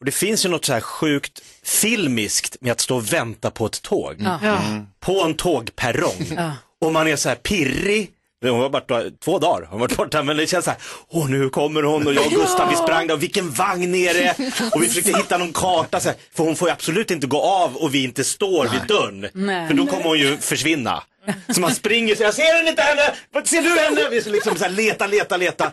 Och 0.00 0.06
det 0.06 0.12
finns 0.12 0.44
ju 0.44 0.48
något 0.48 0.64
så 0.64 0.72
här 0.72 0.80
sjukt 0.80 1.42
filmiskt 1.62 2.56
med 2.60 2.72
att 2.72 2.80
stå 2.80 2.96
och 2.96 3.12
vänta 3.12 3.50
på 3.50 3.66
ett 3.66 3.82
tåg. 3.82 4.14
Ja. 4.18 4.38
Ja. 4.42 4.58
På 5.00 5.22
en 5.22 5.34
tågperrong. 5.34 6.38
Och 6.80 6.92
man 6.92 7.08
är 7.08 7.16
så 7.16 7.28
här 7.28 7.36
pirrig. 7.36 8.10
Hon 8.42 8.58
var 8.60 8.68
borta 8.70 9.02
två 9.24 9.38
dagar, 9.38 9.66
hon 9.70 9.80
var 9.80 9.88
borta, 9.88 10.22
men 10.22 10.36
det 10.36 10.46
känns 10.46 10.64
så 10.64 10.70
här, 10.70 10.80
åh 11.08 11.30
nu 11.30 11.48
kommer 11.48 11.82
hon 11.82 12.06
och 12.06 12.14
jag 12.14 12.26
och 12.26 12.32
Gustav, 12.32 12.70
vi 12.70 12.76
sprang 12.76 13.06
där 13.06 13.14
och 13.14 13.22
vilken 13.22 13.50
vagn 13.50 13.94
är 13.94 14.14
det? 14.14 14.34
Och 14.74 14.82
vi 14.82 14.88
försökte 14.88 15.12
hitta 15.12 15.38
någon 15.38 15.52
karta, 15.52 16.00
så 16.00 16.08
här, 16.08 16.16
för 16.36 16.44
hon 16.44 16.56
får 16.56 16.68
ju 16.68 16.72
absolut 16.72 17.10
inte 17.10 17.26
gå 17.26 17.42
av 17.42 17.76
och 17.76 17.94
vi 17.94 18.04
inte 18.04 18.24
står 18.24 18.68
vid 18.68 18.80
dörren. 18.88 19.28
Nej. 19.34 19.68
För 19.68 19.74
då 19.74 19.86
kommer 19.86 20.04
hon 20.04 20.18
ju 20.18 20.36
försvinna. 20.38 21.02
Så 21.54 21.60
man 21.60 21.74
springer, 21.74 22.14
så 22.14 22.22
jag 22.22 22.34
ser 22.34 22.68
inte 22.68 22.82
henne, 22.82 23.14
Vad- 23.34 23.46
ser 23.48 23.62
du 23.62 23.68
henne? 23.80 24.08
Vi 24.10 24.20
ska 24.20 24.30
liksom 24.30 24.56
så 24.56 24.64
här 24.64 24.70
leta, 24.70 25.06
leta, 25.06 25.36
leta. 25.36 25.70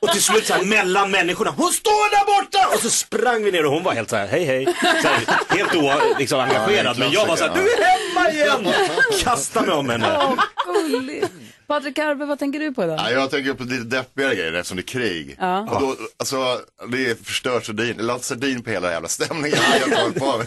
Och 0.00 0.12
till 0.12 0.22
slut 0.22 0.46
så 0.46 0.54
här 0.54 0.62
mellan 0.62 1.10
människorna, 1.10 1.50
hon 1.56 1.72
står 1.72 2.10
där 2.10 2.26
borta! 2.42 2.74
Och 2.74 2.80
så 2.82 2.90
sprang 2.90 3.44
vi 3.44 3.52
ner 3.52 3.66
och 3.66 3.72
hon 3.72 3.82
var 3.82 3.92
helt 3.92 4.10
så 4.10 4.16
här, 4.16 4.26
hej 4.26 4.44
hej. 4.44 4.64
Så 5.02 5.08
här, 5.08 5.56
helt 5.56 5.74
o, 5.76 5.92
liksom, 6.18 6.40
engagerad. 6.40 6.98
Men 6.98 7.10
jag 7.12 7.26
var 7.26 7.36
så 7.36 7.44
här, 7.44 7.54
du 7.54 7.72
är 7.72 7.84
hemma 7.84 8.30
igen! 8.30 8.74
Kasta 9.22 9.62
mig 9.62 9.74
om 9.74 9.88
henne. 9.88 10.18
Åh, 10.18 10.34
gulligt. 10.90 11.30
Patrik 11.66 11.98
Arbe, 11.98 12.24
vad 12.26 12.38
tänker 12.38 12.60
du 12.60 12.72
på 12.74 12.84
idag? 12.84 12.98
Ja, 12.98 13.10
jag 13.10 13.30
tänker 13.30 13.54
på 13.54 13.64
lite 13.64 13.84
deppigare 13.84 14.34
grejer 14.34 14.52
eftersom 14.52 14.76
det 14.76 14.80
är 14.82 14.84
krig. 14.84 15.36
Ja. 15.38 15.60
Och 15.60 15.80
då, 15.80 15.96
alltså, 16.16 16.60
det 16.88 17.10
är 17.10 17.14
förstört 17.14 17.64
sardin, 17.64 18.00
eller 18.00 18.18
sardin 18.18 18.62
på 18.62 18.70
hela 18.70 18.90
jävla 18.90 19.08
stämningen. 19.08 19.58
jag 19.90 20.14
på. 20.14 20.42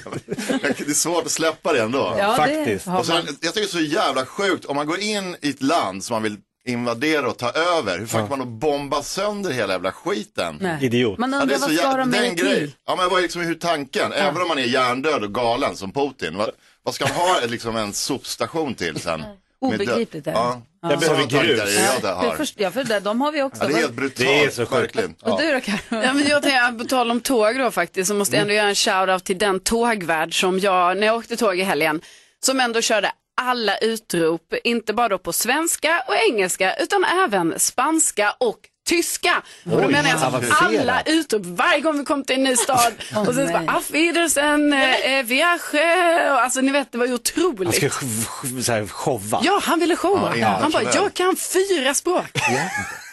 Det 0.61 0.87
är 0.87 0.93
svårt 0.93 1.25
att 1.25 1.31
släppa 1.31 1.73
det 1.73 1.81
ändå. 1.81 2.15
Ja, 2.17 2.31
det 2.31 2.35
Faktiskt. 2.35 2.85
har 2.85 2.99
Och 2.99 3.05
sen, 3.05 3.15
jag 3.15 3.53
tycker 3.53 3.53
det 3.53 3.61
är 3.61 3.67
så 3.67 3.79
jävla 3.79 4.25
sjukt, 4.25 4.65
om 4.65 4.75
man 4.75 4.87
går 4.87 4.99
in 4.99 5.35
i 5.41 5.49
ett 5.49 5.61
land 5.61 6.03
som 6.03 6.13
man 6.13 6.23
vill 6.23 6.37
invadera 6.65 7.27
och 7.27 7.37
ta 7.37 7.51
över, 7.51 7.99
hur 7.99 8.05
fan 8.05 8.27
kan 8.27 8.29
man 8.29 8.39
då 8.39 8.45
bomba 8.45 9.03
sönder 9.03 9.51
hela 9.51 9.73
jävla 9.73 9.91
skiten? 9.91 10.57
Nej. 10.61 10.85
Idiot. 10.85 11.17
Man 11.17 11.33
undrar 11.33 11.47
det 11.47 11.55
är 11.55 11.59
vad 11.59 11.71
ska 11.71 11.97
de 11.97 12.09
med 12.09 12.21
det 12.21 12.35
till? 12.35 12.71
Ja 12.87 12.95
men 12.95 13.09
vad 13.09 13.17
är 13.17 13.21
liksom 13.21 13.41
hur 13.41 13.55
tanken, 13.55 14.13
även 14.13 14.41
om 14.41 14.47
man 14.47 14.57
är 14.57 14.63
hjärndöd 14.63 15.23
och 15.23 15.33
galen 15.33 15.75
som 15.75 15.91
Putin, 15.91 16.37
vad, 16.37 16.49
vad 16.83 16.93
ska 16.95 17.05
han 17.05 17.15
ha 17.15 17.39
liksom 17.47 17.75
en 17.75 17.93
sopstation 17.93 18.75
till 18.75 18.99
sen? 18.99 19.23
Obegripligt 19.61 20.27
är 20.27 20.31
det. 20.31 20.37
Ja. 20.37 20.61
Ja. 20.81 20.89
Där 20.89 20.97
behöver 20.97 21.19
vi 21.19 21.25
grus. 21.25 21.77
Jag 21.77 22.01
Det 22.01 22.07
har. 22.07 22.35
först, 22.35 22.53
ja, 22.57 22.71
för 22.71 22.83
det, 22.83 22.99
de 22.99 23.21
har 23.21 23.31
vi 23.31 23.41
också. 23.43 23.63
Ja, 23.63 23.67
det 23.67 23.73
är 23.73 23.77
helt 23.77 23.93
brutalt. 23.93 24.71
verkligen. 24.71 25.15
Och 25.21 25.41
du 25.41 25.51
då 25.51 25.59
Karo? 25.61 25.77
Ja, 25.89 26.13
men 26.13 26.27
jag 26.27 26.43
tänker, 26.43 26.79
på 26.79 26.85
tal 26.85 27.11
om 27.11 27.21
tåg 27.21 27.57
då 27.59 27.71
faktiskt, 27.71 28.07
så 28.07 28.13
måste 28.13 28.35
jag 28.35 28.41
ändå 28.41 28.53
göra 28.53 28.67
en 28.67 28.73
shout-out 28.75 29.19
till 29.23 29.37
den 29.37 29.59
tågvärd 29.59 30.39
som 30.39 30.59
jag, 30.59 30.97
när 30.97 31.07
jag 31.07 31.15
åkte 31.15 31.37
tåg 31.37 31.59
i 31.59 31.63
helgen, 31.63 32.01
som 32.45 32.59
ändå 32.59 32.81
körde 32.81 33.11
alla 33.41 33.77
utrop, 33.77 34.53
inte 34.63 34.93
bara 34.93 35.07
då 35.09 35.17
på 35.17 35.33
svenska 35.33 36.03
och 36.07 36.15
engelska, 36.29 36.75
utan 36.75 37.03
även 37.03 37.59
spanska 37.59 38.35
och 38.39 38.57
tyska. 38.89 39.41
och 39.71 39.81
då 39.81 39.87
menar 39.89 39.97
jag 40.03 40.11
alltså 40.11 40.25
avancerat. 40.27 40.61
alla 40.79 41.01
utrop 41.05 41.41
varje 41.45 41.79
gång 41.81 41.97
vi 41.97 42.05
kom 42.05 42.23
till 42.23 42.35
en 42.35 42.43
ny 42.43 42.55
stad. 42.55 42.93
Åh, 43.15 43.27
och 43.27 43.33
sen 43.35 43.47
så 43.47 43.53
bara, 43.53 43.75
auf 43.75 43.91
Wiedersehen, 43.91 44.73
eh, 44.73 45.23
viaje, 45.25 46.31
och 46.31 46.41
alltså 46.41 46.61
ni 46.61 46.71
vet, 46.71 46.91
det 46.91 46.97
var 46.97 47.05
ju 47.05 47.11
Han 47.11 47.15
otroligt. 47.19 47.81
sh- 47.83 47.89
sh- 47.89 48.61
så 48.61 48.71
här, 48.71 48.87
showa. 48.87 49.39
Ja, 49.43 49.59
han 49.63 49.79
ville 49.79 49.95
showa. 49.95 50.35
Ja, 50.35 50.47
han 50.61 50.71
bara, 50.71 50.83
jag 50.83 51.13
kan 51.13 51.35
fyra 51.35 51.93
språk. 51.93 52.25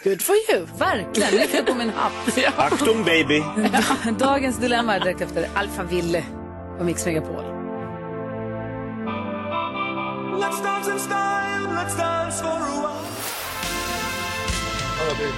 Good 0.03 0.21
for 0.21 0.35
you. 0.49 0.65
Verkligen, 0.77 1.31
lyfter 1.31 1.63
på 1.63 1.73
min 1.73 1.89
hatt. 1.89 2.37
Achtung 2.73 3.03
baby. 3.03 3.43
Dagens 4.19 4.57
dilemma 4.57 4.95
är 4.95 4.99
direkt 4.99 5.21
efter 5.21 5.49
Alphaville 5.55 6.23
på 6.77 6.83
Mix 6.83 7.05
Megapol. 7.05 7.43
Let's 10.41 10.63
dance 10.63 10.91
in 10.91 10.99
style, 10.99 11.67
let's 11.77 11.97
dance 11.97 12.41
for 12.43 12.49
a 12.49 12.81
while. 12.81 13.36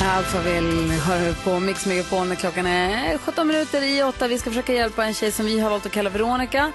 Alphaville 0.01 0.93
hör 0.93 1.33
på 1.43 1.59
Mix 1.59 1.85
Megapol 1.85 2.27
när 2.27 2.35
klockan 2.35 2.65
är 2.67 3.17
17 3.17 3.47
minuter 3.47 3.81
i 3.81 4.03
8. 4.03 4.27
Vi 4.27 4.37
ska 4.37 4.49
försöka 4.49 4.73
hjälpa 4.73 5.05
en 5.05 5.13
tjej 5.13 5.31
som 5.31 5.45
vi 5.45 5.59
har 5.59 5.69
valt 5.69 5.85
att 5.85 5.91
kalla 5.91 6.09
Veronica 6.09 6.71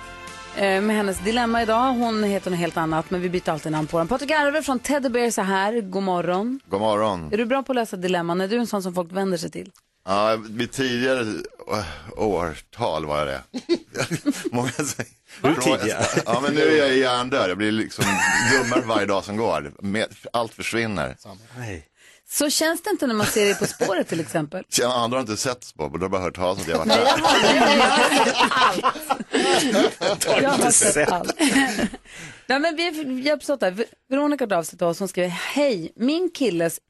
eh, 0.56 0.80
med 0.80 0.96
hennes 0.96 1.18
dilemma 1.18 1.62
idag. 1.62 1.92
Hon 1.92 2.24
heter 2.24 2.50
något 2.50 2.60
helt 2.60 2.76
annat, 2.76 3.10
men 3.10 3.20
vi 3.20 3.28
byter 3.28 3.48
alltid 3.50 3.72
namn 3.72 3.86
på 3.86 3.98
den. 3.98 4.08
Patrik 4.08 4.30
Arve 4.30 4.62
från 4.62 4.78
Teddy 4.78 5.08
Bears 5.08 5.38
är 5.38 5.42
här. 5.42 5.80
God 5.80 6.02
morgon. 6.02 6.60
God 6.66 6.80
morgon. 6.80 7.32
Är 7.32 7.36
du 7.36 7.44
bra 7.44 7.62
på 7.62 7.72
att 7.72 7.76
lösa 7.76 7.96
dilemman? 7.96 8.40
Är 8.40 8.48
du 8.48 8.56
en 8.58 8.66
sån 8.66 8.82
som 8.82 8.94
folk 8.94 9.12
vänder 9.12 9.38
sig 9.38 9.50
till? 9.50 9.70
Ja, 10.06 10.36
vid 10.48 10.72
tidigare 10.72 11.20
eh, 11.20 11.84
årtal 12.16 13.06
var 13.06 13.18
jag 13.18 13.26
det. 13.26 13.42
Många 14.52 14.70
säger. 14.70 15.12
Hur 15.42 15.54
tidigare? 15.54 16.04
Ja, 16.26 16.40
men 16.40 16.54
nu 16.54 16.60
är 16.60 16.76
jag 16.78 16.96
hjärndöd. 16.96 17.50
Jag 17.50 17.58
blir 17.58 17.72
liksom 17.72 18.04
dummare 18.52 18.80
varje 18.86 19.06
dag 19.06 19.24
som 19.24 19.36
går. 19.36 19.72
Allt 20.32 20.54
försvinner. 20.54 21.16
Nej. 21.58 21.88
Så 22.34 22.50
känns 22.50 22.82
det 22.82 22.90
inte 22.90 23.06
när 23.06 23.14
man 23.14 23.26
ser 23.26 23.44
dig 23.44 23.54
På 23.54 23.66
spåret 23.66 24.08
till 24.08 24.20
exempel. 24.20 24.64
Tjena, 24.68 24.94
andra 24.94 25.16
har 25.16 25.20
inte 25.20 25.36
sett 25.36 25.64
Spår, 25.64 25.90
du 25.90 25.98
har 26.04 26.08
bara 26.08 26.22
hört 26.22 26.36
talas 26.36 26.56
om 26.56 26.62
att 26.62 26.68
jag 26.68 26.78
har 26.78 26.86
Nej, 26.86 26.98
varit 26.98 27.10
jag 27.22 27.70
har, 27.70 27.90
sett 29.90 30.02
allt. 30.02 30.26
Jag 30.42 30.50
har 30.50 30.56
inte 30.56 30.72
sett 30.72 30.94
sett. 30.94 31.12
allt. 31.12 31.34
Nej, 32.46 32.60
men 32.60 32.76
vi 32.76 32.92
förstått 33.38 33.60
det. 33.60 33.66
här. 33.66 33.84
Veronica 34.08 34.44
hörde 34.44 34.56
av 34.56 34.62
sig 34.62 34.78
till 34.78 34.86
oss. 34.86 34.98
Hon 34.98 35.08
skrev, 35.08 35.28
hej, 35.28 35.92
min 35.96 36.30
killes 36.30 36.80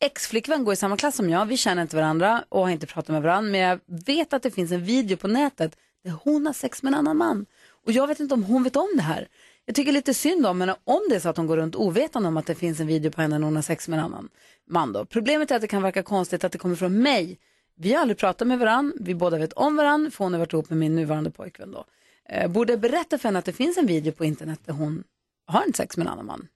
ex-flickvän 0.00 0.64
går 0.64 0.72
i 0.72 0.76
samma 0.76 0.96
klass 0.96 1.16
som 1.16 1.30
jag. 1.30 1.46
Vi 1.46 1.56
känner 1.56 1.82
inte 1.82 1.96
varandra 1.96 2.44
och 2.48 2.60
har 2.60 2.70
inte 2.70 2.86
pratat 2.86 3.08
med 3.08 3.22
varandra. 3.22 3.50
Men 3.50 3.60
jag 3.60 3.80
vet 4.06 4.32
att 4.32 4.42
det 4.42 4.50
finns 4.50 4.72
en 4.72 4.84
video 4.84 5.16
på 5.16 5.28
nätet 5.28 5.76
där 6.04 6.14
hon 6.24 6.46
har 6.46 6.52
sex 6.52 6.82
med 6.82 6.92
en 6.92 6.98
annan 6.98 7.16
man. 7.16 7.46
Och 7.86 7.92
jag 7.92 8.06
vet 8.06 8.20
inte 8.20 8.34
om 8.34 8.44
hon 8.44 8.62
vet 8.62 8.76
om 8.76 8.88
det 8.96 9.02
här. 9.02 9.28
Jag 9.64 9.74
tycker 9.76 9.92
lite 9.92 10.14
synd 10.14 10.46
om 10.46 10.60
henne 10.60 10.76
om 10.84 11.00
det 11.08 11.16
är 11.16 11.20
så 11.20 11.28
att 11.28 11.36
hon 11.36 11.46
går 11.46 11.56
runt 11.56 11.76
ovetande 11.76 12.28
om 12.28 12.36
att 12.36 12.46
det 12.46 12.54
finns 12.54 12.80
en 12.80 12.86
video 12.86 13.10
på 13.10 13.22
henne 13.22 13.38
när 13.38 13.44
hon 13.44 13.56
har 13.56 13.62
sex 13.62 13.88
med 13.88 13.98
en 13.98 14.04
annan 14.04 14.28
man. 14.66 14.92
Då. 14.92 15.04
Problemet 15.04 15.50
är 15.50 15.54
att 15.54 15.60
det 15.60 15.68
kan 15.68 15.82
verka 15.82 16.02
konstigt 16.02 16.44
att 16.44 16.52
det 16.52 16.58
kommer 16.58 16.76
från 16.76 16.98
mig. 17.02 17.38
Vi 17.74 17.92
har 17.92 18.00
aldrig 18.00 18.18
pratat 18.18 18.48
med 18.48 18.58
varandra, 18.58 18.96
vi 19.00 19.14
båda 19.14 19.38
vet 19.38 19.52
om 19.52 19.76
varandra, 19.76 20.10
för 20.10 20.24
hon 20.24 20.32
har 20.32 20.40
varit 20.40 20.52
ihop 20.52 20.70
med 20.70 20.78
min 20.78 20.96
nuvarande 20.96 21.30
pojkvän 21.30 21.72
då. 21.72 21.84
Eh, 22.28 22.48
borde 22.50 22.72
jag 22.72 22.80
berätta 22.80 23.18
för 23.18 23.28
henne 23.28 23.38
att 23.38 23.44
det 23.44 23.52
finns 23.52 23.76
en 23.76 23.86
video 23.86 24.12
på 24.12 24.24
internet 24.24 24.60
där 24.64 24.72
hon 24.72 25.04
har 25.46 25.62
en 25.62 25.74
sex 25.74 25.96
med 25.96 26.06
en 26.06 26.12
annan 26.12 26.26
man? 26.26 26.48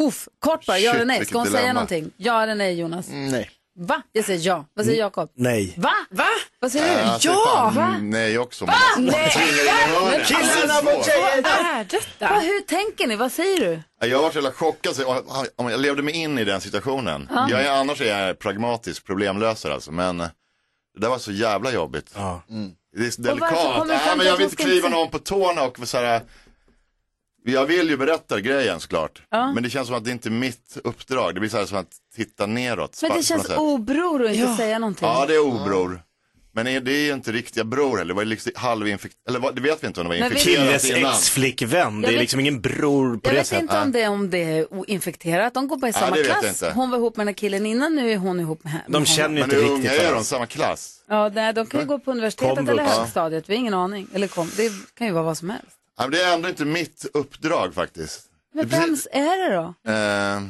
Uff, 0.00 0.28
kort 0.38 0.66
bara, 0.66 0.78
ja 0.78 0.94
eller 0.94 1.04
nej. 1.04 1.24
Ska 1.24 1.38
hon 1.38 1.46
säga 1.46 1.58
dilemma. 1.60 1.72
någonting? 1.72 2.10
Ja 2.16 2.42
eller 2.42 2.54
nej 2.54 2.78
Jonas? 2.78 3.08
Nej. 3.08 3.50
Va? 3.82 4.02
Jag 4.12 4.24
säger 4.24 4.46
ja. 4.46 4.64
Vad 4.74 4.84
säger 4.86 4.98
Jakob? 4.98 5.30
Nej. 5.34 5.74
Va? 5.76 5.92
Va? 6.10 6.24
Vad 6.60 6.72
säger 6.72 6.84
du? 6.86 6.92
Äh, 6.92 7.06
jag 7.08 7.20
säger 7.22 7.34
ja! 7.36 7.44
fan 7.54 7.74
Va? 7.74 7.96
Nej 8.02 8.38
också. 8.38 8.64
Va? 8.64 8.74
men- 8.96 9.04
Nej. 9.06 9.30
Tvingar 9.30 9.48
in 9.50 9.66
i 9.66 9.94
hörnet. 9.94 10.26
Killarna 10.26 10.82
mot 10.82 11.04
tjejer. 11.06 11.42
Vad 11.42 11.52
är 11.52 11.84
detta? 11.84 12.28
Va, 12.34 12.38
hur 12.40 12.60
tänker 12.60 13.06
ni? 13.06 13.16
Vad 13.16 13.32
säger 13.32 13.60
du? 13.60 13.80
Ja, 14.00 14.06
Jag 14.06 14.22
varit 14.22 14.32
så 14.32 14.38
jävla 14.38 14.52
chockad, 14.52 14.96
så 14.96 15.02
jag, 15.02 15.24
om 15.56 15.70
jag 15.70 15.80
levde 15.80 16.02
mig 16.02 16.14
in 16.16 16.38
i 16.38 16.44
den 16.44 16.60
situationen. 16.60 17.28
Ja. 17.34 17.46
Jag 17.50 17.62
är, 17.62 17.70
annars 17.70 18.00
är 18.00 18.26
jag 18.26 18.38
pragmatisk 18.38 19.04
problemlösare 19.06 19.74
alltså, 19.74 19.92
men 19.92 20.20
eh, 20.20 20.26
det 20.94 21.00
där 21.00 21.08
var 21.08 21.18
så 21.18 21.32
jävla 21.32 21.72
jobbigt. 21.72 22.14
Mm. 22.16 22.70
Det 22.96 23.06
är 23.06 23.10
så 23.10 23.22
varför 23.22 23.34
delikat. 23.36 23.50
kommer 23.62 23.80
du 23.80 23.84
Nej, 23.86 23.98
fram 23.98 24.18
men 24.18 24.26
jag 24.26 24.32
att 24.32 24.38
vill 24.40 24.44
inte 24.44 24.56
ska 24.56 24.64
kliva 24.64 24.86
inte- 24.86 24.98
någon 24.98 25.10
på 25.10 25.18
tårna 25.18 25.62
och 25.62 25.78
så 25.88 25.98
här, 25.98 26.20
jag 27.44 27.66
vill 27.66 27.88
ju 27.88 27.96
berätta 27.96 28.40
grejen 28.40 28.80
såklart. 28.80 29.22
Ja. 29.30 29.52
Men 29.52 29.62
det 29.62 29.70
känns 29.70 29.86
som 29.86 29.96
att 29.96 30.04
det 30.04 30.10
inte 30.10 30.28
är 30.28 30.30
mitt 30.30 30.76
uppdrag. 30.84 31.34
Det 31.34 31.40
blir 31.40 31.50
så 31.50 31.56
här 31.58 31.66
som 31.66 31.78
att 31.78 31.90
titta 32.16 32.46
neråt. 32.46 32.98
Men 33.02 33.10
det 33.16 33.22
känns 33.22 33.50
obror 33.56 34.24
att 34.24 34.30
inte 34.30 34.40
Ja. 34.42 34.56
säga 34.56 34.78
någonting. 34.78 35.08
Ja, 35.08 35.24
det 35.26 35.34
är 35.34 35.40
obror. 35.40 36.02
Men 36.52 36.66
är 36.66 36.80
det 36.80 36.92
är 36.92 37.00
ju 37.06 37.12
inte 37.12 37.32
riktiga 37.32 37.64
bror 37.64 37.96
heller. 37.98 38.08
Det 38.08 38.14
var 38.14 38.24
liksom 38.24 38.52
halvinfekterat, 38.56 39.28
eller 39.28 39.38
vad- 39.40 39.54
det 39.56 39.60
vet 39.62 39.82
vi 39.82 39.86
inte 39.86 40.00
om 40.00 40.04
det 40.08 40.14
var 40.14 40.20
Men 40.20 40.32
infekterat 40.32 40.82
Killes 40.82 41.14
ex-flickvän, 41.14 42.00
det 42.00 42.06
Jag 42.06 42.12
är 42.12 42.12
vet- 42.16 42.20
liksom 42.20 42.40
ingen 42.40 42.60
bror 42.60 43.16
på 43.16 43.20
Jag 43.28 43.34
det 43.34 43.38
vet 43.38 43.46
sättet. 43.46 43.62
inte 43.62 43.78
om 43.80 43.92
det, 43.92 44.08
om 44.08 44.30
det 44.30 44.38
är 44.58 44.74
oinfekterat. 44.74 45.54
De 45.54 45.68
går 45.68 45.76
bara 45.76 45.88
i 45.88 45.92
samma 45.92 46.16
vet 46.16 46.26
jag 46.26 46.40
klass. 46.40 46.62
Hon 46.74 46.90
var 46.90 46.98
ihop 46.98 47.16
med 47.16 47.26
den 47.26 47.28
här 47.34 47.38
killen 47.38 47.66
innan, 47.66 47.94
nu 47.94 48.12
är 48.12 48.16
hon 48.16 48.40
ihop 48.40 48.64
med 48.64 48.72
henne. 48.72 48.84
De 48.88 49.04
känner 49.06 49.28
ju 49.28 49.32
Men 49.34 49.42
inte 49.42 49.56
hur 49.56 49.62
riktigt 49.76 49.90
unga 49.92 50.02
är 50.08 50.14
de? 50.14 50.24
Samma 50.24 50.46
klass? 50.46 50.96
Ja, 51.08 51.28
nej, 51.34 51.52
de 51.52 51.66
kan 51.66 51.80
ju 51.80 51.86
gå 51.86 51.98
på 51.98 52.10
universitetet 52.10 52.56
Komvux. 52.56 52.70
eller 52.70 52.84
högstadiet, 52.84 53.48
vi 53.48 53.54
har 53.54 53.60
ingen 53.60 53.74
aning. 53.74 54.06
Eller 54.14 54.26
kom, 54.26 54.50
det 54.56 54.72
kan 54.94 55.06
ju 55.06 55.12
vara 55.12 55.24
vad 55.24 55.38
som 55.38 55.50
helst. 55.50 55.76
Ja, 56.00 56.06
men 56.06 56.10
det 56.10 56.22
är 56.22 56.34
ändå 56.34 56.48
inte 56.48 56.64
mitt 56.64 57.06
uppdrag 57.14 57.74
faktiskt. 57.74 58.20
Men 58.54 58.68
Det 58.68 58.76
är 58.76 58.80
vems 58.80 59.08
är 59.12 59.48
det 59.50 59.54
då? 59.54 59.92
Eh, 59.92 60.40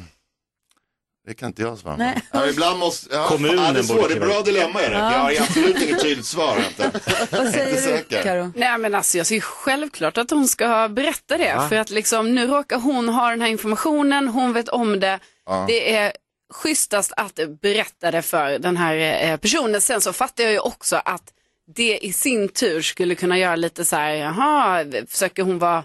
det 1.27 1.33
kan 1.33 1.47
inte 1.47 1.61
jag 1.61 1.77
svara 1.77 1.97
på. 1.97 2.13
Ja, 2.31 2.47
ibland 2.47 2.79
måste... 2.79 3.15
Ja, 3.15 3.27
Kommunen 3.27 3.57
ja, 3.57 3.71
det 3.71 3.79
är 3.79 3.83
borde 3.83 4.01
svårt, 4.01 4.09
det 4.09 4.15
är 4.15 4.19
bra 4.19 4.41
dilemma 4.41 4.81
är 4.81 4.89
det. 4.89 4.97
Ja. 4.97 5.31
Jag 5.31 5.41
har 5.41 5.47
absolut 5.47 5.81
inget 5.81 6.01
tydligt 6.01 6.25
svar. 6.25 6.57
Inte. 6.57 6.99
Vad 7.31 7.45
Inte 7.45 7.51
säger 7.59 7.75
du, 7.75 7.81
säker. 7.81 8.23
Karo? 8.23 8.51
Nej 8.55 8.77
men 8.77 8.95
alltså 8.95 9.17
jag 9.17 9.27
tycker 9.27 9.45
självklart 9.47 10.17
att 10.17 10.31
hon 10.31 10.47
ska 10.47 10.89
berätta 10.89 11.37
det. 11.37 11.47
Ja. 11.47 11.69
För 11.69 11.75
att 11.75 11.89
liksom 11.89 12.35
nu 12.35 12.47
råkar 12.47 12.79
hon 12.79 13.09
ha 13.09 13.29
den 13.29 13.41
här 13.41 13.49
informationen, 13.49 14.27
hon 14.27 14.53
vet 14.53 14.69
om 14.69 14.99
det. 14.99 15.19
Ja. 15.45 15.65
Det 15.67 15.95
är 15.95 16.13
schysstast 16.53 17.13
att 17.17 17.39
berätta 17.61 18.11
det 18.11 18.21
för 18.21 18.59
den 18.59 18.77
här 18.77 19.25
eh, 19.31 19.37
personen. 19.37 19.81
Sen 19.81 20.01
så 20.01 20.13
fattar 20.13 20.43
jag 20.43 20.53
ju 20.53 20.59
också 20.59 21.01
att 21.05 21.33
det 21.75 21.97
i 22.05 22.13
sin 22.13 22.49
tur 22.49 22.81
skulle 22.81 23.15
kunna 23.15 23.37
göra 23.37 23.55
lite 23.55 23.85
så 23.85 23.95
här, 23.95 24.09
jaha, 24.13 24.85
försöker 25.07 25.43
hon 25.43 25.59
vara 25.59 25.83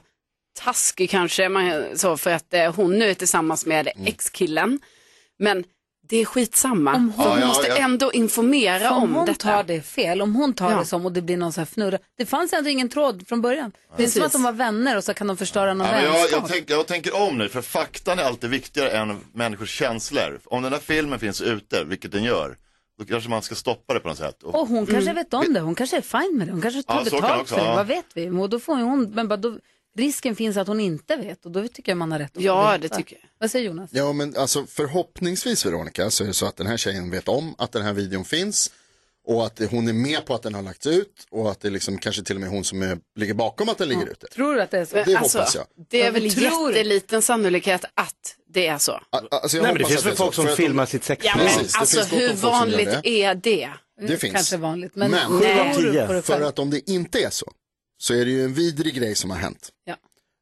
taskig 0.65 1.11
kanske, 1.11 1.49
man, 1.49 1.85
så 1.95 2.17
för 2.17 2.31
att 2.31 2.55
eh, 2.55 2.75
hon 2.75 2.99
nu 2.99 3.11
är 3.11 3.15
tillsammans 3.15 3.67
med 3.67 3.89
Mm. 3.97 4.07
ex-killen. 4.07 4.81
Men 5.39 5.65
det 6.09 6.17
är 6.17 6.25
skitsamma. 6.25 6.95
Om 6.95 7.11
hon- 7.17 7.25
För 7.25 7.31
hon 7.31 7.39
Ja, 7.39 7.41
ja, 7.41 7.47
måste 7.47 7.69
ja. 7.69 7.77
ändå 7.77 8.13
informera 8.13 8.91
om 8.91 9.03
om 9.03 9.15
hon 9.15 9.27
detta. 9.27 9.49
tar 9.57 9.65
det 9.65 9.83
fel, 9.83 10.23
om 10.23 10.35
hon 10.35 10.55
tar 10.55 10.71
Ja. 10.73 10.79
det 10.79 10.85
som 10.85 11.07
och 11.07 11.13
det 11.13 11.23
blir 11.23 11.37
någon 11.37 11.53
så 11.53 11.61
här 11.61 11.67
fnurra. 11.67 11.99
Det 12.19 12.27
fanns 12.27 12.53
ändå 12.53 12.71
ingen 12.71 12.89
tråd 12.89 13.29
från 13.29 13.43
början. 13.43 13.73
Det 13.97 14.05
är 14.05 14.09
som 14.09 14.23
att 14.23 14.33
de 14.33 14.43
var 14.43 14.53
vänner 14.53 14.97
och 14.97 15.05
så 15.05 15.15
kan 15.15 15.27
de 15.27 15.37
förstöra 15.37 15.75
någon 15.75 15.87
Ja, 15.87 15.93
men 15.93 16.05
jag, 16.05 16.13
vänskap. 16.13 16.41
jag, 16.43 16.49
tänk, 16.51 16.71
jag 16.71 16.87
tänker 16.87 17.15
om 17.17 17.39
nu, 17.39 17.49
för 17.49 17.63
faktan 17.63 18.19
är 18.19 18.23
alltid 18.23 18.51
viktigare 18.51 18.91
än 18.91 19.17
människors 19.33 19.71
känslor. 19.79 20.41
Om 20.45 20.63
den 20.63 20.73
här 20.73 20.81
filmen 20.81 21.19
finns 21.19 21.41
ute, 21.43 21.85
vilket 21.85 22.13
den 22.13 22.25
gör, 22.25 22.57
då 22.99 23.05
kanske 23.05 23.31
man 23.31 23.43
ska 23.43 23.55
stoppa 23.55 23.95
det 23.95 24.01
på 24.01 24.09
något 24.09 24.19
sätt. 24.19 24.43
Och 24.43 24.69
hon 24.69 24.87
kanske 24.87 25.13
vet 25.13 25.35
om 25.35 25.53
det, 25.55 25.61
hon 25.61 25.75
kanske 25.75 25.97
är 25.97 26.01
fine 26.01 26.39
med 26.39 26.47
det, 26.47 26.53
hon 26.53 26.63
kanske 26.63 26.83
tar 26.83 26.95
Ja, 26.99 27.05
betalt 27.05 27.41
också, 27.43 27.55
för 27.55 27.63
det, 27.63 27.69
ja. 27.69 27.75
vad 27.77 27.87
vet 27.87 28.07
vi? 28.15 28.29
Och 28.29 28.51
då 28.51 28.61
får 28.61 28.77
hon, 28.77 29.11
men 29.11 29.29
bara 29.29 29.37
då, 29.37 29.59
risken 29.99 30.37
finns 30.37 30.57
att 30.57 30.67
hon 30.69 30.81
inte 30.81 31.17
vet 31.17 31.45
och 31.47 31.51
då 31.53 31.69
tycker 31.69 31.93
jag 31.93 31.97
man 31.99 32.13
har 32.13 32.19
rätt 32.19 32.37
att 32.37 32.43
få 32.43 32.49
Ja, 32.49 32.73
veta. 32.73 32.79
det 32.79 32.89
tycker 32.89 33.17
jag. 33.17 33.29
Vad 33.39 33.51
säger 33.51 33.67
Jonas? 33.67 33.91
Ja, 33.93 34.13
men 34.13 34.37
alltså 34.37 34.67
förhoppningsvis 34.67 35.67
Veronica 35.67 36.11
så 36.11 36.25
är 36.25 36.29
det 36.29 36.35
så 36.35 36.47
att 36.47 36.57
den 36.57 36.67
här 36.67 36.77
tjejen 36.77 37.11
vet 37.11 37.29
om 37.29 37.55
att 37.59 37.73
den 37.73 37.83
här 37.83 37.93
videon 37.93 38.25
finns 38.25 38.71
och 39.29 39.47
att 39.47 39.61
hon 39.71 39.89
är 39.89 39.93
med 39.93 40.25
på 40.27 40.35
att 40.35 40.43
den 40.43 40.55
har 40.55 40.63
lagts 40.63 40.87
ut 40.87 41.27
och 41.31 41.51
att 41.51 41.61
det 41.61 41.71
liksom 41.71 41.99
kanske 41.99 42.23
till 42.23 42.37
och 42.37 42.41
med 42.41 42.51
hon 42.51 42.65
som 42.65 42.83
är, 42.83 42.99
ligger 43.17 43.35
bakom 43.35 43.69
att 43.69 43.79
den 43.79 43.89
ligger 43.89 44.07
ute. 44.07 44.27
Tror 44.27 44.55
du 44.55 44.63
att 44.63 44.71
det 44.71 44.79
är 44.79 44.85
så? 44.85 44.95
Det 44.97 45.17
Alltså, 45.17 45.39
hoppas 45.39 45.55
jag. 45.55 45.65
Det 45.91 46.03
är 46.03 46.11
väl 46.11 46.25
jätteliten 46.27 47.23
sannolikhet 47.23 47.85
att 47.95 48.37
det 48.57 48.67
är 48.67 48.79
så. 48.79 49.01
Alltså, 49.11 49.57
jag 49.57 49.63
Nej, 49.63 49.73
men 49.73 49.83
det 49.83 49.89
finns 49.89 50.07
väl 50.07 50.17
folk 50.17 50.35
som 50.35 50.47
filmar 50.47 50.87
sitt 50.87 51.05
sex. 51.05 51.25
Ja, 51.25 51.33
men, 51.37 51.47
Precis, 51.47 51.73
det 51.73 51.79
alltså 51.79 52.17
hur 52.17 52.33
vanligt 52.35 52.91
det. 53.03 53.09
är 53.09 53.35
det? 53.35 53.71
Det 54.01 54.17
finns. 54.17 54.35
Kanske 54.35 54.57
vanligt, 54.57 54.95
men, 54.95 55.11
Men 55.11 55.39
nej, 55.39 56.23
för 56.23 56.41
att 56.41 56.59
om 56.59 56.71
det 56.71 56.91
inte 56.91 57.19
är 57.19 57.31
så, 57.31 57.53
så 57.99 58.15
är 58.15 58.25
det 58.25 58.31
ju 58.31 58.45
en 58.45 58.55
vidrig 58.55 58.95
grej 58.95 59.15
som 59.15 59.31
har 59.31 59.39
hänt. 59.39 59.69
Ja. 59.85 59.97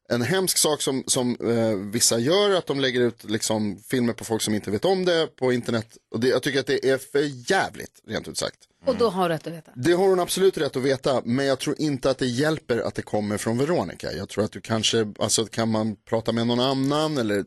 En 0.09 0.21
hemsk 0.21 0.57
sak 0.57 0.81
som, 0.81 1.03
som 1.07 1.37
eh, 1.43 1.91
vissa 1.91 2.19
gör, 2.19 2.51
att 2.51 2.67
de 2.67 2.79
lägger 2.79 3.01
ut 3.01 3.23
liksom, 3.23 3.79
filmer 3.89 4.13
på 4.13 4.23
folk 4.23 4.41
som 4.41 4.53
inte 4.53 4.71
vet 4.71 4.85
om 4.85 5.05
det 5.05 5.27
på 5.35 5.53
internet. 5.53 5.97
Och 6.11 6.19
det, 6.19 6.27
jag 6.27 6.43
tycker 6.43 6.59
att 6.59 6.67
det 6.67 6.89
är 6.89 6.97
för 6.97 7.51
jävligt, 7.51 8.01
rent 8.07 8.27
ut 8.27 8.37
sagt. 8.37 8.59
Och 8.85 8.95
då 8.95 9.09
har 9.09 9.29
du 9.29 9.35
rätt 9.35 9.47
att 9.47 9.53
veta. 9.53 9.71
Det 9.75 9.93
har 9.93 10.07
hon 10.07 10.19
absolut 10.19 10.57
rätt 10.57 10.75
att 10.75 10.83
veta, 10.83 11.21
men 11.25 11.45
jag 11.45 11.59
tror 11.59 11.75
inte 11.81 12.09
att 12.09 12.17
det 12.17 12.27
hjälper 12.27 12.79
att 12.79 12.95
det 12.95 13.01
kommer 13.01 13.37
från 13.37 13.57
Veronica. 13.57 14.11
Jag 14.11 14.29
tror 14.29 14.43
att 14.43 14.51
du 14.51 14.61
kanske, 14.61 15.13
alltså 15.19 15.45
kan 15.45 15.69
man 15.69 15.95
prata 15.95 16.31
med 16.31 16.47
någon 16.47 16.59
annan 16.59 17.17
eller 17.17 17.45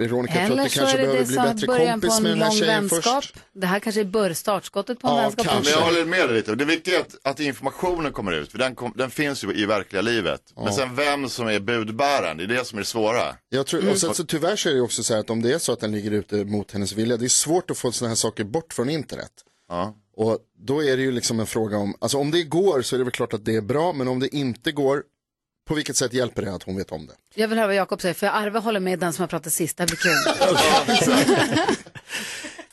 Veronica 0.00 0.34
tror 0.34 0.44
Eller 0.44 0.62
att 0.64 0.70
så 0.72 0.78
kanske 0.78 0.96
är 0.96 1.00
det 1.00 1.06
behöver 1.06 1.20
det 1.20 1.26
bli 1.26 1.34
som 1.36 1.44
bättre 1.44 1.66
början 1.66 2.00
på 2.00 2.06
kompis 2.06 2.22
med 2.22 2.32
en 2.32 2.38
den 2.38 2.42
här 2.48 2.50
lång 2.52 2.58
tjejen 2.58 2.88
vänskap. 2.88 3.24
först. 3.24 3.34
Det 3.52 3.66
här 3.66 3.80
kanske 3.80 4.00
är 4.00 4.04
bör 4.04 4.32
startskottet 4.32 5.00
på 5.00 5.08
en 5.08 5.14
Ja, 5.16 5.22
vänskap. 5.22 5.46
kanske. 5.46 5.72
Men 5.72 5.80
jag 5.80 5.86
håller 5.86 6.04
med 6.04 6.28
dig 6.28 6.36
lite. 6.36 6.54
Det 6.54 6.64
viktiga 6.64 6.96
är 6.96 7.00
att, 7.00 7.16
att 7.22 7.40
informationen 7.40 8.12
kommer 8.12 8.32
ut, 8.32 8.50
för 8.50 8.58
den, 8.58 8.74
kom, 8.74 8.92
den 8.96 9.10
finns 9.10 9.44
ju 9.44 9.52
i 9.54 9.66
verkliga 9.66 10.02
livet. 10.02 10.40
Men 10.56 10.72
sen 10.72 10.94
vem 10.96 11.28
som 11.28 11.48
är 11.48 11.60
budbäraren, 11.60 12.36
det 12.36 12.44
är 12.44 12.48
det 12.48 12.64
som 12.64 12.78
är 12.78 12.82
det 12.82 12.86
svåra. 12.86 13.36
Jag 13.48 13.66
tror, 13.66 13.90
och 13.90 13.98
sen, 13.98 14.14
så 14.14 14.24
tyvärr 14.24 14.56
så 14.56 14.68
är 14.68 14.74
det 14.74 14.80
också 14.80 15.02
så 15.02 15.12
här 15.14 15.20
att 15.20 15.30
om 15.30 15.42
det 15.42 15.52
är 15.52 15.58
så 15.58 15.72
att 15.72 15.80
den 15.80 15.92
ligger 15.92 16.10
ute 16.10 16.44
mot 16.44 16.72
hennes 16.72 16.92
vilja, 16.92 17.16
det 17.16 17.24
är 17.24 17.28
svårt 17.28 17.70
att 17.70 17.78
få 17.78 17.92
sådana 17.92 18.08
här 18.10 18.16
saker 18.16 18.44
bort 18.44 18.72
från 18.72 18.90
internet. 18.90 19.32
Ja. 19.68 19.96
Och 20.16 20.38
då 20.58 20.84
är 20.84 20.96
det 20.96 21.02
ju 21.02 21.12
liksom 21.12 21.40
en 21.40 21.46
fråga 21.46 21.76
om, 21.76 21.94
alltså 21.98 22.18
om 22.18 22.30
det 22.30 22.42
går 22.42 22.82
så 22.82 22.96
är 22.96 22.98
det 22.98 23.04
väl 23.04 23.12
klart 23.12 23.32
att 23.34 23.44
det 23.44 23.56
är 23.56 23.60
bra, 23.60 23.92
men 23.92 24.08
om 24.08 24.20
det 24.20 24.36
inte 24.36 24.72
går, 24.72 25.02
på 25.70 25.74
vilket 25.74 25.96
sätt 25.96 26.12
hjälper 26.12 26.42
det 26.42 26.54
att 26.54 26.62
hon 26.62 26.76
vet 26.76 26.92
om 26.92 27.06
det? 27.06 27.12
Jag 27.34 27.48
vill 27.48 27.58
höra 27.58 27.66
vad 27.66 27.76
Jakob 27.76 28.00
säger, 28.00 28.14
för 28.14 28.26
Arve 28.26 28.58
håller 28.58 28.80
med 28.80 28.98
den 28.98 29.12
som 29.12 29.22
har 29.22 29.28
pratat 29.28 29.52
sist. 29.52 29.76
Det 29.76 29.82
här 29.82 29.88
blir 29.88 29.98
kul. 31.56 31.66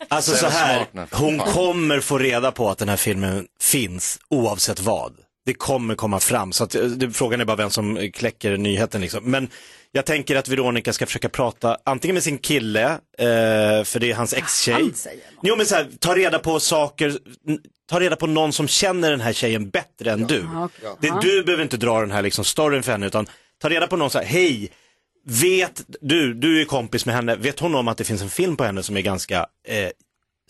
Alltså 0.09 0.35
så 0.35 0.47
här, 0.47 0.87
hon 1.11 1.39
kommer 1.39 1.99
få 1.99 2.17
reda 2.17 2.51
på 2.51 2.69
att 2.69 2.77
den 2.77 2.89
här 2.89 2.97
filmen 2.97 3.47
finns 3.59 4.19
oavsett 4.29 4.79
vad. 4.79 5.13
Det 5.45 5.53
kommer 5.53 5.95
komma 5.95 6.19
fram, 6.19 6.51
så 6.51 6.63
att, 6.63 6.75
eh, 6.75 6.81
frågan 7.13 7.41
är 7.41 7.45
bara 7.45 7.57
vem 7.57 7.69
som 7.69 8.11
kläcker 8.13 8.57
nyheten 8.57 9.01
liksom. 9.01 9.23
Men 9.31 9.49
jag 9.91 10.05
tänker 10.05 10.35
att 10.35 10.47
Veronica 10.47 10.93
ska 10.93 11.05
försöka 11.05 11.29
prata 11.29 11.77
antingen 11.85 12.13
med 12.13 12.23
sin 12.23 12.37
kille, 12.37 12.91
eh, 13.17 13.83
för 13.83 13.99
det 13.99 14.11
är 14.11 14.15
hans 14.15 14.33
ex-tjej. 14.33 14.73
Han 14.73 14.93
säger 14.93 15.17
något. 15.17 15.39
Jo 15.41 15.55
men 15.55 15.65
så 15.65 15.75
här, 15.75 15.87
ta 15.99 16.15
reda 16.15 16.39
på 16.39 16.59
saker, 16.59 17.17
ta 17.89 17.99
reda 17.99 18.15
på 18.15 18.27
någon 18.27 18.53
som 18.53 18.67
känner 18.67 19.11
den 19.11 19.21
här 19.21 19.33
tjejen 19.33 19.69
bättre 19.69 20.11
än 20.11 20.27
du. 20.27 20.45
Ja. 20.53 20.69
Det, 21.01 21.13
du 21.21 21.43
behöver 21.43 21.63
inte 21.63 21.77
dra 21.77 21.99
den 22.01 22.11
här 22.11 22.21
liksom 22.21 22.45
storyn 22.45 22.83
för 22.83 22.91
henne, 22.91 23.05
utan 23.07 23.27
ta 23.61 23.69
reda 23.69 23.87
på 23.87 23.95
någon 23.97 24.09
så 24.09 24.17
här, 24.19 24.25
hej, 24.25 24.71
vet 25.25 25.81
du, 26.01 26.33
du 26.33 26.61
är 26.61 26.65
kompis 26.65 27.05
med 27.05 27.15
henne, 27.15 27.35
vet 27.35 27.59
hon 27.59 27.75
om 27.75 27.87
att 27.87 27.97
det 27.97 28.03
finns 28.03 28.21
en 28.21 28.29
film 28.29 28.55
på 28.57 28.63
henne 28.63 28.83
som 28.83 28.97
är 28.97 29.01
ganska 29.01 29.37
eh, 29.67 29.89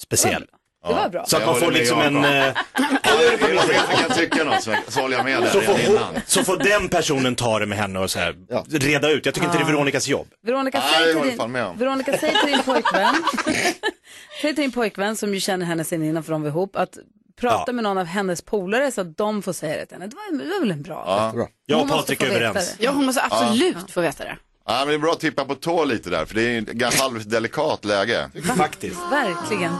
speciell? 0.01 0.45
Det 0.88 0.93
var 0.93 1.09
bra. 1.09 1.25
Så 1.25 1.38
att 1.38 1.45
man 1.45 1.59
får 1.59 1.71
liksom 1.71 2.01
en... 2.01 2.25
Eh, 2.25 2.31
Jag 2.33 3.99
kan 4.07 4.17
tycka 4.17 4.43
något, 4.43 4.63
så, 4.63 4.75
så 4.88 5.01
håller 5.01 5.17
jag 5.17 5.25
med 5.25 5.41
dig 5.41 5.51
så, 5.51 5.61
får 5.61 5.73
redan 5.73 5.91
innan. 5.95 6.03
hon, 6.13 6.21
så 6.27 6.43
får 6.43 6.57
den 6.57 6.89
personen 6.89 7.35
ta 7.35 7.59
det 7.59 7.65
med 7.65 7.77
henne 7.77 7.99
och 7.99 8.11
så 8.11 8.19
här, 8.19 8.35
Ja. 8.49 8.65
reda 8.69 9.09
ut. 9.11 9.25
Jag 9.25 9.33
tycker 9.35 9.47
inte 9.47 9.57
det 9.57 9.63
är 9.63 9.67
Veronikas 9.67 10.07
jobb. 10.07 10.27
Veronica, 10.45 10.79
Nej, 10.79 10.88
säg 10.93 10.99
jag 11.01 11.07
till 11.09 11.17
håller 11.17 11.31
din, 11.31 11.38
fan 11.39 11.51
med 11.51 11.65
om. 11.65 11.77
Veronica, 11.77 12.17
säg 12.17 12.33
till 12.43 12.51
din 12.51 12.63
pojkvän, 12.63 13.15
säg 14.41 14.55
till 14.55 14.63
din 14.63 14.71
pojkvän 14.71 15.15
som 15.15 15.33
ju 15.33 15.39
känner 15.39 15.65
henne 15.65 15.83
sen 15.83 16.03
innan 16.03 16.23
för 16.23 16.31
de 16.31 16.41
var 16.41 16.49
ihop, 16.49 16.75
att 16.75 16.97
prata 17.39 17.63
Ja. 17.67 17.73
med 17.73 17.83
någon 17.83 17.97
av 17.97 18.05
hennes 18.05 18.41
polare 18.41 18.91
så 18.91 19.01
att 19.01 19.17
de 19.17 19.41
får 19.41 19.53
säga 19.53 19.77
det 19.77 19.85
till 19.85 19.95
henne. 19.95 20.07
Det 20.07 20.15
var, 20.15 20.43
det 20.43 20.49
var 20.49 20.59
väl 20.59 20.71
en 20.71 20.81
bra? 20.81 21.03
Ja. 21.07 21.31
Bra. 21.35 21.47
Jag 21.65 21.81
och 21.81 21.89
Patrik 21.89 22.21
är 22.23 22.27
överens. 22.27 22.75
Ja, 22.79 22.91
hon 22.91 23.05
måste 23.05 23.21
absolut 23.29 23.91
få 23.91 24.01
veta 24.01 24.23
det. 24.23 24.38
Ja, 24.69 24.75
men 24.79 24.88
det 24.88 24.93
är 24.93 24.97
bra 24.99 25.11
att 25.11 25.19
tippa 25.19 25.45
på 25.45 25.55
tå 25.55 25.85
lite 25.85 26.09
där, 26.09 26.25
för 26.25 26.35
det 26.35 26.41
är 26.41 26.61
ett 26.61 26.67
ganska 26.67 27.01
halvt 27.03 27.29
delikat 27.29 27.85
läge. 27.85 28.29
Faktiskt. 28.57 28.99
Verkligen. 29.11 29.71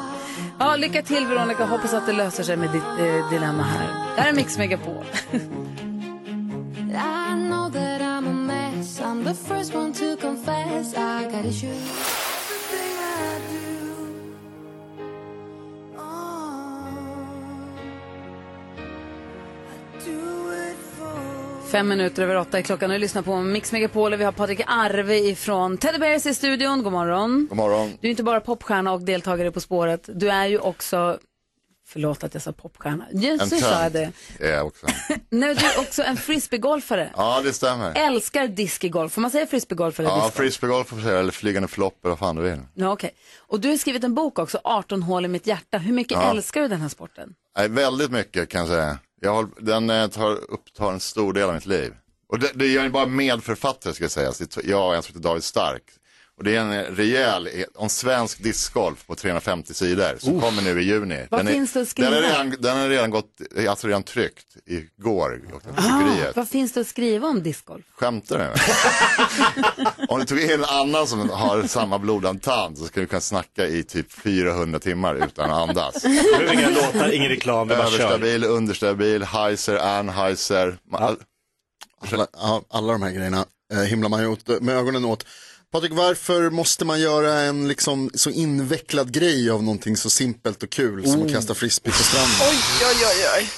Ja, 0.59 0.75
lycka 0.75 1.01
till 1.01 1.25
Veronica. 1.25 1.65
Hoppas 1.65 1.93
att 1.93 2.05
det 2.05 2.13
löser 2.13 2.43
sig 2.43 2.57
med 2.57 2.71
ditt 2.71 2.83
eh, 2.99 3.29
dilemma 3.29 3.63
här. 3.63 3.87
Det 4.15 4.21
här 4.21 4.29
är 4.29 4.33
Mix 4.33 4.57
Megapol. 4.57 5.05
I 6.89 7.33
know 7.49 7.69
that 7.73 8.01
I'm 8.01 8.27
a 8.27 8.33
mess. 8.33 9.01
I'm 9.01 9.23
the 9.23 9.33
first 9.33 9.75
one 9.75 9.93
to 9.93 10.17
confess 10.21 10.93
I 10.93 11.23
got 11.31 11.45
issues. 11.45 12.26
Fem 21.72 21.88
minuter 21.88 22.24
över 22.24 22.36
åtta 22.36 22.57
är 22.57 22.61
klockan 22.61 22.89
och 22.91 22.93
du 22.95 22.99
lyssnar 22.99 23.22
på 23.22 23.36
Mix 23.41 23.72
Megapol 23.72 24.15
vi 24.15 24.24
har 24.24 24.32
Patrik 24.32 24.61
Arve 24.68 25.18
ifrån 25.18 25.78
Teddy 25.78 25.97
Bears 25.97 26.26
i 26.26 26.34
studion. 26.34 26.84
God 26.84 26.93
morgon. 26.93 27.47
God 27.49 27.57
morgon. 27.57 27.93
Du 28.01 28.07
är 28.07 28.11
inte 28.11 28.24
bara 28.24 28.39
popstjärna 28.41 28.93
och 28.93 29.01
deltagare 29.01 29.51
På 29.51 29.59
spåret. 29.59 30.09
Du 30.13 30.30
är 30.30 30.45
ju 30.45 30.59
också, 30.59 31.20
förlåt 31.88 32.24
att 32.24 32.34
jag 32.34 32.43
sa 32.43 32.51
popstjärna, 32.51 33.05
Jesus 33.11 33.59
sa 33.59 33.84
jag 33.84 33.91
det. 33.91 34.11
är 34.39 34.51
jag 34.51 34.68
också. 34.68 34.86
Nej, 35.30 35.55
du 35.55 35.65
är 35.65 35.80
också 35.80 36.03
en 36.03 36.18
frisbeegolfare. 36.18 37.09
Ja, 37.15 37.41
det 37.43 37.53
stämmer. 37.53 37.93
Älskar 37.95 38.47
discgolf. 38.47 39.13
Får 39.13 39.22
man 39.22 39.32
säga 39.32 39.45
frisbeegolf 39.47 39.99
eller 39.99 40.09
Ja, 40.09 40.15
discgolf? 40.15 40.36
frisbeegolf 40.36 40.88
får 40.88 40.95
man 40.95 41.05
säga, 41.05 41.20
eller 41.20 41.32
flygande 41.32 41.68
flopp 41.68 41.99
eller 42.05 42.09
vad 42.09 42.20
fan 42.20 42.36
du 42.36 42.41
vill. 42.41 42.59
Ja, 42.74 42.91
okej. 42.91 43.11
Och 43.47 43.59
du 43.59 43.70
har 43.70 43.78
skrivit 43.78 44.03
en 44.03 44.13
bok 44.15 44.39
också, 44.39 44.59
18 44.63 45.03
hål 45.03 45.26
i 45.26 45.28
mitt 45.28 45.47
hjärta. 45.47 45.78
Hur 45.78 45.93
mycket 45.93 46.11
Ja. 46.18 46.30
älskar 46.30 46.61
du 46.61 46.68
den 46.68 46.82
här 46.82 46.89
sporten? 46.89 47.30
Nej, 47.57 47.70
väldigt 47.70 48.11
mycket 48.11 48.49
kan 48.49 48.59
jag 48.59 48.68
säga. 48.70 48.97
Jag 49.22 49.51
den 49.59 49.89
eh, 49.89 50.07
tar, 50.07 50.32
upptar 50.32 50.91
en 50.91 50.99
stor 50.99 51.34
del 51.34 51.49
av 51.49 51.53
mitt 51.55 51.65
liv. 51.65 51.93
Och 52.28 52.39
det, 52.39 52.51
det 52.55 52.65
är 52.65 52.76
jag 52.76 52.86
är 52.86 52.89
bara 52.89 53.05
medförfattare 53.05 53.93
ska 53.93 54.03
jag 54.03 54.11
säga. 54.11 54.32
Jag 54.63 54.88
och 54.88 54.95
en 54.95 55.03
som 55.03 55.13
heter 55.13 55.30
David 55.30 55.43
Stark. 55.43 55.84
Och 56.38 56.43
det 56.43 56.55
är 56.55 56.59
en 56.59 56.71
eh, 56.71 56.83
rejäl, 56.83 57.47
eh, 57.47 57.63
om 57.75 57.89
svensk 57.89 58.43
discgolf 58.43 59.07
på 59.07 59.15
350 59.15 59.73
sidor 59.73 60.15
som 60.19 60.41
kommer 60.41 60.61
nu 60.61 60.81
i 60.81 60.85
juni. 60.85 61.27
Vad 61.29 61.39
den 61.39 61.47
är, 61.47 61.51
finns 61.51 61.73
det 61.73 61.81
att 61.81 61.88
skriva? 61.88 62.09
Den 62.09 62.23
är 62.23 62.27
redan, 62.29 62.55
den 62.59 62.77
är 62.77 62.89
redan 62.89 63.09
gått, 63.09 63.41
eh, 63.55 63.69
alltså 63.69 63.88
redan 63.88 64.03
tryckt 64.03 64.45
igår. 64.65 65.41
Ah, 65.77 66.31
vad 66.35 66.49
finns 66.49 66.71
det 66.73 66.79
att 66.81 66.88
skriva 66.88 67.27
om 67.27 67.43
discgolf? 67.43 67.85
Skämtar 67.95 68.38
du? 68.38 68.45
Om 70.09 70.19
du 70.19 70.25
tog 70.25 70.39
in 70.39 70.49
en 70.49 70.65
annan 70.65 71.07
som 71.07 71.29
har 71.29 71.63
samma 71.63 71.99
blodad 71.99 72.41
tand 72.41 72.77
så 72.77 72.85
skulle 72.85 73.03
du 73.03 73.07
kunna 73.07 73.21
snacka 73.21 73.65
i 73.67 73.83
typ 73.83 74.11
400 74.11 74.79
timmar 74.79 75.15
utan 75.15 75.51
att 75.51 75.69
andas. 75.69 76.05
Inga 76.53 76.69
låtar, 76.69 77.11
ingen 77.13 77.29
reklam. 77.29 77.71
Överstabil, 77.71 78.43
understabil, 78.43 79.23
Heiser, 79.23 79.75
Anheuser. 79.77 80.77
Ma- 80.91 81.15
Alla, 82.11 82.27
alla 82.69 82.93
de 82.93 83.01
här 83.01 83.11
grejerna 83.11 83.45
eh, 83.73 83.79
himlar 83.79 84.09
man 84.09 84.21
ju 84.21 84.27
åt, 84.27 84.47
med 84.61 84.75
ögonen 84.77 85.05
åt. 85.05 85.25
Patrik, 85.72 85.91
varför 85.91 86.49
måste 86.49 86.86
man 86.86 86.99
göra 86.99 87.34
en 87.39 87.68
liksom, 87.68 88.09
så 88.13 88.30
invecklad 88.30 89.11
grej 89.11 89.49
av 89.49 89.63
någonting 89.63 89.97
så 89.97 90.09
simpelt 90.09 90.63
och 90.63 90.70
kul 90.70 91.07
som 91.07 91.20
Oh. 91.22 91.26
att 91.26 91.32
kasta 91.32 91.53
frisbee 91.53 91.91
på 91.91 91.97
stranden? 91.97 92.36
Oj, 92.41 92.57
oj, 92.82 93.05
oj, 93.05 93.26
oj. 93.38 93.49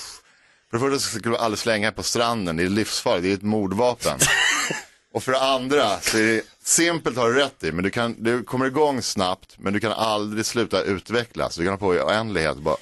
För 0.69 0.77
det 0.77 0.79
första 0.79 0.99
så 0.99 1.19
skulle 1.19 1.35
du 1.35 1.37
aldrig 1.37 1.59
slänga 1.59 1.91
på 1.91 2.03
stranden, 2.03 2.55
det 2.57 2.63
är 2.63 2.69
livsfarligt, 2.69 3.23
det 3.23 3.29
är 3.29 3.33
ett 3.33 3.41
mordvapen. 3.41 4.19
Och 5.13 5.23
för 5.23 5.31
det 5.31 5.39
andra 5.41 5.99
så 5.99 6.17
är 6.17 6.23
det 6.23 6.41
simpelt 6.63 7.17
har 7.17 7.29
du 7.29 7.35
rätt 7.35 7.63
i, 7.63 7.71
men 7.71 7.83
du, 7.83 7.89
kan, 7.89 8.15
du 8.23 8.43
kommer 8.43 8.65
igång 8.65 9.01
snabbt, 9.01 9.55
men 9.57 9.73
du 9.73 9.79
kan 9.79 9.91
aldrig 9.91 10.45
sluta 10.45 10.81
utvecklas. 10.81 11.55
Du 11.55 11.63
kan 11.63 11.73
ha 11.73 11.77
på 11.77 11.95
i 11.95 11.99
oändlighet, 11.99 12.57
bara, 12.57 12.77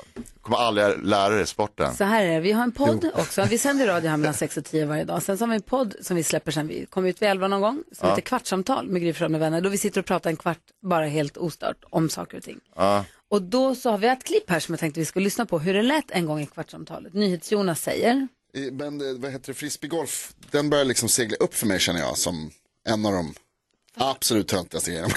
kommer 0.47 0.59
aldrig 0.63 1.03
lära 1.05 1.35
dig 1.35 1.47
sporten. 1.47 1.95
Så 1.95 2.03
här 2.03 2.25
är 2.25 2.33
det, 2.33 2.39
vi 2.39 2.51
har 2.51 2.63
en 2.63 2.71
podd 2.71 3.09
också. 3.15 3.43
Vi 3.49 3.57
sänder 3.57 3.87
radio 3.87 4.09
här 4.09 4.17
mellan 4.17 4.33
6 4.33 4.57
och 4.57 4.65
10 4.65 4.85
varje 4.85 5.03
dag. 5.03 5.23
Sen 5.23 5.37
så 5.37 5.43
har 5.43 5.49
vi 5.49 5.55
en 5.55 5.61
podd 5.61 5.95
som 6.01 6.15
vi 6.15 6.23
släpper 6.23 6.51
sen 6.51 6.67
vi 6.67 6.85
kommer 6.85 7.09
ut 7.09 7.21
vid 7.21 7.29
11 7.29 7.47
någon 7.47 7.61
gång. 7.61 7.83
Som 7.91 8.07
Ja. 8.07 8.09
heter 8.09 8.21
Kvartsamtal 8.21 8.87
med 8.89 9.01
Gry 9.01 9.27
med 9.29 9.39
vänner. 9.39 9.61
Då 9.61 9.69
vi 9.69 9.77
sitter 9.77 9.99
och 9.99 10.05
pratar 10.05 10.29
en 10.29 10.37
kvart 10.37 10.59
bara 10.81 11.05
helt 11.07 11.37
ostört 11.37 11.77
om 11.89 12.09
saker 12.09 12.37
och 12.37 12.43
ting. 12.43 12.59
Ja. 12.75 13.05
Och 13.29 13.41
då 13.41 13.75
så 13.75 13.91
har 13.91 13.97
vi 13.97 14.07
ett 14.07 14.23
klipp 14.23 14.49
här 14.49 14.59
som 14.59 14.73
jag 14.73 14.79
tänkte 14.79 14.99
vi 14.99 15.05
skulle 15.05 15.23
lyssna 15.23 15.45
på 15.45 15.59
hur 15.59 15.73
det 15.73 15.81
lät 15.81 16.11
en 16.11 16.25
gång 16.25 16.39
i 16.41 16.45
Kvartsamtalet. 16.45 17.13
NyhetsJonas 17.13 17.81
säger. 17.81 18.27
Men 18.71 19.01
eh, 19.01 19.07
vad 19.17 19.31
heter 19.31 19.47
det, 19.47 19.53
frisbeegolf, 19.53 20.33
den 20.51 20.69
börjar 20.69 20.85
liksom 20.85 21.09
segla 21.09 21.37
upp 21.37 21.55
för 21.55 21.67
mig 21.67 21.79
känner 21.79 21.99
jag 21.99 22.17
som 22.17 22.51
en 22.89 23.05
av 23.05 23.11
de 23.13 23.33
absolut 23.99 24.47
töntigaste 24.47 24.91
grejerna. 24.91 25.07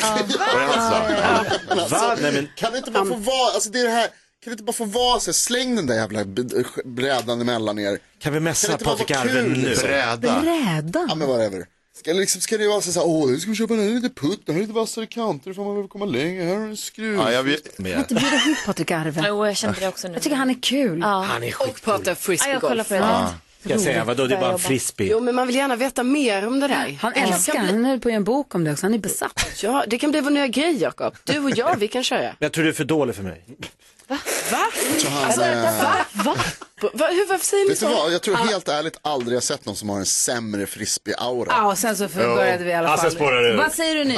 Va? 1.90 2.16
Nej, 2.22 2.32
men... 2.32 2.48
Kan 2.56 2.72
det 2.72 2.78
inte 2.78 2.90
bara 2.90 3.04
få 3.04 3.14
vara, 3.14 3.54
alltså 3.54 3.70
det 3.70 3.80
är 3.80 3.84
det 3.84 3.90
här, 3.90 4.08
kan 4.44 4.50
det 4.50 4.52
inte 4.52 4.62
bara 4.64 4.72
få 4.72 4.84
vara 4.84 5.20
så 5.20 5.28
här, 5.28 5.32
släng 5.32 5.76
den 5.76 5.86
där 5.86 5.94
jävla 5.94 6.24
brädan 6.84 7.40
emellan 7.40 7.78
er. 7.78 7.98
Kan 8.18 8.32
vi 8.32 8.40
bara 8.40 8.54
Patrik 8.84 9.10
vara 9.10 9.20
Arve 9.20 9.32
kul, 9.32 9.48
nu? 9.58 9.68
liksom? 9.68 9.88
Bräda? 9.88 11.06
Ja 11.08 11.14
men 11.14 11.28
whatever. 11.28 11.66
Ska, 11.96 12.12
liksom, 12.12 12.40
ska 12.40 12.58
det 12.58 12.68
vara 12.68 12.80
så 12.80 13.00
här, 13.00 13.06
åh 13.08 13.30
nu 13.30 13.40
ska 13.40 13.50
vi 13.50 13.56
köpa 13.56 13.74
den 13.74 13.82
här 13.88 13.90
lite 14.00 14.08
putt, 14.20 14.40
den 14.46 14.54
här 14.54 14.62
är 14.62 14.66
lite 14.66 14.74
vassare 14.78 15.06
kanter, 15.06 15.52
får 15.52 15.64
man 15.64 15.76
väl 15.76 15.88
komma 15.88 16.04
längre, 16.04 16.42
här 16.44 16.54
har 16.54 16.60
du 16.64 16.70
en 16.70 16.76
skruv. 16.76 17.14
Ja, 17.18 17.32
jag 17.32 17.42
vet. 17.42 17.76
Kan 17.76 17.86
inte 17.98 18.14
bjuda 18.14 18.36
hit 18.36 18.58
Patrik 18.66 18.90
Arve? 18.90 19.24
Jo, 19.28 19.46
jag 19.46 19.56
kände 19.56 19.80
det 19.80 19.88
också 19.88 20.08
nu. 20.08 20.14
Jag 20.14 20.22
tycker 20.22 20.36
han 20.36 20.50
är 20.50 20.62
kul. 20.62 20.98
Ja. 21.02 21.06
Han 21.22 21.42
är 21.42 21.48
Och 21.48 21.54
skitcool. 21.54 21.74
prata 22.04 22.10
Ja, 22.10 22.48
jag 22.48 22.60
kollar 22.60 22.84
frisbeegolf. 22.84 22.88
på 22.88 22.94
det. 22.94 23.00
Ja. 23.00 23.34
Ska 23.64 23.70
jag 23.70 23.80
säga, 23.80 24.04
vadå, 24.04 24.26
det 24.26 24.34
är 24.36 24.40
bara 24.40 24.52
en 24.52 24.58
frisbee. 24.58 25.08
Jo, 25.10 25.20
men 25.20 25.34
man 25.34 25.46
vill 25.46 25.56
gärna 25.56 25.76
veta 25.76 26.02
mer 26.02 26.46
om 26.46 26.60
det 26.60 26.68
där. 26.68 26.98
Han 27.00 27.12
älskar, 27.12 27.52
bli- 27.52 27.70
han 27.72 27.84
höll 27.84 28.00
på 28.00 28.08
att 28.08 28.12
göra 28.12 28.16
en 28.16 28.24
bok 28.24 28.54
om 28.54 28.64
det 28.64 28.72
också. 28.72 28.86
Han 28.86 28.94
är 28.94 28.98
besatt. 28.98 29.46
Ja, 29.62 29.84
det 29.86 29.98
kan 29.98 30.10
bli 30.10 30.20
vår 30.20 30.30
nya 30.30 30.46
grej, 30.46 30.76
Jakob. 30.82 31.14
Du 31.24 31.38
och 31.38 31.50
jag, 31.50 31.76
vi 31.78 31.88
kan 31.88 32.04
köra. 32.04 32.34
Jag 32.38 32.52
tror 32.52 32.64
du 32.64 32.70
är 32.70 32.74
för 32.74 32.84
dålig 32.84 33.14
för 33.14 33.22
mig. 33.22 33.44
Va? 34.10 34.16
Han, 35.10 35.24
Alltså, 35.24 35.42
eh, 35.42 35.62
va? 35.62 36.04
Va? 36.14 36.34
Va? 36.94 37.06
Hur, 37.10 37.28
varför 37.28 37.46
säger 37.46 37.68
ni 37.68 37.76
så? 37.76 37.88
vad, 37.88 38.12
jag 38.12 38.22
tror 38.22 38.34
helt 38.34 38.68
ärligt 38.68 38.98
aldrig 39.02 39.36
jag 39.36 39.42
sett 39.42 39.66
någon 39.66 39.76
som 39.76 39.88
har 39.88 39.98
en 39.98 40.06
sämre 40.06 40.66
frisbee-aura. 40.66 41.46
Ja, 41.48 41.66
och 41.66 41.78
sen 41.78 41.96
så 41.96 42.08
började 42.08 42.64
vi 42.64 42.70
i 42.70 42.74
alla 42.74 42.88
Ja, 42.88 42.96
fall. 42.96 43.56
Vad 43.56 43.72
säger 43.72 43.94
du 43.94 44.00
om 44.02 44.08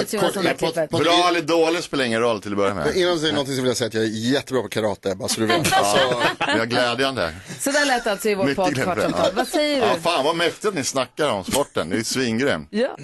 det 0.43 0.49
här 0.49 0.55
klippet? 0.55 0.91
Bra 0.91 1.29
eller 1.29 1.41
dåligt 1.41 1.85
spelar 1.85 2.05
ingen 2.05 2.21
roll 2.21 2.41
till 2.43 2.51
att 2.53 2.57
börja 2.57 2.75
med. 2.75 2.97
innan 2.97 3.15
du 3.15 3.21
säger 3.21 3.33
någonting 3.33 3.55
så 3.57 3.61
vill 3.63 3.69
jag 3.69 3.77
säga 3.77 3.89
att 3.89 3.95
jag 3.95 4.03
är 4.05 4.09
jättebra 4.09 4.63
på 4.63 4.69
karate, 4.69 5.15
bara 5.15 5.29
så 5.29 5.41
du 5.41 5.47
vet. 5.47 5.59
Alltså, 5.73 5.99
Ja, 6.39 6.47
det 6.47 6.61
är 6.63 6.67
glädjande. 6.67 7.35
Så 7.61 7.71
där 7.71 7.87
lät 7.87 8.05
det 8.05 8.11
alltså 8.13 8.29
i 8.29 8.35
vår 8.35 8.55
podd. 8.55 8.83
Kvartsamtal. 8.83 9.31
Vad 9.35 9.49
säger 9.49 9.81
Ja, 9.87 9.95
du? 9.95 10.01
fan 10.01 10.25
vad 10.25 10.37
mäktigt 10.37 10.65
att 10.65 10.75
ni 10.75 10.85
snackar 10.85 11.29
om 11.29 11.45
sporten, 11.45 11.91
det 11.91 11.97
är 11.97 12.03
svingrymt. 12.03 12.69
Ja. 12.71 12.97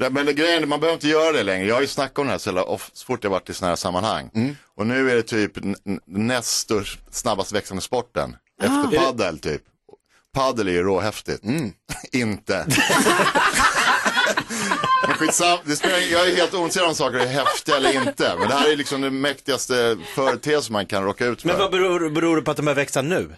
Ja, 0.00 0.10
Men 0.10 0.26
det, 0.26 0.32
grejen, 0.32 0.62
är, 0.62 0.66
man 0.66 0.80
behöver 0.80 0.94
inte 0.94 1.08
göra 1.08 1.32
det 1.32 1.42
längre. 1.42 1.66
Jag 1.66 1.74
har 1.74 1.80
ju 1.82 1.86
snackat 1.86 2.18
om 2.18 2.26
det 2.26 2.30
här 2.32 2.38
så, 2.38 2.78
fort 3.06 3.24
jag 3.24 3.30
varit 3.30 3.50
i 3.50 3.54
sådana 3.54 3.70
här 3.70 3.76
sammanhang. 3.76 4.30
Och 4.78 4.86
nu 4.86 5.10
är 5.10 5.14
det 5.16 5.22
typ 5.22 5.52
näst 6.06 6.58
störst, 6.58 7.00
snabbast 7.10 7.52
växande 7.52 7.82
sporten. 7.82 8.36
Efter 8.62 8.98
Ah. 8.98 9.04
paddel 9.04 9.38
typ. 9.38 9.62
Paddel 10.34 10.68
är 10.68 10.72
ju 10.72 10.82
råhäftigt. 10.82 11.44
inte. 12.12 12.66
Men 15.06 15.16
skitsam, 15.16 15.58
det 15.64 15.76
spelar, 15.76 15.98
jag 15.98 16.28
är 16.28 16.36
helt 16.36 16.54
ointresserad 16.54 16.88
om 16.88 16.94
saker 16.94 17.18
är 17.18 17.26
häftiga 17.26 17.76
eller 17.76 17.92
inte. 18.08 18.34
Men 18.38 18.48
det 18.48 18.54
här 18.54 18.72
är 18.72 18.76
liksom 18.76 19.00
den 19.00 19.20
mäktigaste 19.20 19.96
företeelsen 20.14 20.72
man 20.72 20.86
kan 20.86 21.04
råka 21.04 21.26
ut 21.26 21.42
för. 21.42 21.48
Men 21.48 21.58
vad 21.58 21.70
beror, 21.70 22.10
beror 22.10 22.36
det 22.36 22.42
på 22.42 22.50
att 22.50 22.56
de 22.56 22.62
börjar 22.66 22.76
växa 22.76 23.02
nu? 23.02 23.34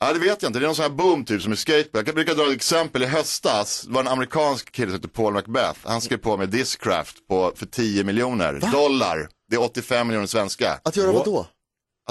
Ja, 0.00 0.12
det 0.12 0.18
vet 0.18 0.42
jag 0.42 0.48
inte. 0.48 0.58
Det 0.58 0.64
är 0.64 0.66
någon 0.66 0.76
sån 0.76 0.82
här 0.82 0.90
boom 0.90 1.24
typ 1.24 1.42
som 1.42 1.52
är 1.52 1.56
skateboard. 1.56 2.08
Jag 2.08 2.14
brukar 2.14 2.34
dra 2.34 2.46
ett 2.46 2.56
exempel. 2.56 3.02
I 3.02 3.06
höstas 3.06 3.82
det 3.82 3.92
var 3.92 4.00
en 4.00 4.08
amerikansk 4.08 4.72
kille 4.72 4.86
som 4.86 4.94
hette 4.94 5.08
Paul 5.08 5.32
Macbeth. 5.32 5.80
Han 5.84 6.00
skrev 6.00 6.16
på 6.18 6.36
med 6.36 6.48
Discraft 6.48 7.28
på, 7.28 7.52
för 7.56 7.66
10 7.66 8.04
miljoner 8.04 8.52
dollar. 8.72 9.28
Det 9.54 9.58
är 9.58 9.62
85 9.64 10.06
miljoner 10.06 10.26
svenska. 10.26 10.80
att 10.82 10.96
göra 10.96 11.12
vad 11.12 11.24
då? 11.24 11.46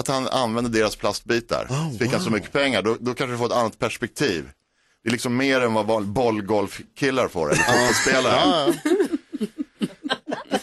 Att 0.00 0.08
han 0.08 0.28
använde 0.28 0.70
deras 0.70 0.96
plastbitar. 0.96 1.66
så 1.92 1.98
fick 1.98 2.12
han 2.12 2.20
så 2.20 2.30
mycket 2.30 2.52
pengar. 2.52 2.82
Då, 2.82 2.96
då 3.00 3.14
kanske 3.14 3.32
du 3.34 3.38
får 3.38 3.46
ett 3.46 3.52
annat 3.52 3.78
perspektiv. 3.78 4.48
Det 5.02 5.08
är 5.08 5.12
liksom 5.12 5.36
mer 5.36 5.60
än 5.60 5.74
vad 5.74 5.86
boll- 5.86 6.06
bollgolfkillar 6.06 7.28
får, 7.28 7.52
eller 7.52 7.62
fotbollsspelare. 7.62 8.74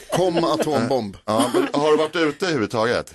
Ja, 0.09 0.17
Kom 0.17 0.43
atombomb. 0.43 1.17
Ja, 1.25 1.51
men 1.53 1.67
har 1.81 1.91
du 1.91 1.97
varit 1.97 2.15
ute 2.15 2.45
överhuvudtaget? 2.45 3.13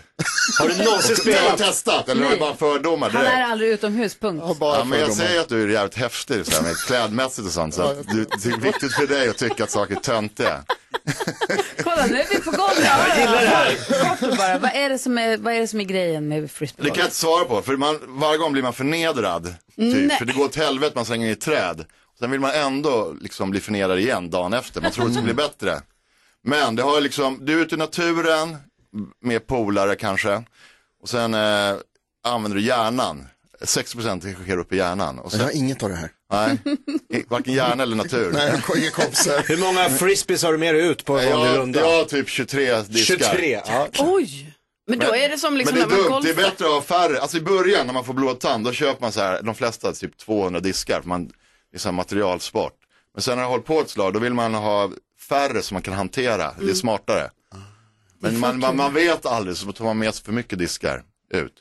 Har 0.61 0.69
du 0.69 0.85
någonsin 0.85 1.17
har 1.17 1.21
spelat? 1.21 1.59
testat, 1.59 2.09
eller 2.09 2.23
har 2.23 2.31
du 2.31 2.37
Nej. 2.37 2.41
bara 2.41 2.57
fördomar 2.57 3.11
Han 3.11 3.23
direkt? 3.23 3.39
är 3.39 3.43
aldrig 3.45 3.71
utomhus, 3.71 4.15
punkt. 4.15 4.45
Ja, 4.61 4.85
men 4.87 5.01
jag 5.01 5.13
säger 5.13 5.41
att 5.41 5.49
du 5.49 5.63
är 5.63 5.69
jävligt 5.69 5.95
häftig 5.97 6.47
så 6.47 6.53
här, 6.53 6.63
med 6.63 6.77
klädmässigt 6.77 7.47
och 7.47 7.53
sånt. 7.53 7.75
Så 7.75 7.83
att 7.83 8.09
du, 8.09 8.25
det 8.43 8.49
är 8.49 8.57
viktigt 8.61 8.93
för 8.95 9.07
dig 9.07 9.29
att 9.29 9.39
tycka 9.39 9.65
att 9.65 9.71
saker 9.71 9.97
är 9.97 10.01
töntiga. 10.01 10.65
Kolla, 11.83 12.07
nu 12.07 12.21
är 12.21 12.27
vi 12.31 12.41
på 12.41 12.51
gång. 12.51 12.71
Jag 12.85 13.19
gillar 13.19 13.41
det 13.43 13.49
här. 13.49 13.75
Kort 14.21 14.39
bara, 14.39 14.59
vad 14.59 14.71
är 14.75 14.89
det 14.89 14.99
som 14.99 15.19
är, 15.19 15.37
vad 15.39 15.55
är, 15.55 15.61
det 15.61 15.69
som 15.69 15.81
är 15.81 15.85
grejen 15.85 16.29
med 16.29 16.43
Det 16.43 16.49
frisbee? 16.49 16.87
kan 16.89 16.97
jag 16.97 17.07
inte 17.07 17.17
svara 17.17 17.45
på, 17.45 17.63
för 17.63 17.77
man, 17.77 17.99
varje 18.09 18.39
gång 18.39 18.53
blir 18.53 18.63
man 18.63 18.73
förnedrad. 18.73 19.45
Typ, 19.45 19.55
Nej. 19.77 20.19
för 20.19 20.25
det 20.25 20.33
går 20.33 20.45
åt 20.45 20.57
helvete, 20.57 20.93
man 20.95 21.05
slänger 21.05 21.29
i 21.29 21.31
ett 21.31 21.41
träd. 21.41 21.85
Sen 22.19 22.31
vill 22.31 22.41
man 22.41 22.51
ändå 22.51 23.15
liksom 23.21 23.51
bli 23.51 23.61
förnedrad 23.61 23.99
igen 23.99 24.31
dagen 24.31 24.53
efter. 24.53 24.81
Man 24.81 24.91
tror 24.91 25.05
att 25.05 25.11
det 25.11 25.15
ska 25.15 25.23
bli 25.25 25.35
bättre. 25.35 25.81
Men 26.47 26.77
det 26.77 26.83
har 26.83 27.01
liksom, 27.01 27.39
du 27.47 27.53
är 27.59 27.63
ute 27.63 27.75
i 27.75 27.79
naturen 27.79 28.57
med 29.23 29.47
polare 29.47 29.97
kanske. 29.97 30.43
Och 31.03 31.09
sen 31.09 31.35
eh, 31.35 31.75
använder 32.27 32.59
du 32.59 32.65
hjärnan. 32.65 33.27
60% 33.61 34.45
sker 34.45 34.59
upp 34.59 34.73
i 34.73 34.77
hjärnan. 34.77 35.19
Och 35.19 35.31
sen, 35.31 35.41
Jag 35.41 35.47
har 35.47 35.57
inget 35.57 35.83
av 35.83 35.89
det 35.89 35.97
här. 35.97 36.11
Nej, 36.33 36.59
varken 37.29 37.55
hjärna 37.55 37.83
eller 37.83 37.97
natur. 37.97 38.31
Nej, 38.33 38.49
jag 38.49 38.75
har 38.75 38.81
inga 38.81 38.91
kompisar. 38.91 39.43
Hur 39.49 39.59
många 39.59 39.89
frisbees 39.89 40.43
har 40.43 40.53
du 40.53 40.59
med 40.59 40.75
dig 40.75 40.87
ut 40.87 41.05
på 41.05 41.19
en 41.19 41.33
vanlig 41.33 41.51
jag, 41.51 41.59
runda? 41.59 41.81
jag 41.81 41.99
har 41.99 42.05
typ 42.05 42.29
23 42.29 42.83
diskar. 42.83 43.17
23? 43.17 43.61
Ja. 43.67 43.89
Oj! 43.99 44.53
Men 44.89 44.99
då 44.99 45.15
är 45.15 45.29
det 45.29 45.39
som 45.39 45.57
liksom 45.57 45.79
men 45.79 45.89
det 45.89 45.95
när 45.95 46.05
är 46.05 46.11
man 46.11 46.23
dumt, 46.23 46.35
det 46.35 46.43
är 46.43 46.51
bättre 46.51 46.65
att 46.65 46.73
ha 46.73 46.83
färre. 46.83 47.21
Alltså 47.21 47.37
i 47.37 47.41
början 47.41 47.87
när 47.87 47.95
man 47.95 48.05
får 48.05 48.15
blodad 48.15 48.41
tand, 48.41 48.65
då 48.65 48.73
köper 48.73 49.01
man 49.01 49.13
så 49.13 49.21
här, 49.21 49.43
de 49.43 49.55
flesta 49.55 49.93
typ 49.93 50.17
200 50.17 50.61
diskar, 50.61 51.01
för 51.01 51.09
man, 51.09 51.27
det 51.27 51.77
är 51.77 51.79
så 51.79 51.89
här 51.89 51.93
materialsport. 51.93 52.73
Men 53.15 53.23
sen 53.23 53.35
när 53.37 53.43
det 53.43 53.47
har 53.47 53.51
hållit 53.51 53.67
på 53.67 53.81
ett 53.81 53.91
slag, 53.91 54.13
då 54.13 54.19
vill 54.19 54.35
man 54.35 54.55
ha 54.55 54.91
färre 55.29 55.63
som 55.63 55.75
man 55.75 55.83
kan 55.83 55.95
hantera. 55.95 56.55
Det 56.61 56.71
är 56.71 56.75
smartare. 56.75 57.31
Men 58.21 58.41
man, 58.41 58.59
man, 58.59 58.77
man 58.77 58.95
vet 58.95 59.27
aldrig, 59.27 59.57
så 59.57 59.73
tar 59.73 59.85
man 59.85 59.99
med 59.99 60.15
sig 60.15 60.25
för 60.25 60.33
mycket 60.33 60.59
diskar 60.59 61.03
ut. 61.35 61.53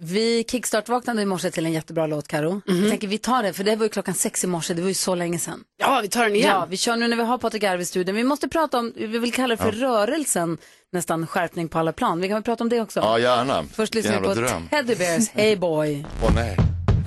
Vi 0.00 0.44
kickstart-vaknade 0.50 1.22
i 1.22 1.24
morse 1.26 1.50
till 1.50 1.66
en 1.66 1.72
jättebra 1.72 2.06
låt, 2.06 2.28
Karo. 2.28 2.62
Jag 2.66 2.90
tänker 2.90 3.08
vi 3.08 3.18
tar 3.18 3.42
det, 3.42 3.52
för 3.52 3.64
det 3.64 3.76
var 3.76 3.84
ju 3.84 3.88
klockan 3.88 4.14
sex 4.14 4.44
i 4.44 4.46
morse, 4.46 4.74
det 4.74 4.82
var 4.82 4.88
ju 4.88 4.94
så 4.94 5.14
länge 5.14 5.38
sedan. 5.38 5.60
Ja, 5.78 6.00
vi 6.02 6.08
tar 6.08 6.24
den 6.24 6.36
igen. 6.36 6.48
Ja, 6.48 6.66
vi 6.70 6.76
kör 6.76 6.96
nu 6.96 7.08
när 7.08 7.16
vi 7.16 7.22
har 7.22 7.38
Patrik 7.38 7.62
Arve 7.64 7.82
i 7.82 7.86
studion. 7.86 8.16
Vi 8.16 8.24
måste 8.24 8.48
prata 8.48 8.78
om, 8.78 8.92
vi 8.96 9.06
vill 9.18 9.32
kalla 9.32 9.56
det 9.56 9.62
för 9.62 9.72
rörelsen, 9.72 10.58
nästan 10.92 11.26
skärpning 11.26 11.68
på 11.68 11.78
alla 11.78 11.92
plan. 11.92 12.20
Vi 12.20 12.28
kan 12.28 12.34
väl 12.34 12.42
prata 12.42 12.64
om 12.64 12.68
det 12.68 12.80
också? 12.80 13.00
Ja, 13.00 13.18
gärna. 13.18 13.64
Först 13.72 13.94
lyssnar 13.94 14.12
vi 14.12 14.16
Jävla 14.28 14.34
på 14.34 14.40
dröm. 14.40 14.68
Teddy 14.68 14.94
Bears, 14.94 15.28
Hey 15.32 15.56
Boy. 15.56 16.04
Åh 16.22 16.34
nej. 16.34 16.56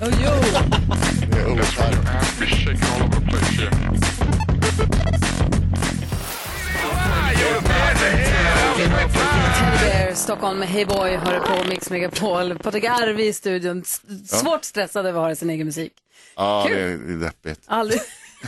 Oh, 0.02 0.08
jo. 0.24 0.30
Det 1.30 1.38
är 1.38 1.52
orättfärdigt. 1.52 2.00
Teddy 8.76 8.90
Bears, 9.80 10.18
Stockholm 10.18 10.58
med 10.58 10.68
Hey 10.68 10.84
Boy, 10.84 11.16
hör 11.16 11.40
på 11.40 11.68
Mix 11.68 11.90
Megapol. 11.90 12.58
Patrik 12.58 12.84
Arve 12.84 13.24
i 13.24 13.32
studion, 13.32 13.84
svårt 14.26 14.64
stressad 14.64 15.06
över 15.06 15.20
att 15.20 15.24
höra 15.26 15.36
sin 15.36 15.50
egen 15.50 15.66
musik. 15.66 15.92
Ja, 16.36 16.64
Kul. 16.68 16.76
det 16.76 16.82
är, 16.82 16.98
det 16.98 17.12
är 17.12 17.16
deppigt. 17.16 17.60
Aldrig. 17.66 18.00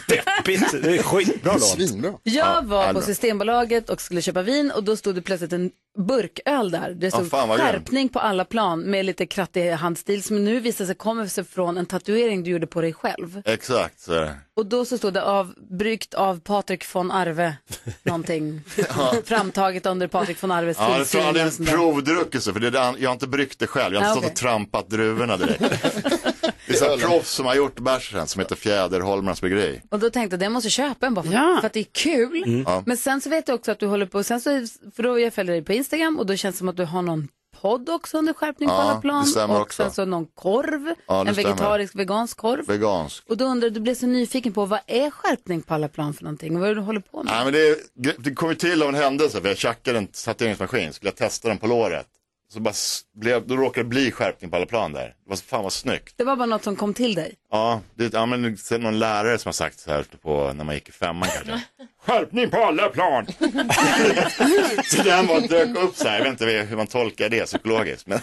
Deppigt, 0.09 0.83
det 0.83 0.97
är 0.99 1.03
skitbra 1.03 1.53
låt. 1.53 1.63
Svinbra. 1.63 2.13
Jag 2.23 2.65
var 2.67 2.93
på. 2.95 3.01
Systembolaget 3.01 3.91
och 3.91 4.01
skulle 4.01 4.23
köpa 4.23 4.43
vin 4.43 4.71
och 4.71 4.85
då 4.85 4.97
stod 4.97 5.15
det 5.15 5.23
plötsligt 5.23 5.53
en 5.53 5.71
burköl 5.99 6.71
där. 6.71 6.91
Det 6.97 7.11
stod 7.11 7.31
fan, 7.31 7.49
vad 7.49 7.59
skärpning 7.61 8.09
på 8.09 8.19
alla 8.21 8.45
plan 8.45 8.81
med 8.81 9.05
lite 9.07 9.27
krattig 9.27 9.71
handstil 9.71 10.23
som 10.23 10.45
nu 10.45 10.61
visar 10.61 10.87
sig 10.87 10.95
kommer 10.95 11.27
sig 11.27 11.45
från 11.45 11.77
en 11.79 11.87
tatuering 11.87 12.43
du 12.45 12.51
gjorde 12.51 12.67
på 12.67 12.81
dig 12.81 12.93
själv. 12.93 13.43
Exakt 13.45 14.01
så 14.01 14.13
är 14.13 14.21
det. 14.21 14.35
Och 14.57 14.67
då 14.67 14.85
så 14.85 14.99
stod 14.99 15.15
det 15.15 15.23
av, 15.23 15.55
bryggt 15.71 16.15
av 16.15 16.41
Patrik 16.41 16.95
von 16.95 17.11
Arve, 17.11 17.57
någonting. 18.03 18.61
Framtaget 19.25 19.87
under 19.87 20.07
Patrik 20.07 20.43
von 20.43 20.51
Arves 20.51 20.77
Ja, 20.81 20.89
det 20.89 20.97
tillsyn. 20.97 21.21
tror 21.21 21.25
jag 21.25 21.35
det 21.35 21.41
är 21.41 21.47
och 21.47 21.53
sånt 21.53 21.69
en 21.69 21.75
där. 21.75 21.83
provdruckelse, 21.83 22.53
för 22.53 22.61
det 22.61 22.67
är 22.67 22.71
det, 22.71 22.95
jag 22.99 23.09
har 23.09 23.15
inte 23.15 23.27
bryggt 23.29 23.59
det 23.59 23.67
själv. 23.67 23.95
Jag 23.95 24.01
har 24.01 24.07
Ah, 24.07 24.11
inte 24.11 24.21
stått 24.21 24.25
okej. 24.25 24.33
och 24.33 24.37
trampat 24.39 24.91
druvorna 24.91 25.37
direkt. 25.37 25.63
Det 26.41 26.73
är 26.73 26.77
så 26.77 26.85
här 26.85 26.97
proffs 26.97 27.31
som 27.31 27.47
har 27.47 27.55
gjort 27.55 27.81
bärsen 27.81 28.27
som 28.27 28.41
heter 28.41 28.57
Fjäderholmarnas 28.57 29.41
bryggeri. 29.41 29.81
Och 29.91 29.99
då 29.99 30.11
tänkte 30.11 30.37
jag, 30.37 30.43
jag 30.43 30.53
måste 30.53 30.71
köpa 30.71 31.07
en 31.07 31.15
bara 31.15 31.25
för, 31.25 31.33
Ja. 31.33 31.57
för 31.61 31.67
att 31.67 31.73
det 31.73 31.81
är 31.81 31.87
kul. 31.93 32.43
Mm. 32.47 32.63
Ja. 32.67 32.83
Men 32.87 32.97
sen 32.97 33.21
så 33.21 33.31
vet 33.31 33.49
jag 33.49 33.55
också 33.55 33.73
att 33.73 33.79
du 33.81 33.87
håller 33.87 34.07
på, 34.07 34.23
sen 34.23 34.41
så, 34.41 34.51
för 34.97 35.03
då 35.03 35.19
jag 35.19 35.35
följer 35.35 35.53
dig 35.53 35.65
på 35.65 35.73
Instagram 35.73 36.19
och 36.19 36.27
då 36.27 36.37
känns 36.37 36.55
det 36.55 36.59
som 36.59 36.69
att 36.69 36.77
du 36.77 36.85
har 36.85 37.03
någon 37.03 37.29
podd 37.61 37.89
också 37.89 38.19
under 38.19 38.33
skärpning 38.33 38.69
på 38.69 38.75
Ja, 38.75 38.83
alla 38.83 39.01
plan. 39.01 39.25
det 39.25 39.31
stämmer 39.31 39.55
och 39.55 39.61
också. 39.61 39.83
sen 39.83 39.93
så 39.93 40.05
någon 40.05 40.27
korv, 40.27 40.95
Ja, 41.07 41.25
det 41.25 41.29
en 41.31 41.35
stämmer. 41.35 41.49
vegetarisk 41.49 41.95
vegansk 41.95 42.37
korv. 42.37 42.67
Vegansk. 42.67 43.25
Och 43.29 43.37
då 43.37 43.45
undrar 43.45 43.71
du 43.71 43.81
blev 43.81 43.95
så 43.95 44.07
nyfiken 44.07 44.53
på 44.53 44.65
vad 44.67 44.81
är 44.87 45.11
skärpning 45.11 45.63
på 45.63 45.75
alla 45.75 45.89
plan 45.89 46.15
för 46.15 46.25
någonting 46.25 46.55
och 46.55 46.61
vad 46.61 46.71
är 46.71 46.75
det 46.75 46.81
du 46.81 46.85
håller 46.85 47.01
på 47.01 47.23
med? 47.23 47.33
Nej, 47.33 47.45
men 47.45 47.53
det, 47.95 48.15
det 48.19 48.35
kom 48.35 48.49
ju 48.49 48.55
till 48.55 48.83
av 48.83 48.89
en 48.89 48.95
händelse, 48.95 49.41
för 49.41 49.49
jag 49.49 49.59
tjackade 49.59 49.99
en 49.99 50.07
tatueringsmaskin, 50.07 50.93
skulle 50.93 51.09
jag 51.09 51.17
testa 51.17 51.49
den 51.49 51.59
på 51.59 51.67
låret. 51.67 52.07
Så 52.53 52.61
bara 52.61 52.75
blev, 53.15 53.47
då 53.47 53.57
råkade 53.57 53.85
det 53.85 53.89
bli 53.89 54.11
skärpning 54.11 54.51
på 54.51 54.57
alla 54.57 54.67
plan 54.67 54.93
där. 54.93 55.07
Det 55.07 55.29
var 55.29 55.37
så 55.37 55.45
fan 55.45 55.63
vad 55.63 55.73
snyggt. 55.73 56.15
Det 56.17 56.25
var 56.25 56.37
bara 56.37 56.47
något 56.47 56.65
som 56.65 56.77
kom 56.77 56.95
till 56.95 57.15
dig. 57.15 57.35
Ja, 57.51 57.81
det 57.95 58.13
ja, 58.13 58.27
men 58.27 58.43
det 58.43 58.71
är 58.71 58.79
någon 58.79 58.99
lärare 58.99 59.39
som 59.39 59.49
har 59.49 59.53
sagt 59.53 59.81
så 59.81 59.91
här 59.91 60.05
på, 60.23 60.53
när 60.53 60.65
man 60.65 60.75
gick 60.75 60.89
i 60.89 60.93
femman 60.93 61.29
kanske. 61.35 61.63
Skärpning 62.07 62.51
på 62.51 62.57
alla 62.57 62.89
plan! 62.89 63.27
så 64.85 65.03
den 65.03 65.27
bara 65.27 65.41
dök 65.41 65.77
upp 65.77 65.97
så 65.97 66.09
här, 66.09 66.19
jag 66.19 66.25
vet 66.25 66.33
inte 66.41 66.45
hur 66.45 66.77
man 66.77 66.87
tolkar 66.87 67.29
det 67.29 67.47
psykologiskt. 67.47 68.07
Men... 68.07 68.21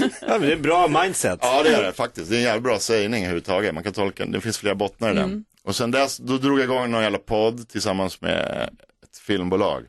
Ja, 0.00 0.08
men 0.28 0.40
det 0.40 0.48
är 0.48 0.56
en 0.56 0.62
bra 0.62 0.88
mindset. 0.88 1.38
Ja 1.42 1.62
det 1.62 1.74
är 1.74 1.82
det 1.82 1.92
faktiskt, 1.92 2.30
det 2.30 2.36
är 2.36 2.38
en 2.38 2.44
jävla 2.44 2.60
bra 2.60 2.78
sägning 2.78 3.22
överhuvudtaget. 3.22 3.74
Man 3.74 3.82
kan 3.82 3.92
tolka 3.92 4.26
det 4.26 4.40
finns 4.40 4.58
flera 4.58 4.74
bottnar 4.74 5.10
i 5.10 5.14
den. 5.14 5.24
Mm. 5.24 5.44
Och 5.64 5.76
sen 5.76 5.90
dess, 5.90 6.16
då 6.16 6.38
drog 6.38 6.58
jag 6.58 6.64
igång 6.64 6.90
någon 6.90 7.02
jävla 7.02 7.18
podd 7.18 7.68
tillsammans 7.68 8.20
med 8.20 8.70
ett 9.02 9.18
filmbolag. 9.18 9.82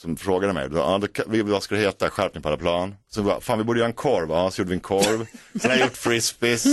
Som 0.00 0.16
frågade 0.16 0.52
mig, 0.52 0.68
ja, 0.74 0.98
då, 1.02 1.22
vi- 1.26 1.42
vad 1.42 1.62
ska 1.62 1.74
det 1.74 1.80
heta, 1.80 2.10
skärpning 2.10 2.42
på 2.42 2.48
alla 2.48 2.58
plan. 2.58 2.94
Så 3.10 3.22
bara, 3.22 3.40
fan 3.40 3.58
vi 3.58 3.64
borde 3.64 3.78
göra 3.78 3.88
en 3.88 3.92
korv, 3.94 4.30
ja 4.30 4.50
så 4.50 4.60
gjorde 4.60 4.68
vi 4.68 4.74
en 4.74 4.80
korv. 4.80 5.26
Sen 5.60 5.70
har 5.70 5.78
jag 5.78 5.86
gjort 5.86 5.96
frisbees. 5.96 6.64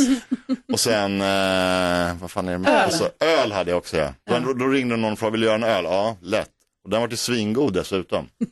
Och 0.74 0.80
sen, 0.80 1.22
eh, 1.22 2.16
vad 2.22 2.32
fan 2.32 2.48
är 2.48 2.52
det 2.52 2.58
med? 2.58 2.72
Öl. 2.74 2.88
Och 2.88 2.94
så, 2.94 3.10
öl 3.20 3.52
hade 3.52 3.72
jag 3.72 3.78
också 3.78 3.98
ja. 3.98 4.14
Då, 4.46 4.54
då 4.54 4.68
ringde 4.68 4.96
någon 4.98 5.14
och 5.14 5.20
frågade, 5.20 5.32
vill 5.32 5.42
du 5.42 5.46
göra 5.48 5.56
en 5.56 5.64
öl? 5.64 5.84
Ja, 5.84 6.18
lätt. 6.22 6.50
Och 6.84 6.90
den 6.90 7.02
var 7.02 7.08
till 7.08 7.18
svingod 7.18 7.74
dessutom. 7.74 8.28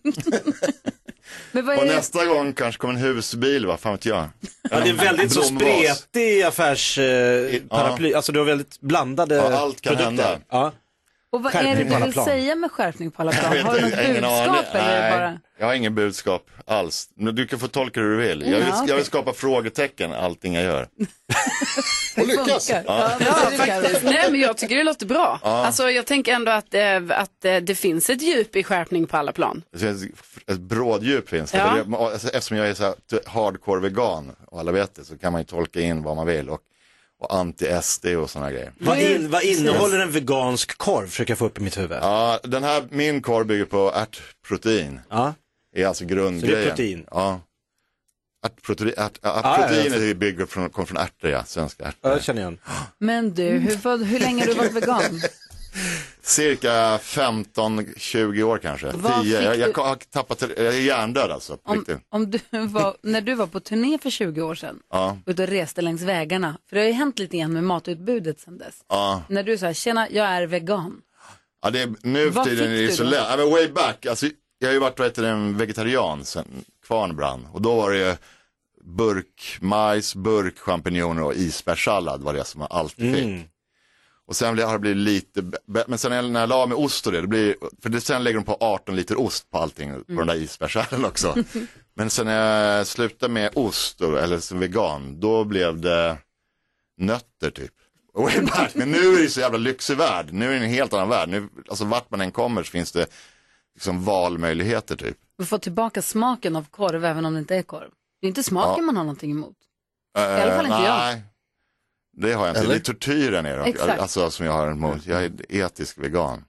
Men 1.51 1.65
vad 1.65 1.77
Och 1.77 1.85
det? 1.85 1.95
nästa 1.95 2.25
gång 2.25 2.53
kanske 2.53 2.79
kommer 2.79 2.93
en 2.93 2.99
husbil, 2.99 3.65
vad 3.65 3.79
fan 3.79 3.91
vet 3.91 4.05
jag. 4.05 4.27
Ja, 4.71 4.79
det 4.79 4.89
är 4.89 4.93
väldigt 4.93 5.31
så 5.31 5.41
spretig 5.41 6.41
affärsparaply, 6.43 7.57
eh, 7.57 7.63
paraply. 7.69 8.13
alltså 8.13 8.31
du 8.31 8.39
har 8.39 8.45
väldigt 8.45 8.81
blandade 8.81 9.35
Ja, 9.35 9.57
allt 9.57 9.81
kan 9.81 9.89
produkter. 9.95 10.05
hända. 10.23 10.39
Ja. 10.49 10.71
Och 11.35 11.43
vad 11.43 11.55
är 11.55 11.75
det 11.75 11.83
du 11.83 12.05
vill 12.05 12.13
säga 12.13 12.55
med 12.55 12.71
skärpning 12.71 13.11
på 13.11 13.21
alla 13.21 13.31
plan? 13.31 13.57
Har 13.57 13.75
du 13.75 13.81
något 13.81 13.91
budskap 13.91 14.75
eller 14.75 15.11
bara? 15.11 15.39
jag 15.59 15.65
har 15.65 15.73
ingen 15.73 15.95
budskap 15.95 16.49
alls. 16.65 17.09
Men 17.15 17.35
du 17.35 17.47
kan 17.47 17.59
få 17.59 17.67
tolka 17.67 17.99
det 17.99 18.05
hur 18.05 18.17
du 18.17 18.27
vill. 18.27 18.41
Jag 18.41 18.59
vill, 18.59 18.73
jag 18.87 18.95
vill 18.95 19.05
skapa 19.05 19.33
frågetecken 19.33 20.13
allting 20.13 20.53
jag 20.53 20.63
gör. 20.63 20.87
Och 22.17 22.27
lyckas. 22.27 22.69
Ja. 22.69 22.83
Ja. 22.87 23.81
Nej, 24.03 24.31
men 24.31 24.39
jag 24.39 24.57
tycker 24.57 24.75
det 24.75 24.83
låter 24.83 25.05
bra. 25.05 25.39
Ja. 25.43 25.65
Alltså, 25.65 25.89
jag 25.89 26.05
tänker 26.05 26.33
ändå 26.33 26.51
att, 26.51 26.73
eh, 26.73 26.95
att 27.09 27.45
eh, 27.45 27.57
det 27.57 27.75
finns 27.75 28.09
ett 28.09 28.21
djup 28.21 28.55
i 28.55 28.63
skärpning 28.63 29.07
på 29.07 29.17
alla 29.17 29.31
plan. 29.31 29.61
Ett 30.47 30.59
bråddjup 30.59 31.29
finns 31.29 31.51
det. 31.51 31.57
Ja. 31.57 31.97
Alltså, 31.97 32.29
Eftersom 32.29 32.57
jag 32.57 32.67
är 32.67 32.73
så 32.73 32.95
hardcore 33.25 33.81
vegan 33.81 34.35
och 34.47 34.59
alla 34.59 34.71
vet 34.71 34.95
det 34.95 35.05
så 35.05 35.17
kan 35.17 35.31
man 35.31 35.41
ju 35.41 35.45
tolka 35.45 35.79
in 35.79 36.03
vad 36.03 36.15
man 36.15 36.27
vill. 36.27 36.49
Och, 36.49 36.59
och 37.21 37.33
anti-SD 37.33 38.05
och 38.05 38.29
sådana 38.29 38.51
grejer. 38.51 38.73
Vad, 38.79 38.99
in, 38.99 39.29
vad 39.29 39.43
innehåller 39.43 39.99
en 39.99 40.11
vegansk 40.11 40.77
korv? 40.77 41.07
Försöker 41.07 41.31
jag 41.31 41.37
få 41.37 41.45
upp 41.45 41.57
i 41.57 41.61
mitt 41.61 41.77
huvud. 41.77 41.97
Ja, 42.01 42.39
den 42.43 42.63
här, 42.63 42.83
min 42.89 43.21
korv 43.21 43.47
bygger 43.47 43.65
på 43.65 43.91
ärtprotein. 43.95 44.99
Ja. 45.09 45.33
är 45.75 45.85
alltså 45.87 46.03
Så 46.03 46.07
det 46.07 46.13
är 46.13 46.15
grundgrejen. 46.15 46.69
protein? 46.69 47.05
Ja. 47.11 47.41
Ärtprotein, 48.45 48.93
ärt, 48.97 49.19
ärtproteinet 49.21 50.01
ja. 50.01 50.09
är 50.09 50.13
bygger 50.13 50.45
från, 50.45 50.69
kommer 50.69 50.85
från 50.85 50.97
ärtor, 50.97 51.29
ja. 51.29 51.43
Svenska 51.43 51.83
ärtor. 51.83 51.99
Ja, 52.01 52.09
jag 52.09 52.23
känner 52.23 52.41
igen. 52.41 52.57
Men 52.97 53.33
du, 53.33 53.43
hur, 53.43 54.05
hur 54.05 54.19
länge 54.19 54.41
har 54.41 54.47
du 54.47 54.53
varit 54.53 54.73
vegan? 54.73 55.21
Cirka 56.27 56.97
15-20 56.97 58.43
år 58.43 58.57
kanske. 58.57 58.91
Vad 58.91 59.23
10. 59.23 59.55
Jag, 59.55 59.77
har 59.77 59.95
tappat, 59.95 60.41
jag 60.41 60.67
är 60.67 60.71
hjärndöd 60.81 61.31
alltså. 61.31 61.57
Om, 61.63 61.85
om 62.09 62.31
du 62.31 62.39
var, 62.51 62.97
när 63.01 63.21
du 63.21 63.35
var 63.35 63.47
på 63.47 63.59
turné 63.59 63.97
för 63.97 64.09
20 64.09 64.41
år 64.41 64.55
sedan, 64.55 64.79
Ja, 64.91 65.17
ute 65.25 65.43
och 65.43 65.49
reste 65.49 65.81
längs 65.81 66.01
vägarna, 66.01 66.57
för 66.69 66.75
det 66.75 66.81
har 66.81 66.87
ju 66.87 66.93
hänt 66.93 67.19
lite 67.19 67.37
grann 67.37 67.53
med 67.53 67.63
matutbudet 67.63 68.39
sedan 68.39 68.57
dess. 68.57 68.75
ja. 68.89 69.23
När 69.29 69.43
du 69.43 69.57
sa, 69.57 69.73
tjena, 69.73 70.07
jag 70.11 70.27
är 70.27 70.47
vegan. 70.47 71.01
ja 71.63 71.69
det 71.69 71.81
är, 71.81 71.93
nu 72.01 72.31
för 72.31 72.43
tiden 72.43 72.71
är 72.71 72.81
det 72.81 72.91
så 72.91 73.03
lätt. 73.03 73.23
Ja, 73.29 73.37
men 73.37 73.49
way 73.49 73.67
back, 73.67 74.05
alltså, 74.05 74.27
jag 74.59 74.67
har 74.67 74.73
ju 74.73 74.79
varit 74.79 74.99
vad 74.99 75.17
en 75.19 75.57
vegetarian 75.57 76.25
sen 76.25 76.45
kvarn 76.85 77.15
brann. 77.15 77.47
Och 77.51 77.61
då 77.61 77.75
var 77.75 77.91
det 77.91 77.97
ju 77.97 78.15
burk 78.83 79.57
majs, 79.61 80.15
burk 80.15 80.57
champinjoner 80.59 81.23
och 81.23 81.35
isbärssallad 81.35 82.21
var 82.21 82.33
det 82.33 82.45
som 82.45 82.61
jag 82.61 82.71
alltid 82.71 83.15
fick. 83.15 83.25
Mm. 83.25 83.43
Och 84.27 84.35
sen 84.35 84.59
har 84.59 84.73
det 84.73 84.79
blivit 84.79 84.97
lite, 85.03 85.43
men 85.87 85.97
sen 85.97 86.33
när 86.33 86.39
jag- 86.39 86.49
la 86.49 86.65
med 86.65 86.77
ost 86.77 87.05
och 87.07 87.13
det, 87.13 87.21
det 87.21 87.27
blir, 87.27 87.55
för 87.81 87.89
det, 87.89 88.01
sen 88.01 88.23
lägger 88.23 88.39
de 88.39 88.45
på 88.45 88.57
18 88.59 88.95
liter 88.95 89.19
ost 89.19 89.49
på 89.51 89.57
allting, 89.57 89.89
på 89.89 89.95
Mm. 90.11 90.15
den 90.17 90.27
där 90.27 90.43
isbärssalladen 90.43 91.05
också. 91.05 91.35
men 91.95 92.09
sen 92.09 92.25
när 92.25 92.77
jag 92.77 92.87
slutade 92.87 93.33
med 93.33 93.51
ost, 93.55 94.01
eller 94.01 94.39
som 94.39 94.59
vegan, 94.59 95.19
då 95.19 95.43
blev 95.43 95.81
det 95.81 96.17
nötter 96.97 97.49
typ. 97.51 97.71
Way 98.13 98.41
back. 98.41 98.75
Men 98.75 98.91
nu 98.91 98.97
är 99.13 99.21
det 99.23 99.29
så 99.29 99.39
jävla 99.39 99.57
lyxig 99.57 99.97
värld, 99.97 100.33
nu 100.33 100.45
är 100.55 100.59
det 100.59 100.65
en 100.65 100.71
helt 100.71 100.93
annan 100.93 101.09
värld. 101.09 101.29
Nu, 101.29 101.49
alltså 101.69 101.85
vart 101.85 102.11
man 102.11 102.21
än 102.21 102.31
kommer 102.31 102.63
så 102.63 102.71
finns 102.71 102.91
det 102.91 103.07
liksom 103.73 104.03
valmöjligheter 104.03 104.95
typ. 104.95 105.17
Du 105.37 105.45
får 105.45 105.57
tillbaka 105.57 106.01
smaken 106.01 106.55
av 106.55 106.65
korv 106.71 107.05
även 107.05 107.25
om 107.25 107.33
det 107.33 107.39
inte 107.39 107.55
är 107.55 107.63
korv. 107.63 107.89
Det 108.21 108.27
är 108.27 108.29
inte 108.29 108.43
smaken 108.43 108.73
Ja. 108.77 108.85
man 108.85 108.97
har 108.97 109.03
någonting 109.03 109.31
emot. 109.31 109.55
I 110.17 110.21
alla 110.21 110.55
fall 110.55 110.65
inte 110.65 110.77
jag. 110.77 111.21
Det 112.17 112.33
har 112.33 112.47
jag 112.47 112.51
inte. 112.51 112.59
Eller? 112.59 112.69
Det 112.69 112.75
är 112.75 112.79
tortyren 112.79 113.45
är 113.45 113.99
alltså 113.99 114.31
som 114.31 114.45
jag 114.45 114.53
har 114.53 114.71
emot. 114.71 115.05
Jag 115.05 115.23
är 115.23 115.31
etisk 115.49 115.97
vegan. 115.97 116.43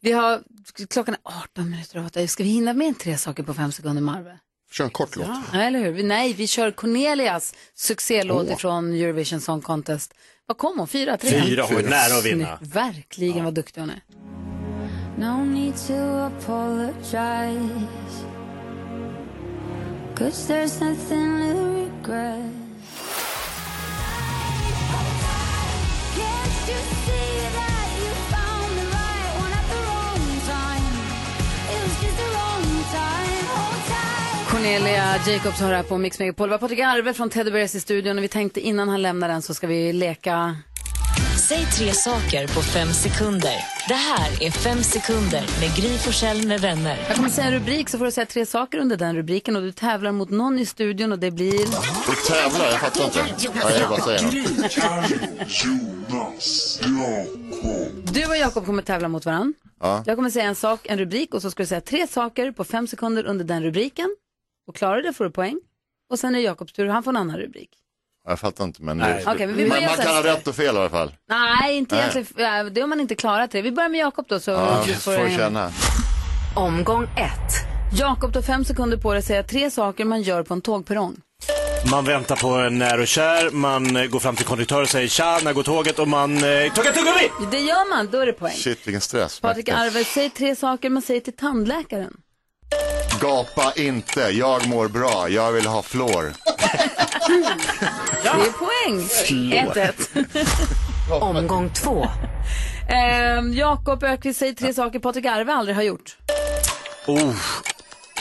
Vi 0.00 0.12
har, 0.12 0.42
klockan 0.90 1.14
är 1.14 1.20
18 1.42 1.70
minuter 1.70 1.96
över 1.96 2.06
åtta. 2.06 2.26
Ska 2.26 2.42
vi 2.42 2.48
hinna 2.48 2.72
med 2.72 2.98
tre 2.98 3.18
saker 3.18 3.42
på 3.42 3.54
fem 3.54 3.72
sekunder, 3.72 4.02
Marve? 4.02 4.38
Kör 4.72 4.84
en 4.84 4.90
kort 4.90 5.16
låt. 5.16 5.26
Ja, 5.52 5.60
eller 5.62 5.78
hur? 5.80 6.02
Nej, 6.02 6.32
vi 6.32 6.46
kör 6.46 6.70
Cornelias 6.70 7.54
succélåt 7.74 8.46
Åh. 8.50 8.56
från 8.56 8.92
Eurovision 8.92 9.40
Song 9.40 9.60
Contest. 9.60 10.14
Vad 10.46 10.58
kom 10.58 10.78
hon? 10.78 10.88
Fyra, 10.88 11.16
tre? 11.16 11.42
Fyra, 11.42 11.62
hon 11.68 11.76
är 11.76 11.82
nära 11.82 12.18
att 12.18 12.24
vinna. 12.24 12.58
Snyggt. 12.58 12.74
Verkligen 12.74 13.44
vad 13.44 13.54
duktig 13.54 13.80
hon 13.80 13.90
är. 13.90 14.02
No 15.18 15.44
need 15.44 15.74
to 15.86 15.94
apologize. 15.94 17.86
Cause 20.16 20.52
there's 20.52 20.84
nothing 20.84 21.54
to 21.54 21.64
regret. 21.74 22.69
Cornelia 34.60 35.16
Jacobs 35.26 35.60
har 35.60 35.72
här 35.72 35.82
på 35.82 35.98
Mix 35.98 36.18
Megapol. 36.18 36.48
Vi 36.48 36.52
har 36.52 36.58
Patrik 36.58 36.80
Arve 36.80 37.14
från 37.14 37.30
Teddy 37.30 37.50
Bears 37.50 37.74
i 37.74 37.80
studion 37.80 38.18
och 38.18 38.24
vi 38.24 38.28
tänkte 38.28 38.60
innan 38.60 38.88
han 38.88 39.02
lämnar 39.02 39.28
den 39.28 39.42
så 39.42 39.54
ska 39.54 39.66
vi 39.66 39.92
leka... 39.92 40.56
Säg 41.48 41.66
tre 41.66 41.92
saker 41.92 42.46
på 42.46 42.62
fem 42.62 42.92
sekunder. 42.92 43.54
Det 43.88 43.94
här 43.94 44.42
är 44.42 44.50
Fem 44.50 44.82
sekunder 44.82 45.44
med 45.60 45.76
Gry 45.76 45.98
Forssell 45.98 46.46
med 46.46 46.60
vänner. 46.60 46.98
Jag 47.08 47.16
kommer 47.16 47.28
säga 47.28 47.46
en 47.46 47.54
rubrik 47.54 47.88
så 47.88 47.98
får 47.98 48.04
du 48.04 48.10
säga 48.10 48.26
tre 48.26 48.46
saker 48.46 48.78
under 48.78 48.96
den 48.96 49.16
rubriken 49.16 49.56
och 49.56 49.62
du 49.62 49.72
tävlar 49.72 50.12
mot 50.12 50.30
någon 50.30 50.58
i 50.58 50.66
studion 50.66 51.12
och 51.12 51.18
det 51.18 51.30
blir... 51.30 51.52
Du 51.52 51.66
tävlar, 52.28 52.70
jag 52.70 52.80
fattar 52.80 53.04
inte. 53.04 53.24
Ja, 53.40 53.50
jag 53.80 53.88
bara 53.88 54.00
säger 54.00 54.22
något. 54.22 54.32
Du 58.14 58.26
och 58.26 58.36
Jakob 58.36 58.66
kommer 58.66 58.82
tävla 58.82 59.08
mot 59.08 59.26
varandra. 59.26 59.52
Ja. 59.80 60.02
Jag 60.06 60.16
kommer 60.16 60.30
säga 60.30 60.44
en 60.44 60.54
sak, 60.54 60.86
en 60.86 60.98
rubrik 60.98 61.34
och 61.34 61.42
så 61.42 61.50
ska 61.50 61.62
du 61.62 61.66
säga 61.66 61.80
tre 61.80 62.06
saker 62.06 62.52
på 62.52 62.64
fem 62.64 62.86
sekunder 62.86 63.24
under 63.24 63.44
den 63.44 63.62
rubriken. 63.62 64.16
Och 64.70 64.76
klarar 64.76 65.02
det 65.02 65.12
får 65.12 65.24
du 65.24 65.30
poäng. 65.30 65.60
Och 66.10 66.18
sen 66.18 66.34
är 66.34 66.38
det 66.38 66.44
Jakobs 66.44 66.72
tur, 66.72 66.88
han 66.88 67.02
får 67.02 67.10
en 67.10 67.16
annan 67.16 67.36
rubrik. 67.36 67.70
Jag 68.28 68.38
fattar 68.40 68.64
inte, 68.64 68.82
men, 68.82 68.98
Nej. 68.98 69.22
det, 69.24 69.32
Okej, 69.32 69.46
men 69.46 69.56
vi 69.56 69.62
man, 69.62 69.70
börjar 69.70 69.88
man 69.88 69.96
så 69.96 70.02
kan 70.02 70.14
här. 70.14 70.22
ha 70.22 70.30
rätt 70.32 70.46
och 70.48 70.54
fel 70.54 70.74
i 70.74 70.78
alla 70.78 70.90
fall. 70.90 71.12
Nej, 71.28 71.76
inte 71.76 71.94
Nej. 71.94 72.08
egentligen. 72.12 72.74
Det 72.74 72.80
har 72.80 72.88
man 72.88 73.00
inte 73.00 73.14
klarat 73.14 73.50
det. 73.50 73.62
Vi 73.62 73.72
börjar 73.72 73.88
med 73.88 74.00
Jakob 74.00 74.26
då. 74.28 74.40
Så 74.40 74.50
Ja, 74.50 74.82
du 74.86 74.94
får 74.94 75.12
hänga 75.12 75.24
med. 75.24 75.36
känna. 75.36 75.70
Omgång 76.56 77.02
ett. 77.04 77.52
Jakob, 77.98 78.32
du 78.32 78.38
har 78.38 78.42
fem 78.42 78.64
sekunder 78.64 78.96
på 78.96 79.12
dig 79.12 79.18
att 79.18 79.24
säga 79.24 79.42
tre 79.42 79.70
saker 79.70 80.04
man 80.04 80.22
gör 80.22 80.42
på 80.42 80.54
en 80.54 80.60
tågperrong. 80.60 81.16
Man 81.90 82.04
väntar 82.04 82.36
på 82.36 82.48
en 82.48 82.78
när 82.78 83.00
och 83.00 83.06
kär, 83.06 83.50
man 83.50 83.96
eh, 83.96 84.06
går 84.06 84.18
fram 84.20 84.36
till 84.36 84.46
konduktören 84.46 84.82
och 84.82 84.88
säger 84.88 85.08
tja, 85.08 85.38
när 85.44 85.52
går 85.52 85.62
tåget 85.62 85.98
och 85.98 86.08
man 86.08 86.36
eh, 86.36 86.40
tuggar 86.72 86.92
tuggummi! 86.92 87.50
Det 87.50 87.60
gör 87.60 87.90
man, 87.96 88.08
då 88.12 88.18
är 88.18 88.26
det 88.26 88.32
poäng. 88.32 88.52
Shit, 88.56 88.86
vilken 88.86 89.00
stress. 89.00 89.40
Patrik. 89.40 89.68
Arve, 89.68 90.04
säg 90.04 90.30
tre 90.30 90.56
saker 90.56 90.90
man 90.90 91.02
säger 91.02 91.20
till 91.20 91.36
tandläkaren. 91.36 92.16
Gapa 93.20 93.72
inte, 93.76 94.20
jag 94.20 94.68
mår 94.68 94.88
bra, 94.88 95.28
jag 95.28 95.52
vill 95.52 95.66
ha 95.66 95.82
flår. 95.82 96.32
Det 98.22 98.28
är 98.28 98.52
poäng. 98.52 99.08
Förlåt. 99.26 99.76
1-1. 99.76 101.20
Omgång 101.20 101.70
två. 101.72 102.06
Ehm, 102.88 103.52
Jakob 103.52 104.02
Ökvist 104.04 104.38
säger 104.38 104.52
tre 104.52 104.74
saker 104.74 104.98
Patrik 104.98 105.26
Arve 105.26 105.52
aldrig 105.52 105.76
har 105.76 105.82
gjort. 105.82 106.16
Oh, 107.06 107.34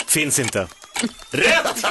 finns 0.08 0.39
inte. 0.39 0.68
Rätt! 1.32 1.86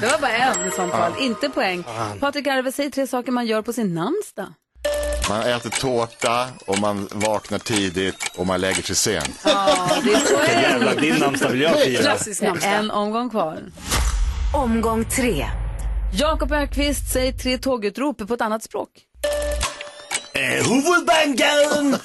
Det 0.00 0.06
var 0.06 0.18
bara 0.18 0.32
en 0.32 0.68
i 0.68 0.70
sånt 0.70 0.92
fall, 0.92 1.12
inte 1.20 1.48
poäng. 1.48 1.84
Patrik 2.20 2.46
Arve 2.46 2.72
säger 2.72 2.90
tre 2.90 3.06
saker 3.06 3.32
man 3.32 3.46
gör 3.46 3.62
på 3.62 3.72
sin 3.72 3.94
namnsdag. 3.94 4.54
Man 5.28 5.42
äter 5.42 5.70
tårta 5.70 6.46
och 6.66 6.78
man 6.78 7.08
vaknar 7.10 7.58
tidigt 7.58 8.32
och 8.36 8.46
man 8.46 8.60
lägger 8.60 8.82
sig 8.82 8.96
sent. 8.96 9.40
Ja, 9.44 9.88
det 10.04 10.12
är 10.12 10.36
poäng. 10.36 10.62
Jävlar, 10.62 10.94
din 10.94 11.14
namnsdag 11.16 11.48
vill 11.48 11.60
jag 11.60 11.80
fira. 11.80 12.02
Klassisk 12.02 12.42
namnsdag. 12.42 12.72
En 12.72 12.90
omgång 12.90 13.30
kvar. 13.30 13.58
Omgång 14.54 15.04
tre. 15.04 15.46
Jakob 16.14 16.52
Ökvist 16.52 17.12
säger 17.12 17.32
tre 17.32 17.58
tågutrop 17.58 18.28
på 18.28 18.34
ett 18.34 18.40
annat 18.40 18.62
språk. 18.62 18.88
Eh, 20.34 20.40
huvudbanken! 20.42 21.98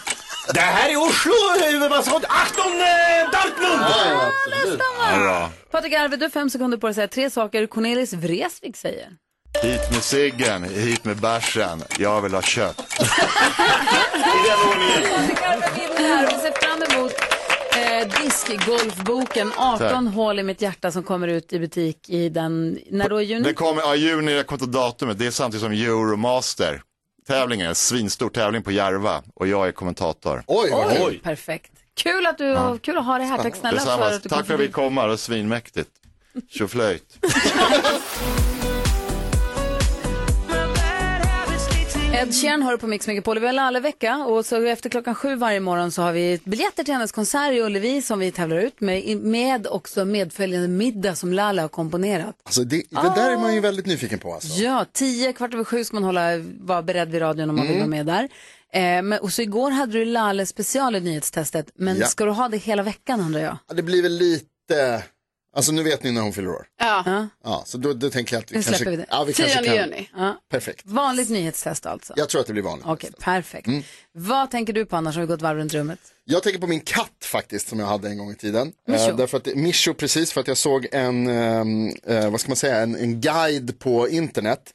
Det 0.54 0.60
här 0.60 0.90
är 0.90 0.98
Oslo, 0.98 1.34
huvudbanken. 1.66 2.14
Achtung, 2.30 2.82
eh, 2.82 3.32
Dortmund! 3.32 4.80
Bra. 5.20 5.50
Patrik 5.72 5.94
Arve, 5.94 6.18
du 6.18 6.26
har 6.26 6.30
fem 6.30 6.50
sekunder 6.50 6.78
på 6.78 6.88
dig 6.88 6.92
att 6.92 6.96
säga 6.96 7.08
tre 7.08 7.30
saker 7.30 7.68
Cornelis 7.68 8.14
Vreeswijk 8.14 8.78
säger. 8.78 9.10
Hit 9.62 9.92
med 9.92 10.04
ciggen, 10.04 10.64
hit 10.64 11.06
med 11.06 11.18
bärsen, 11.18 11.84
jag 12.00 12.22
vill 12.22 12.34
ha 12.34 12.42
kött. 12.42 12.78
Patrik 12.78 13.02
Arve 15.42 15.72
vinner 15.76 16.08
här. 16.16 16.28
Vi 16.28 16.34
ser 16.34 16.52
fram 16.62 16.84
emot 17.00 17.12
eh, 17.76 18.08
diskgolfboken 18.24 19.52
18 19.58 20.06
Tack. 20.06 20.16
hål 20.16 20.40
i 20.40 20.44
mitt 20.44 20.62
hjärta 20.62 20.92
som 20.92 21.04
kommer 21.04 21.28
ut 21.28 21.54
i 21.54 21.60
butik 21.60 22.10
i 22.10 22.30
den, 22.30 22.80
när 22.92 23.10
då 23.10 23.22
i 23.22 23.26
juni? 23.26 23.44
Det 23.44 23.54
kommer, 23.54 23.82
ja 23.82 23.96
juni, 23.96 24.32
jag 24.34 24.48
kommer 24.48 24.64
inte 24.64 24.78
datumet, 24.80 25.20
det 25.20 25.28
är 25.28 25.32
samtidigt 25.32 25.64
som 25.64 25.72
Euromaster. 25.72 26.82
Tävlingen, 27.28 27.68
en 27.70 27.76
svinstor 27.76 28.30
tävling 28.30 28.64
på 28.64 28.72
Järva 28.72 29.24
och 29.36 29.48
jag 29.48 29.68
är 29.68 29.72
kommentator. 29.72 30.44
Oj, 30.48 31.20
perfekt. 31.24 31.72
Kul 31.98 32.26
att, 32.26 32.38
du, 32.38 32.46
Ja. 32.46 32.78
kul 32.82 32.98
att 32.98 33.06
ha 33.06 33.18
dig 33.18 33.28
här. 33.28 33.38
Tack 33.38 33.56
snälla 33.56 33.78
Detsamma. 33.78 34.10
för 34.10 34.16
att 34.16 34.24
du 34.24 34.30
kom 34.30 34.38
Tack 34.38 34.48
för 34.48 34.54
att 34.54 34.60
vi 34.60 34.68
kom 34.68 34.96
det 34.96 35.08
var 35.08 35.18
svinmäktigt. 35.18 35.90
Tjoflöjt. 36.50 37.18
Ed 42.22 42.34
Sheeran 42.36 42.62
hör 42.62 42.78
på 42.78 42.88
Mix 42.88 43.08
Megapol. 43.08 43.40
Vi 43.40 43.48
har 43.48 43.54
alla 43.54 43.80
vecka 43.80 44.16
och 44.18 44.46
så 44.46 44.62
efter 44.66 44.90
klockan 44.90 45.16
sju 45.16 45.36
varje 45.36 45.60
morgon 45.60 45.92
så 45.92 46.02
har 46.02 46.12
vi 46.14 46.40
biljetter 46.46 46.84
till 46.84 46.94
hennes 46.94 47.12
konsert 47.12 47.54
i 47.54 47.62
Ullevi 47.62 48.02
som 48.02 48.20
vi 48.20 48.32
tävlar 48.32 48.58
ut 48.58 48.82
med, 48.82 49.18
med 49.18 49.68
också 49.68 50.06
medföljande 50.06 50.68
middag 50.68 51.16
som 51.16 51.34
Lala 51.34 51.62
har 51.62 51.70
komponerat. 51.70 52.36
Alltså 52.44 52.64
det, 52.64 52.76
det 52.90 53.12
där 53.16 53.32
är 53.32 53.38
man 53.38 53.54
ju 53.56 53.60
väldigt 53.60 53.86
nyfiken 53.86 54.20
på 54.20 54.34
alltså. 54.34 54.48
Ja, 54.64 54.86
tio, 54.94 55.34
kvart 55.34 55.54
över 55.54 55.64
sju 55.64 55.84
ska 55.84 55.96
man 55.96 56.04
hålla, 56.04 56.22
vara 56.60 56.82
beredd 56.82 57.10
vid 57.12 57.22
radion 57.22 57.50
om 57.50 57.56
man 57.56 57.68
vill 57.68 57.76
Mm. 57.76 57.90
vara 57.90 58.04
med 58.04 58.06
där. 58.06 58.24
Eh, 58.74 59.02
men, 59.04 59.20
och 59.20 59.34
så 59.34 59.42
igår 59.42 59.72
hade 59.72 59.92
du 59.92 60.06
Lale 60.06 60.46
special 60.46 60.96
i 60.96 61.00
nyhetstestet, 61.00 61.72
men 61.76 61.98
Ja. 61.98 62.06
ska 62.06 62.26
du 62.26 62.32
ha 62.32 62.48
det 62.50 62.58
hela 62.58 62.84
veckan 62.84 63.20
undrar 63.22 63.42
jag? 63.42 63.58
Ja, 63.68 63.74
Det 63.74 63.84
blir 63.84 64.04
väl 64.04 64.18
lite, 64.18 65.04
alltså 65.56 65.72
nu 65.72 65.84
vet 65.84 66.04
ni 66.04 66.12
när 66.12 66.22
hon 66.22 66.34
fyller 66.34 66.50
år. 66.50 66.68
Ja. 66.80 67.28
Ja, 67.44 67.64
så 67.66 67.78
då, 67.78 67.94
då 67.94 68.10
tänker 68.10 68.36
jag 68.36 68.44
att 68.44 68.52
vi 68.52 68.58
Nu 68.58 68.64
kanske, 68.64 68.90
vi 68.90 68.96
det. 68.96 69.06
Ja, 69.10 69.24
vi 69.24 69.34
kanske 69.34 69.60
10 69.60 69.66
kan, 69.66 69.76
juni. 69.76 70.10
Ja. 70.16 70.42
Perfekt. 70.50 70.82
Vanligt 70.86 71.30
nyhetstest 71.30 71.86
alltså? 71.86 72.14
Jag 72.16 72.30
tror 72.30 72.42
att 72.42 72.48
det 72.48 72.54
blir 72.54 72.64
vanligt. 72.64 72.88
Okej, 72.88 73.12
perfekt. 73.20 73.68
Mm. 73.68 73.84
Vad 74.12 74.52
tänker 74.52 74.74
du 74.74 74.86
på 74.86 74.96
annars 74.96 75.16
har 75.16 75.22
vi 75.22 75.28
gått 75.28 75.42
varv 75.42 75.58
runt 75.58 75.74
rummet? 75.74 76.00
Jag 76.26 76.44
tänker 76.44 76.60
på 76.60 76.68
min 76.68 76.80
katt 76.80 77.26
faktiskt 77.26 77.68
som 77.68 77.80
jag 77.80 77.88
hade 77.88 78.10
en 78.10 78.18
gång 78.18 78.32
i 78.32 78.36
tiden. 78.36 78.72
Mischo. 78.88 79.10
Eh, 79.10 79.16
därför 79.16 79.38
att, 79.38 79.46
Mischo, 79.56 79.94
precis, 79.94 80.32
för 80.32 80.42
att 80.42 80.48
jag 80.48 80.58
såg 80.58 80.88
en, 80.92 81.28
ehm, 81.28 81.90
eh, 82.04 82.30
vad 82.30 82.42
ska 82.42 82.50
man 82.50 82.56
säga, 82.56 82.78
en, 82.78 82.96
en 82.96 83.22
guide 83.22 83.80
på 83.80 84.10
internet. 84.10 84.74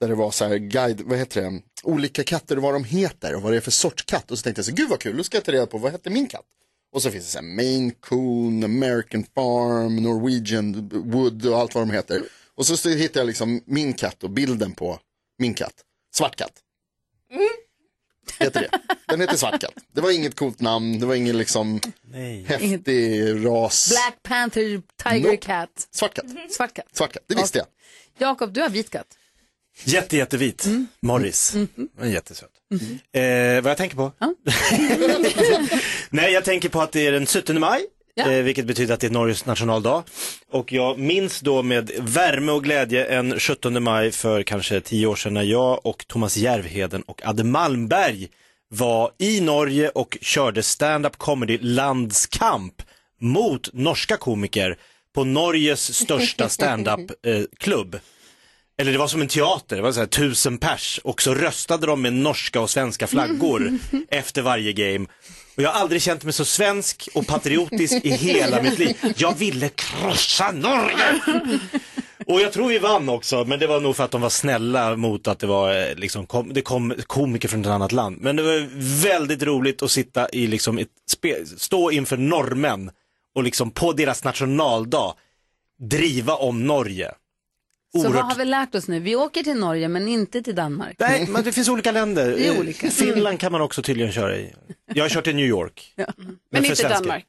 Där 0.00 0.08
det 0.08 0.14
var 0.14 0.30
så 0.30 0.44
här 0.44 0.56
guide, 0.56 1.00
vad 1.00 1.18
heter 1.18 1.42
det, 1.42 1.60
olika 1.82 2.24
katter 2.24 2.56
och 2.56 2.62
vad 2.62 2.74
de 2.74 2.84
heter 2.84 3.34
och 3.34 3.42
vad 3.42 3.52
det 3.52 3.56
är 3.56 3.60
för 3.60 3.70
sorts 3.70 4.02
katt. 4.02 4.30
Och 4.30 4.38
så 4.38 4.42
tänkte 4.42 4.58
jag 4.58 4.66
så 4.66 4.72
gud 4.72 4.88
vad 4.88 5.00
kul, 5.00 5.16
då 5.16 5.24
ska 5.24 5.36
jag 5.36 5.44
ta 5.44 5.52
reda 5.52 5.66
på 5.66 5.78
vad 5.78 5.92
hette 5.92 6.10
min 6.10 6.26
katt. 6.26 6.44
Och 6.92 7.02
så 7.02 7.10
finns 7.10 7.24
det 7.24 7.30
så 7.30 7.38
här 7.38 7.46
Maine 7.46 7.90
Coon, 7.90 8.64
American 8.64 9.24
Farm, 9.34 9.96
Norwegian 9.96 10.88
Wood 10.88 11.46
och 11.46 11.58
allt 11.58 11.74
vad 11.74 11.88
de 11.88 11.90
heter. 11.94 12.22
Och 12.54 12.66
så 12.66 12.88
hittade 12.88 13.20
jag 13.20 13.26
liksom 13.26 13.60
min 13.66 13.92
katt 13.92 14.22
och 14.22 14.30
bilden 14.30 14.72
på 14.72 14.98
min 15.38 15.54
katt. 15.54 15.74
Svart 16.14 16.36
katt. 16.36 16.52
Heter 18.38 18.60
det. 18.60 18.78
Den 19.08 19.20
heter 19.20 19.36
Svart 19.36 19.60
katt. 19.60 19.74
Det 19.92 20.00
var 20.00 20.10
inget 20.10 20.36
coolt 20.36 20.60
namn, 20.60 21.00
det 21.00 21.06
var 21.06 21.14
ingen 21.14 21.38
liksom 21.38 21.80
häftig 22.46 23.22
ras. 23.46 23.88
Black 23.90 24.22
Panther 24.22 24.82
Tiger 25.04 25.30
Nope. 25.30 25.36
Cat. 25.36 25.88
Svart 25.90 26.14
katt. 26.14 26.26
Svart 26.50 26.74
katt. 26.74 26.86
Svart 26.92 27.12
katt, 27.12 27.24
det 27.26 27.34
visste 27.34 27.58
jag. 27.58 27.66
Jakob, 28.18 28.52
du 28.52 28.60
har 28.60 28.68
vit 28.68 28.90
katt. 28.90 29.18
Jätte, 29.84 30.16
jättevit. 30.16 30.66
Morris. 31.02 31.52
Den 31.52 31.88
är 32.00 32.06
jättesöt. 32.06 32.50
Eh, 33.12 33.62
vad 33.62 33.70
jag 33.70 33.76
tänker 33.76 33.96
på? 33.96 34.12
Nej, 36.10 36.32
jag 36.32 36.44
tänker 36.44 36.68
på 36.68 36.80
att 36.80 36.92
det 36.92 37.06
är 37.06 37.12
den 37.12 37.26
17 37.26 37.60
maj. 37.60 37.80
Eh, 38.16 38.28
vilket 38.28 38.66
betyder 38.66 38.94
att 38.94 39.00
det 39.00 39.06
är 39.06 39.10
Norges 39.10 39.46
nationaldag. 39.46 40.04
Och 40.50 40.72
jag 40.72 40.98
minns 40.98 41.40
då 41.40 41.62
med 41.62 41.90
värme 41.98 42.52
och 42.52 42.64
glädje 42.64 43.04
en 43.04 43.40
17 43.40 43.82
maj 43.82 44.10
för 44.10 44.42
kanske 44.42 44.80
tio 44.80 45.06
år 45.06 45.16
sedan 45.16 45.34
när 45.34 45.42
jag 45.42 45.86
och 45.86 46.06
Thomas 46.06 46.36
Järvheden 46.36 47.02
och 47.02 47.20
Adde 47.24 47.44
Malmberg 47.44 48.28
var 48.68 49.10
i 49.18 49.40
Norge 49.40 49.88
och 49.88 50.18
körde 50.20 50.62
stand-up 50.62 51.18
comedy 51.18 51.58
landskamp 51.58 52.82
mot 53.20 53.72
norska 53.72 54.16
komiker 54.16 54.78
på 55.14 55.24
Norges 55.24 55.94
största 55.94 56.48
stand-up 56.48 57.10
eh, 57.26 57.42
klubb. 57.58 57.98
Eller 58.82 58.92
det 58.92 58.98
var 58.98 59.08
som 59.08 59.20
en 59.20 59.28
teater, 59.28 59.76
det 59.76 59.82
var 59.82 59.92
så 59.92 60.00
här 60.00 60.06
tusen 60.06 60.58
pers 60.58 61.00
och 61.04 61.22
så 61.22 61.34
röstade 61.34 61.86
de 61.86 62.02
med 62.02 62.12
norska 62.12 62.60
och 62.60 62.70
svenska 62.70 63.06
flaggor 63.06 63.78
efter 64.08 64.42
varje 64.42 64.72
game. 64.72 65.06
Och 65.56 65.62
jag 65.62 65.70
har 65.70 65.80
aldrig 65.80 66.02
känt 66.02 66.24
mig 66.24 66.32
så 66.32 66.44
svensk 66.44 67.08
och 67.14 67.26
patriotisk 67.26 68.04
i 68.04 68.10
hela 68.10 68.62
mitt 68.62 68.78
liv. 68.78 68.96
Jag 69.16 69.38
ville 69.38 69.68
krossa 69.68 70.52
Norge! 70.52 71.20
Och 72.26 72.40
jag 72.40 72.52
tror 72.52 72.68
vi 72.68 72.78
vann 72.78 73.08
också, 73.08 73.44
men 73.44 73.58
det 73.58 73.66
var 73.66 73.80
nog 73.80 73.96
för 73.96 74.04
att 74.04 74.10
de 74.10 74.20
var 74.20 74.28
snälla 74.28 74.96
mot 74.96 75.28
att 75.28 75.38
det 75.38 75.46
var 75.46 75.74
eh, 75.74 75.94
liksom, 75.94 76.26
kom, 76.26 76.52
det 76.54 76.62
kom 76.62 76.94
komiker 77.06 77.48
från 77.48 77.60
ett 77.60 77.66
annat 77.66 77.92
land. 77.92 78.18
Men 78.20 78.36
det 78.36 78.42
var 78.42 78.68
väldigt 79.02 79.42
roligt 79.42 79.82
att 79.82 79.90
sitta 79.90 80.28
i 80.28 80.46
liksom 80.46 80.78
ett 80.78 80.88
spe, 81.10 81.46
stå 81.56 81.90
inför 81.90 82.16
norrmän 82.16 82.90
och 83.34 83.42
liksom 83.42 83.70
på 83.70 83.92
deras 83.92 84.24
nationaldag 84.24 85.14
driva 85.90 86.34
om 86.34 86.66
Norge. 86.66 87.12
Så 87.96 88.08
vad 88.12 88.24
har 88.24 88.34
vi 88.34 88.44
lärt 88.44 88.74
oss 88.74 88.88
nu? 88.88 89.00
Vi 89.00 89.16
åker 89.16 89.42
till 89.42 89.54
Norge 89.56 89.88
men 89.88 90.08
inte 90.08 90.42
till 90.42 90.54
Danmark. 90.54 90.96
Nej, 90.98 91.26
men 91.28 91.44
det 91.44 91.52
finns 91.52 91.68
olika 91.68 91.92
länder. 91.92 92.30
Det 92.30 92.46
är 92.48 92.60
olika. 92.60 92.90
Finland 92.90 93.40
kan 93.40 93.52
man 93.52 93.60
också 93.60 93.82
tydligen 93.82 94.12
köra 94.12 94.36
i. 94.36 94.54
Jag 94.94 95.04
har 95.04 95.08
kört 95.08 95.26
i 95.26 95.32
New 95.32 95.46
York. 95.46 95.94
Men, 95.96 96.06
för 96.06 96.56
inte 96.56 96.76
svenskar. 96.76 96.88
Danmark. 97.00 97.26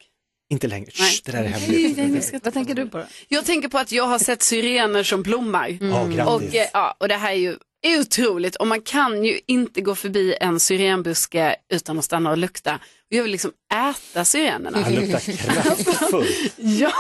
Inte 0.49 0.67
längre. 0.67 0.91
Nej. 0.99 1.11
Shh, 1.11 1.21
det 1.25 1.31
där 1.31 1.43
är 1.43 1.47
hemligt. 1.47 2.33
Vad 2.43 2.53
tänker 2.53 2.75
du 2.75 2.89
på 2.89 2.97
då? 2.97 3.05
Jag 3.27 3.45
tänker 3.45 3.67
på 3.69 3.77
att 3.77 3.91
jag 3.91 4.03
har 4.03 4.19
sett 4.19 4.43
syrener 4.43 5.03
som 5.03 5.23
blommar. 5.23 5.77
Ja, 5.81 6.05
grattis. 6.05 6.49
och, 6.49 6.55
eh, 6.55 6.67
ja, 6.73 6.95
och 6.99 7.07
det 7.07 7.15
här 7.15 7.31
är 7.31 7.35
ju 7.35 7.57
otroligt 7.99 8.55
och 8.55 8.67
man 8.67 8.81
kan 8.81 9.23
ju 9.23 9.39
inte 9.45 9.81
gå 9.81 9.95
förbi 9.95 10.35
en 10.41 10.59
syrenbuske 10.59 11.55
utan 11.73 11.99
att 11.99 12.05
stanna 12.05 12.31
och 12.31 12.37
lukta. 12.37 12.79
Jag 13.15 13.23
vill 13.23 13.31
liksom 13.31 13.51
äta 13.73 14.25
syrenerna. 14.25 14.77
Han 14.81 14.93
luktar 14.95 15.19
kraftfullt. 15.19 16.27
Ja, 16.57 16.93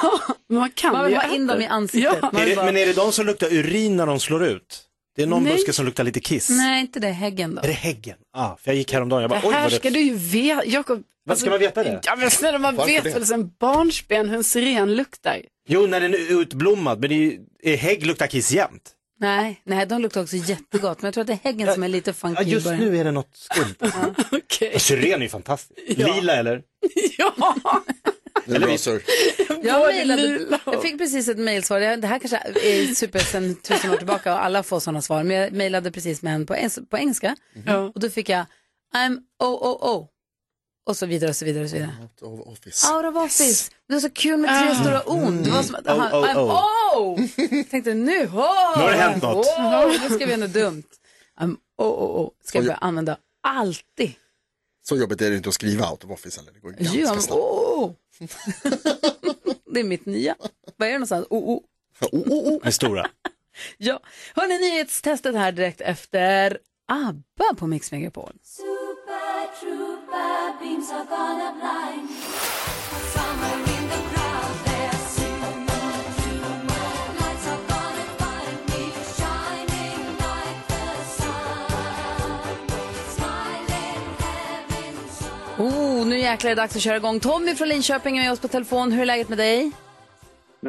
man 0.49 0.71
kan 0.71 0.93
Man 0.93 1.03
vill 1.05 1.13
ju 1.13 1.19
ha 1.19 1.35
in 1.35 1.43
äta 1.45 1.53
dem 1.53 1.61
i 1.61 1.65
ansiktet. 1.67 2.17
Ja. 2.21 2.41
Är 2.41 2.45
det, 2.45 2.55
bara- 2.55 2.65
men 2.65 2.77
är 2.77 2.85
det 2.85 2.93
de 2.93 3.11
som 3.11 3.25
luktar 3.25 3.53
urin 3.53 3.97
när 3.97 4.05
de 4.05 4.19
slår 4.19 4.45
ut? 4.45 4.83
Det 5.15 5.23
är 5.23 5.27
någon 5.27 5.43
Nej. 5.43 5.53
buske 5.53 5.73
som 5.73 5.85
luktar 5.85 6.03
lite 6.03 6.19
kiss. 6.19 6.49
Nej, 6.49 6.81
inte 6.81 6.99
det. 6.99 7.07
Häggen 7.09 7.55
då. 7.55 7.61
Är 7.61 7.67
det 7.67 7.73
häggen? 7.73 8.17
Ja, 8.33 8.57
för 8.61 8.71
jag 8.71 8.77
gick 8.77 8.93
häromdagen, 8.93 9.21
jag 9.21 9.29
bara, 9.29 9.41
Det 9.41 9.47
oj 9.47 9.53
här 9.53 9.63
vad 9.63 9.71
ska 9.73 9.89
det... 9.89 9.95
du 9.95 10.01
ju 10.01 10.13
veta, 10.15 10.65
Jakob. 10.65 11.03
Vad 11.25 11.37
ska 11.37 11.49
man 11.49 11.59
veta 11.59 11.83
det? 11.83 12.01
Ja 12.05 12.15
men 12.15 12.31
snälla 12.31 12.57
man 12.59 12.75
Varför 12.75 12.91
vet 12.93 13.03
det? 13.03 13.09
väl 13.09 13.25
sen 13.25 13.51
barnsben 13.59 14.29
hur 14.29 14.37
en 14.37 14.43
siren 14.43 14.95
luktar. 14.95 15.41
Jo, 15.69 15.87
när 15.87 15.99
den 16.01 16.13
är 16.13 16.41
utblommad, 16.41 16.99
men 16.99 17.09
det 17.09 17.37
är 17.73 17.77
hägg 17.77 18.05
luktar 18.05 18.27
kiss 18.27 18.51
jämt. 18.51 18.91
Nej, 19.23 19.61
nej, 19.63 19.85
de 19.85 20.01
luktar 20.01 20.21
också 20.21 20.35
jättegott. 20.35 21.01
Men 21.01 21.07
jag 21.07 21.13
tror 21.13 21.21
att 21.21 21.27
det 21.27 21.33
är 21.33 21.39
häggen 21.43 21.73
som 21.73 21.83
är 21.83 21.87
lite 21.87 22.13
funky 22.13 22.41
Ja, 22.43 22.47
i 22.47 22.51
just 22.51 22.65
början. 22.65 22.81
nu 22.81 22.97
är 22.97 23.03
det 23.03 23.11
något 23.11 23.31
skumt. 23.33 23.75
Okej. 24.31 24.79
Syren 24.79 25.19
är 25.19 25.23
ju 25.25 25.29
fantastiskt. 25.29 25.79
Ja. 25.97 26.15
Lila 26.15 26.35
eller? 26.35 26.55
Det 28.45 28.55
är 28.55 28.59
bra. 28.59 28.73
Jag, 29.63 29.87
mejlade, 29.87 30.47
jag 30.65 30.81
fick 30.81 30.97
precis 30.97 31.27
ett 31.27 31.37
mejlsvar. 31.37 31.79
Det 31.97 32.07
här 32.07 32.19
kanske 32.19 32.37
är 32.37 32.95
super 32.95 33.19
sen 33.19 33.55
tusen 33.55 33.91
år 33.91 33.97
tillbaka 33.97 34.33
och 34.33 34.45
alla 34.45 34.63
får 34.63 34.79
sådana 34.79 35.01
svar. 35.01 35.23
Men 35.23 35.37
jag 35.37 35.51
mejlade 35.51 35.91
precis 35.91 36.21
med 36.21 36.35
en 36.35 36.45
på, 36.45 36.55
på 36.89 36.97
engelska. 36.97 37.35
Ja. 37.65 37.77
Och 37.77 37.99
då 37.99 38.09
fick 38.09 38.29
jag 38.29 38.45
I'm 38.95 39.17
OOO. 39.43 40.07
Och 40.85 40.97
så 40.97 41.05
vidare 41.05 41.29
och 41.29 41.35
så 41.35 41.45
vidare 41.45 41.63
och 41.63 41.69
så 41.69 41.75
vidare. 41.75 41.91
Out 42.01 42.21
of 42.41 42.47
office. 42.47 42.87
Out 42.93 43.05
of 43.05 43.15
office. 43.15 43.71
Det 43.87 43.93
var 43.93 44.01
så 44.01 44.09
kul 44.09 44.37
med 44.39 44.49
tre 44.61 44.69
Ah. 44.71 44.75
stora 44.83 45.09
on. 45.09 45.43
Det 45.43 45.51
var 45.51 45.63
som 45.63 45.75
att, 45.75 45.87
Oh, 45.87 45.95
oh, 45.95 46.25
I'm 46.27 46.37
oh. 46.37 46.97
oh. 46.97 47.21
Jag 47.57 47.69
tänkte 47.69 47.93
nu, 47.93 48.25
oh, 48.25 48.31
Nu 48.77 48.83
har 48.83 48.91
det 48.91 48.97
hänt 48.97 49.23
något. 49.23 49.45
Oh, 49.45 49.87
nu 49.87 49.97
ska 50.09 50.17
vi 50.17 50.25
göra 50.31 50.37
något 50.37 50.53
dumt. 50.53 50.83
I'm 51.39 51.55
OOO. 51.77 52.31
Ska 52.43 52.57
jag 52.57 52.65
börja 52.65 52.77
använda 52.77 53.17
alltid. 53.43 54.11
Så 54.85 54.97
jobbigt 54.97 55.21
är 55.21 55.29
det 55.29 55.37
inte 55.37 55.49
att 55.49 55.55
skriva 55.55 55.91
out 55.91 56.03
of 56.03 56.11
office 56.11 56.39
heller. 56.39 56.51
Det 56.53 56.59
går 56.59 56.71
ganska 56.71 56.97
Ja, 56.99 57.07
snabbt. 57.19 57.31
oh. 57.41 57.91
det 59.73 59.79
är 59.79 59.83
mitt 59.83 60.05
nya. 60.05 60.35
Vad 60.77 60.87
är 60.87 60.91
det 60.91 60.97
någonstans? 60.97 61.27
Oh, 61.29 61.43
oh. 61.49 61.59
Oh, 62.01 62.19
oh, 62.19 62.53
oh. 62.53 62.59
Den 62.63 62.71
stora. 62.73 63.09
Ja, 63.77 63.99
hörni, 64.35 64.57
nyhetstestet 64.59 65.35
här 65.35 65.51
direkt 65.51 65.81
efter 65.81 66.57
ABBA 66.87 67.53
på 67.57 67.67
Mix 67.67 67.91
Megapol. 67.91 68.33
Oh, 85.57 86.05
nu 86.05 86.19
jäklar 86.19 86.51
är 86.51 86.55
det 86.55 86.61
dags 86.61 86.75
att 86.75 86.81
köra 86.81 86.97
igång. 86.97 87.19
Tommy 87.19 87.55
från 87.55 87.67
Linköping 87.67 88.17
är 88.17 88.21
med 88.21 88.31
oss 88.31 88.39
på 88.39 88.47
telefon. 88.47 88.91
Hur 88.91 89.01
är 89.01 89.05
läget 89.05 89.29
med 89.29 89.37
dig? 89.37 89.71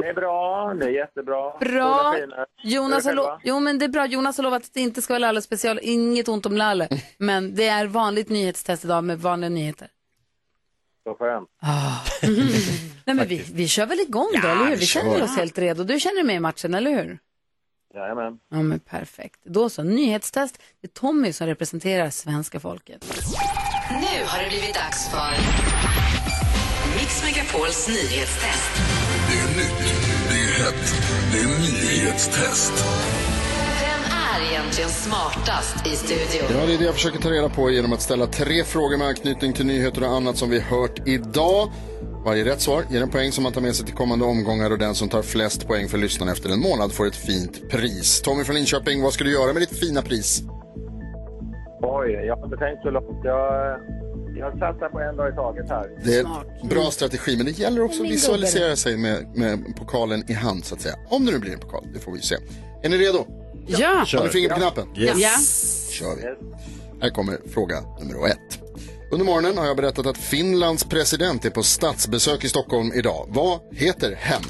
Det 0.01 0.09
är 0.09 0.15
bra, 0.15 0.75
det 0.81 0.85
är 0.87 0.91
jättebra. 0.91 1.59
Bra. 1.61 2.17
Jonas 2.63 3.05
har, 3.05 3.13
lo- 3.13 3.39
jo, 3.45 3.61
men 3.61 3.79
det 3.79 3.85
är 3.85 3.89
bra. 3.89 4.07
Jonas 4.07 4.37
har 4.37 4.43
lovat 4.45 4.63
att 4.63 4.75
det 4.75 4.81
inte 4.81 5.03
ska 5.03 5.13
vara 5.13 5.19
Lalle 5.19 5.43
special. 5.43 5.79
Inget 5.83 6.29
ont 6.29 6.47
om 6.47 6.57
Lalle. 6.57 6.89
Men 7.19 7.55
det 7.55 7.67
är 7.69 7.87
vanligt 7.87 8.29
nyhetstest 8.29 8.85
idag 8.85 9.05
med 9.05 9.19
vanliga 9.21 9.49
nyheter. 9.51 9.89
Så 11.05 11.15
skönt. 11.15 11.49
Nej, 13.07 13.17
men 13.17 13.29
vi, 13.29 13.45
vi 13.55 13.69
kör 13.69 13.87
väl 13.87 14.01
igång 14.01 14.29
då, 14.43 14.49
Ja, 14.49 14.53
eller 14.53 14.67
hur? 14.67 14.77
vi 14.77 14.87
känner 14.87 15.23
oss 15.23 15.37
helt 15.37 15.59
redo. 15.59 15.85
Du 15.85 16.01
känner 16.01 16.15
dig 16.15 16.25
med 16.25 16.37
i 16.37 16.41
matchen, 16.41 16.75
eller 16.75 16.91
hur? 16.91 17.19
Jajamän. 17.95 18.39
Ja, 18.51 18.63
men 18.63 18.81
perfekt. 18.81 19.41
Då 19.45 19.71
så, 19.71 19.83
nyhetstest. 19.83 20.59
Det 20.81 20.87
är 20.87 20.93
Tommy 21.01 21.33
som 21.33 21.47
representerar 21.47 22.11
svenska 22.11 22.61
folket. 22.61 23.05
Nu 23.91 24.25
har 24.27 24.43
det 24.43 24.49
blivit 24.49 24.75
dags 24.75 25.11
för 25.11 25.31
Mix 26.99 27.25
Megapols 27.25 27.89
nyhetstest. 27.89 29.04
Det 30.55 30.61
är 30.61 30.67
nytt, 30.67 31.03
det 31.33 31.39
är 31.39 31.39
hett, 31.39 31.39
det 31.39 31.39
är 31.39 31.47
nyhetstest. 31.47 32.73
Vem 33.81 34.03
är 34.35 34.53
egentligen 34.53 34.91
smartast 34.91 35.87
i 35.87 35.91
studion? 35.91 36.61
Ja, 36.61 36.67
det 36.67 36.75
är 36.75 36.79
det 36.79 36.85
jag 36.85 36.95
försöker 36.95 37.19
ta 37.19 37.31
reda 37.31 37.49
på 37.49 37.71
genom 37.71 37.93
att 37.93 38.01
ställa 38.01 38.27
tre 38.27 38.65
frågor 38.65 38.97
med 38.97 39.07
anknytning 39.07 39.53
till 39.53 39.67
nyheter 39.67 40.03
och 40.03 40.09
annat 40.09 40.37
som 40.37 40.51
vi 40.51 40.61
hört 40.61 41.09
idag. 41.09 41.69
Varje 42.25 42.45
rätt 42.45 42.61
svar 42.61 42.83
ger 42.91 43.03
en 43.03 43.11
poäng 43.11 43.33
som 43.33 43.43
man 43.43 43.53
tar 43.53 43.61
med 43.61 43.75
sig 43.75 43.87
till 43.87 43.95
kommande 43.95 44.25
omgångar 44.25 44.71
och 44.71 44.79
den 44.79 44.95
som 44.95 45.09
tar 45.09 45.23
flest 45.23 45.69
poäng 45.69 45.89
för 45.89 45.99
lyssnarna 45.99 46.33
efter 46.33 46.51
en 46.51 46.61
månad 46.61 46.93
får 46.93 47.07
ett 47.07 47.17
fint 47.17 47.71
pris. 47.71 48.23
Tommy 48.23 48.45
från 48.45 48.57
Linköping, 48.57 49.03
vad 49.03 49.13
ska 49.13 49.25
du 49.25 49.33
göra 49.33 49.53
med 49.53 49.63
ditt 49.63 49.79
fina 49.79 50.03
pris? 50.03 50.43
Oj, 51.83 52.11
jag 52.13 52.37
har 52.37 52.45
inte 52.45 52.57
tänkt 52.57 52.83
så 52.83 52.91
långt. 52.91 53.25
Jag, 53.25 53.81
jag 54.37 54.59
satsar 54.59 54.89
på 54.89 55.01
en 55.01 55.17
dag 55.17 55.33
i 55.33 55.37
taget 55.37 55.69
här. 55.69 55.91
Det 56.05 56.19
är 56.19 56.27
bra 56.69 56.91
strategi, 56.91 57.37
men 57.37 57.47
det 57.47 57.59
gäller 57.59 57.83
också 57.83 58.03
att 58.03 58.09
visualisera 58.09 58.77
sig 58.77 58.97
med, 58.97 59.27
med 59.35 59.77
pokalen 59.77 60.25
i 60.29 60.33
hand 60.33 60.65
så 60.65 60.75
att 60.75 60.81
säga. 60.81 60.95
Om 61.09 61.27
det 61.27 61.33
nu 61.33 61.39
blir 61.39 61.53
en 61.53 61.59
pokal, 61.61 61.89
det 61.95 62.01
får 62.01 62.13
vi 62.13 62.21
se. 62.21 62.37
Är 62.83 62.89
ni 62.89 62.99
redo? 62.99 63.27
Ja. 63.67 64.05
Har 64.17 64.25
ni 64.25 64.31
finger 64.31 64.49
på 64.49 64.55
knappen? 64.55 64.89
Yes. 64.97 65.19
Ja. 65.21 65.29
kör 65.91 66.17
vi. 66.17 66.23
Här 67.01 67.11
kommer 67.11 67.39
fråga 67.55 67.81
nummer 68.01 68.29
ett. 68.29 68.39
Under 69.13 69.27
morgonen 69.27 69.59
har 69.59 69.67
jag 69.67 69.77
berättat 69.77 70.07
att 70.07 70.19
Finlands 70.19 70.85
president 70.85 71.45
är 71.45 71.51
på 71.51 71.63
statsbesök 71.63 72.45
i 72.45 72.49
Stockholm 72.49 72.93
idag. 72.95 73.27
Vad 73.29 73.61
heter 73.73 74.15
hen? 74.15 74.43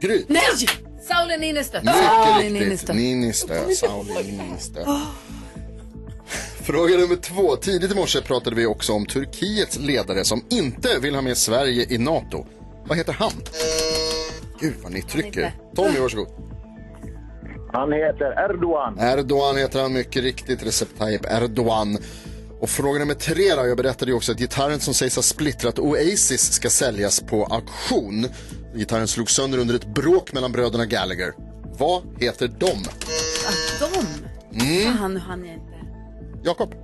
Gry. 0.00 0.24
Nej! 0.28 0.42
Sauli 1.08 1.36
Niinistö. 1.36 1.78
Mycket 1.80 1.94
Sauli 1.94 2.44
riktigt. 2.44 2.52
Niinistö. 2.52 2.92
Niinistö. 2.92 3.74
Sauli 3.74 4.32
Niinistö. 4.32 4.84
Fråga 6.68 6.96
nummer 6.96 7.16
två. 7.16 7.56
Tidigt 7.56 7.92
i 7.92 7.94
morse 7.94 8.20
pratade 8.20 8.56
vi 8.56 8.66
också 8.66 8.92
om 8.92 9.06
Turkiets 9.06 9.78
ledare 9.78 10.24
som 10.24 10.44
inte 10.50 10.98
vill 10.98 11.14
ha 11.14 11.22
med 11.22 11.36
Sverige 11.36 11.86
i 11.88 11.98
NATO. 11.98 12.46
Vad 12.86 12.98
heter 12.98 13.12
han? 13.12 13.30
Gud 14.60 14.74
vad 14.82 14.92
ni 14.92 15.02
trycker. 15.02 15.52
Tommy, 15.76 15.98
varsågod. 15.98 16.28
Han 17.72 17.92
heter 17.92 18.50
Erdogan. 18.50 18.98
Erdogan 18.98 19.56
heter 19.56 19.82
han 19.82 19.92
mycket 19.92 20.22
riktigt, 20.22 20.66
Recep 20.66 20.88
Tayyip 20.98 21.26
Erdogan. 21.30 21.98
Och 22.60 22.68
fråga 22.68 22.98
nummer 22.98 23.14
tre 23.14 23.54
då, 23.54 23.66
jag 23.66 23.76
berättade 23.76 24.10
ju 24.10 24.16
också 24.16 24.32
att 24.32 24.38
gitarren 24.38 24.80
som 24.80 24.94
sägs 24.94 25.16
ha 25.16 25.22
splittrat 25.22 25.78
Oasis 25.78 26.52
ska 26.52 26.70
säljas 26.70 27.20
på 27.20 27.44
auktion. 27.44 28.26
Gitarren 28.74 29.08
slogs 29.08 29.34
sönder 29.34 29.58
under 29.58 29.74
ett 29.74 29.94
bråk 29.94 30.32
mellan 30.32 30.52
bröderna 30.52 30.86
Gallagher. 30.86 31.32
Vad 31.78 32.02
heter 32.20 32.48
de? 32.48 32.66
Att 32.66 33.92
de? 33.92 34.06
Mm. 34.60 34.94
Nu 34.94 35.18
hann 35.18 35.44
jag 35.44 35.54
inte. 35.54 35.77
Jakob? 36.42 36.74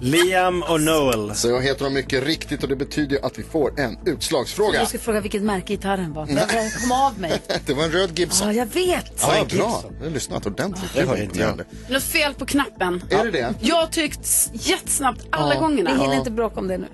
Liam 0.00 0.62
och 0.62 0.80
Noel. 0.80 1.34
Så 1.34 1.48
jag 1.48 1.62
heter 1.62 1.84
dem 1.84 1.94
mycket 1.94 2.24
riktigt 2.24 2.62
och 2.62 2.68
det 2.68 2.76
betyder 2.76 3.26
att 3.26 3.38
vi 3.38 3.42
får 3.42 3.80
en 3.80 3.98
utslagsfråga. 4.06 4.80
Du 4.80 4.86
ska 4.86 4.98
fråga 4.98 5.20
vilket 5.20 5.42
märke 5.42 5.66
gitarren 5.72 6.12
var. 6.12 6.26
Nej. 6.26 6.44
Nej. 6.54 6.72
Kom 6.80 6.92
av 6.92 7.20
mig. 7.20 7.42
Det 7.66 7.74
var 7.74 7.84
en 7.84 7.92
röd 7.92 8.18
Gibson. 8.18 8.46
Ja, 8.48 8.52
jag 8.52 8.66
vet. 8.66 9.12
Ja, 9.20 9.46
bra. 9.56 9.82
Du 9.98 10.04
har 10.04 10.10
lyssnat 10.10 10.46
ordentligt. 10.46 10.90
Det 10.94 11.02
har 11.02 11.16
inte 11.16 11.38
jag. 11.38 11.60
Något 11.90 12.02
fel 12.02 12.34
på 12.34 12.46
knappen. 12.46 13.02
Är 13.10 13.24
det 13.24 13.30
det? 13.30 13.54
Jag 13.60 13.76
har 13.76 13.86
tryckt 13.86 14.50
jättesnabbt 14.52 15.26
alla 15.30 15.54
Ja. 15.54 15.60
gångerna. 15.60 15.90
Vi 15.94 15.98
hinner 16.00 16.12
Ja. 16.14 16.18
inte 16.18 16.30
bråka 16.30 16.60
om 16.60 16.68
det 16.68 16.78
nu. 16.78 16.86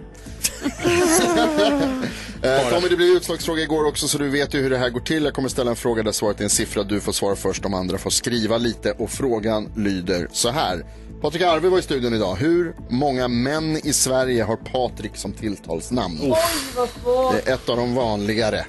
Eh, 2.43 2.69
Tommy, 2.71 2.89
det 2.89 2.97
blev 2.97 3.09
utslagsfråga 3.09 3.63
igår 3.63 3.87
också 3.87 4.09
så 4.09 4.19
du 4.19 4.29
vet 4.31 4.55
ju 4.55 4.63
hur 4.63 4.71
det 4.71 4.79
här 4.79 4.91
går 4.91 5.01
till. 5.01 5.25
Jag 5.25 5.35
kommer 5.35 5.49
ställa 5.49 5.71
en 5.71 5.77
fråga 5.77 6.03
där 6.03 6.13
svaret 6.13 6.41
är 6.41 6.45
en 6.45 6.51
siffra. 6.51 6.83
Du 6.83 7.01
får 7.01 7.13
svara 7.13 7.37
först, 7.37 7.63
de 7.63 7.75
andra 7.75 7.99
får 7.99 8.11
skriva 8.11 8.59
lite. 8.59 8.93
Och 8.93 9.11
frågan 9.11 9.73
lyder 9.77 10.29
så 10.33 10.51
här. 10.51 10.85
Patrik 11.25 11.43
Arve 11.43 11.69
var 11.69 11.79
i 11.79 11.83
studion 11.83 12.15
idag. 12.15 12.37
Hur 12.37 12.75
många 12.89 13.29
män 13.29 13.77
i 13.77 13.93
Sverige 13.93 14.43
har 14.43 14.57
Patrik 14.57 15.17
som 15.17 15.33
tilltalsnamn? 15.33 16.19
Oj, 16.23 16.37
vad 16.77 16.89
svårt. 16.89 17.33
Det 17.33 17.51
är 17.51 17.55
ett 17.55 17.69
av 17.69 17.77
de 17.77 17.95
vanligare. 17.95 18.67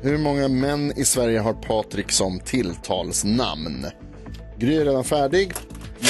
Hur 0.00 0.18
många 0.18 0.48
män 0.48 0.92
i 0.96 1.04
Sverige 1.04 1.40
har 1.40 1.52
Patrik 1.52 2.12
som 2.12 2.40
tilltalsnamn? 2.40 3.86
Gry 4.58 4.76
är 4.76 4.84
redan 4.84 5.04
färdig. 5.04 5.52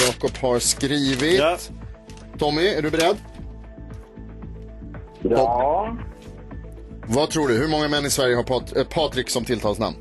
Jakob 0.07 0.31
har 0.41 0.59
skrivit. 0.59 1.71
Tommy, 2.39 2.67
är 2.67 2.83
du 2.83 2.91
beredd? 2.91 3.17
Ja. 5.23 5.97
Vad 7.07 7.31
tror 7.31 7.49
du? 7.49 7.55
Hur 7.59 7.69
många 7.69 7.89
män 7.89 8.07
i 8.07 8.11
Sverige 8.11 8.37
har 8.37 8.43
Pat- 8.45 8.77
eh, 8.77 8.85
Patrik 8.85 9.31
som 9.31 9.45
tilltalsnamn? 9.45 9.97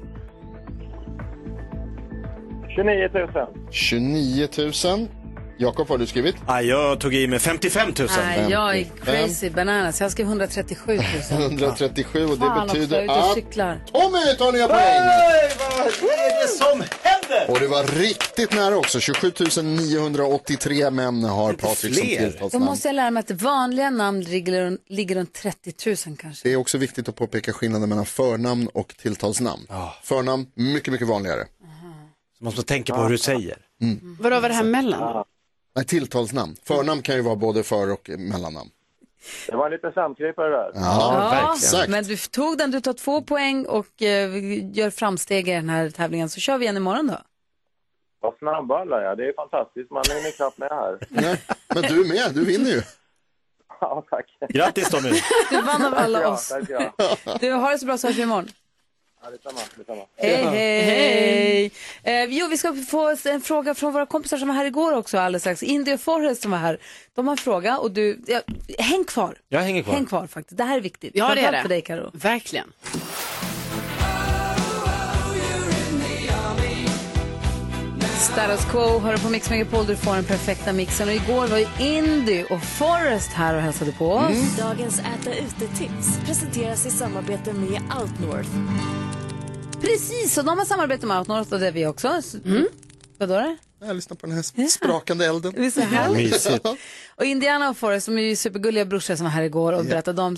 29 2.84 3.10
000. 3.14 3.48
29 3.72 4.48
000. 4.86 5.08
Jakob, 5.62 5.88
vad 5.88 5.90
har 5.90 5.98
du 5.98 6.08
skrivit? 6.08 6.36
Ah, 6.46 6.62
jag 6.62 7.00
tog 7.00 7.16
i 7.16 7.28
med 7.28 7.42
55 7.42 7.94
000. 8.00 8.08
Nej, 8.18 8.52
jag 8.52 8.78
är 8.78 8.84
crazy 8.84 9.50
bananas. 9.50 10.02
Jag 10.02 10.12
skrev 10.12 10.28
137 10.28 11.00
000. 11.32 11.42
137 11.42 12.24
och 12.26 12.30
det 12.30 12.38
Fan 12.38 12.68
betyder 12.68 13.10
och 13.10 13.18
att 13.20 13.34
cyklar. 13.34 13.82
Tommy 13.92 14.36
tar 14.38 14.52
nya 14.52 14.68
poäng! 14.68 14.80
vad 16.02 16.12
är 16.12 16.42
det 16.42 16.48
som 16.48 16.84
händer? 17.02 17.52
Och 17.52 17.60
det 17.60 17.68
var 17.68 17.84
riktigt 17.84 18.54
nära 18.54 18.78
också. 18.78 19.00
27 19.00 19.32
983 19.64 20.90
män 20.90 21.24
har 21.24 21.54
Patrik 21.54 21.96
som 21.96 22.06
fler. 22.06 22.20
Då 22.22 22.30
tilltalsnamn. 22.32 22.66
måste 22.66 22.88
jag 22.88 22.96
lära 22.96 23.12
mig 23.12 23.22
att 23.22 23.32
vanliga 23.32 23.90
namn 23.90 24.22
ligger, 24.22 24.78
ligger 24.90 25.16
runt 25.16 25.34
30 25.34 25.74
000 26.08 26.18
kanske. 26.18 26.50
Det 26.50 26.54
är 26.54 26.58
också 26.58 26.78
viktigt 26.78 27.10
att 27.10 27.16
påpeka 27.16 27.54
skillnaden 27.54 27.90
mellan 27.90 28.06
förnamn 28.06 28.68
och 28.74 28.96
tilltalsnamn. 29.02 29.68
Förnamn, 30.04 30.46
mycket, 30.56 30.92
mycket 30.92 31.08
vanligare. 31.08 31.46
Så 32.40 32.44
man 32.46 32.52
måste 32.54 32.64
tänka 32.64 32.94
på 32.94 33.02
hur 33.02 33.10
du 33.10 33.18
säger. 33.18 33.58
Mm. 33.82 34.18
Vadå 34.20 34.40
var 34.40 34.50
det 34.50 34.56
här 34.56 34.64
mellan? 34.64 35.26
Nej, 35.76 35.86
tilltalsnamn. 35.86 36.56
Förnamn 36.64 37.02
kan 37.02 37.16
ju 37.16 37.22
vara 37.22 37.36
både 37.36 37.64
för 37.64 37.92
och 37.92 38.10
mellannamn. 38.18 38.70
Det 39.48 39.56
var 39.56 39.66
en 39.66 39.72
liten 39.72 39.92
samkrypare 39.94 40.50
där. 40.50 40.72
Ja, 40.76 41.56
men 41.90 42.04
du 42.04 42.18
tog 42.18 42.58
den, 42.58 42.72
du 42.72 42.82
tar 42.82 42.94
två 42.94 43.22
poäng 43.22 43.66
och 43.66 44.02
eh, 44.02 44.30
gör 44.78 44.90
framsteg 44.90 45.48
i 45.50 45.52
den 45.52 45.70
här 45.70 45.90
tävlingen. 45.90 46.30
Så 46.30 46.40
kör 46.40 46.58
vi 46.58 46.66
igen 46.66 46.78
imorgon 46.78 47.08
då. 47.08 47.18
Vad 48.22 48.38
snabba 48.38 48.80
alla 48.80 49.12
är. 49.12 49.16
Det 49.16 49.28
är 49.28 49.34
fantastiskt. 49.34 49.92
Man 49.92 50.00
är 50.00 50.32
knappt 50.36 50.58
med 50.58 50.70
här. 50.70 50.98
Men 51.74 51.82
du 51.84 52.02
är 52.06 52.08
med, 52.08 52.34
du 52.34 52.46
vinner 52.46 52.72
ju. 52.72 52.82
Ja, 53.82 54.06
tack. 54.10 54.26
Grattis 54.50 54.90
Tommy. 54.90 55.10
Du 55.50 55.62
vann 55.62 55.86
av 55.86 55.94
alla 55.94 56.20
Tack, 56.20 56.28
ja, 56.28 56.34
oss. 56.34 56.50
tack, 56.50 56.70
ja. 56.70 57.38
Du, 57.40 57.52
har 57.52 57.72
det 57.72 57.80
så 57.80 57.86
bra 57.86 57.98
så 57.98 58.08
hörs 58.08 58.18
vi 58.18 58.22
imorgon. 58.22 58.48
Ja, 59.24 59.30
detsamma, 59.32 59.60
detsamma. 59.76 60.02
Hej, 60.18 60.44
hej. 60.46 61.72
Eh, 62.04 62.24
jo, 62.24 62.48
vi 62.48 62.58
ska 62.58 62.74
få 62.90 63.16
en 63.26 63.42
fråga 63.42 63.76
från 63.76 63.94
våra 63.94 64.06
kompisar 64.06 64.38
som 64.38 64.48
var 64.48 64.56
här 64.56 64.66
igår 64.66 64.94
också 64.98 65.18
alldeles 65.18 65.44
strax. 65.44 65.64
Indy 65.64 65.94
och 65.94 66.02
Forrest 66.02 66.42
som 66.42 66.52
var 66.52 66.58
här. 66.58 66.78
De 67.16 67.28
har 67.28 67.34
en 67.34 67.38
fråga 67.38 67.78
och 67.78 67.92
du, 67.92 68.22
ja, 68.28 68.42
häng 68.80 69.04
kvar. 69.04 69.36
Jag 69.50 69.60
hänger 69.62 69.84
kvar. 69.84 69.94
Häng 69.94 70.06
kvar 70.06 70.28
faktiskt. 70.28 70.58
Det 70.58 70.64
här 70.64 70.78
är 70.78 70.82
viktigt. 70.82 71.12
Ja, 71.16 71.26
det 71.26 71.32
är 71.32 71.36
Framförallt 71.36 71.56
det. 71.58 71.62
för 71.62 71.70
dig 71.70 71.82
Karo. 71.82 72.10
Verkligen. 72.14 72.72
Status 78.40 78.66
Quo 78.66 79.00
hör 79.00 79.14
du 79.14 79.20
på 79.20 79.30
Mix 79.30 79.50
Megapol. 79.50 79.86
Du 79.86 79.96
får 79.96 80.16
den 80.16 80.24
perfekta 80.24 80.74
mixen. 80.74 81.08
Och 81.08 81.14
igår 81.14 81.48
var 81.48 81.58
ju 81.58 81.68
Indy 81.80 82.44
och 82.44 82.62
Forrest 82.64 83.30
här 83.30 83.56
och 83.56 83.62
hälsade 83.62 83.92
på 83.92 84.12
oss. 84.12 84.58
Dagens 84.58 85.00
äta 85.00 85.34
ute-tips 85.36 86.20
presenteras 86.26 86.86
i 86.86 86.90
samarbete 86.90 87.54
med 87.54 87.82
Outnorth. 88.02 88.50
Precis, 89.82 90.38
och 90.38 90.46
de 90.46 90.58
har 90.58 90.66
samarbete 90.66 91.06
med 91.06 91.18
Outnorth 91.18 91.54
och 91.54 91.60
det 91.60 91.68
är 91.68 91.72
vi 91.72 91.86
också. 91.88 92.22
Så- 92.22 92.38
Vadå 93.18 93.34
det? 93.34 93.58
Jag 93.82 93.96
lyssnar 93.96 94.16
på 94.18 94.28
den 94.28 94.36
här 94.36 94.68
sprakande 94.70 95.26
elden. 95.26 95.54
Det 95.56 95.66
är 95.66 95.72
så 95.72 95.82
härligt. 95.82 96.66
Och 97.16 97.26
Indiana 97.26 97.70
och 97.70 97.78
Forrest, 97.78 98.06
som 98.06 98.18
är 98.18 98.22
ju 98.22 98.36
supergulliga 98.36 98.86
brorsor 98.86 99.16
som 99.16 99.24
var 99.24 99.32
här 99.32 99.42
igår 99.44 99.74
och 99.74 99.80
Ja. 99.80 99.90
berättade 99.90 100.22
om, 100.22 100.36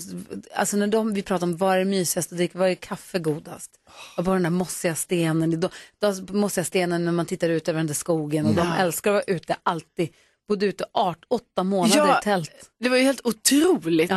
alltså 0.54 0.76
när 0.76 0.86
de, 0.86 1.14
vi 1.14 1.22
pratade 1.22 1.52
om 1.52 1.56
vad 1.56 1.78
är 1.78 1.84
mysigast 1.84 2.32
att 2.32 2.38
dricka, 2.38 2.58
vad 2.58 2.68
är 2.70 2.74
kaffe 2.74 3.18
godast? 3.18 3.70
Och 4.16 4.24
bara 4.24 4.34
den 4.34 4.42
där 4.42 4.50
mossiga 4.50 4.94
stenen, 4.94 5.60
de, 5.60 5.68
de 5.98 6.26
mossiga 6.38 6.64
stenen 6.64 7.04
när 7.04 7.12
man 7.12 7.26
tittar 7.26 7.48
ut 7.48 7.68
över 7.68 7.78
den 7.78 7.86
där 7.86 7.94
skogen 7.94 8.46
och 8.46 8.54
de 8.54 8.66
Ja. 8.66 8.76
älskar 8.76 9.10
att 9.10 9.14
vara 9.28 9.36
ute 9.36 9.56
alltid, 9.62 10.08
bodde 10.48 10.66
ute 10.66 10.84
art, 10.92 11.24
åtta 11.28 11.62
månader 11.62 11.96
Ja, 11.96 12.18
i 12.18 12.22
tält. 12.24 12.50
Det 12.80 12.88
var 12.88 12.96
ju 12.96 13.02
helt 13.02 13.20
otroligt. 13.24 14.10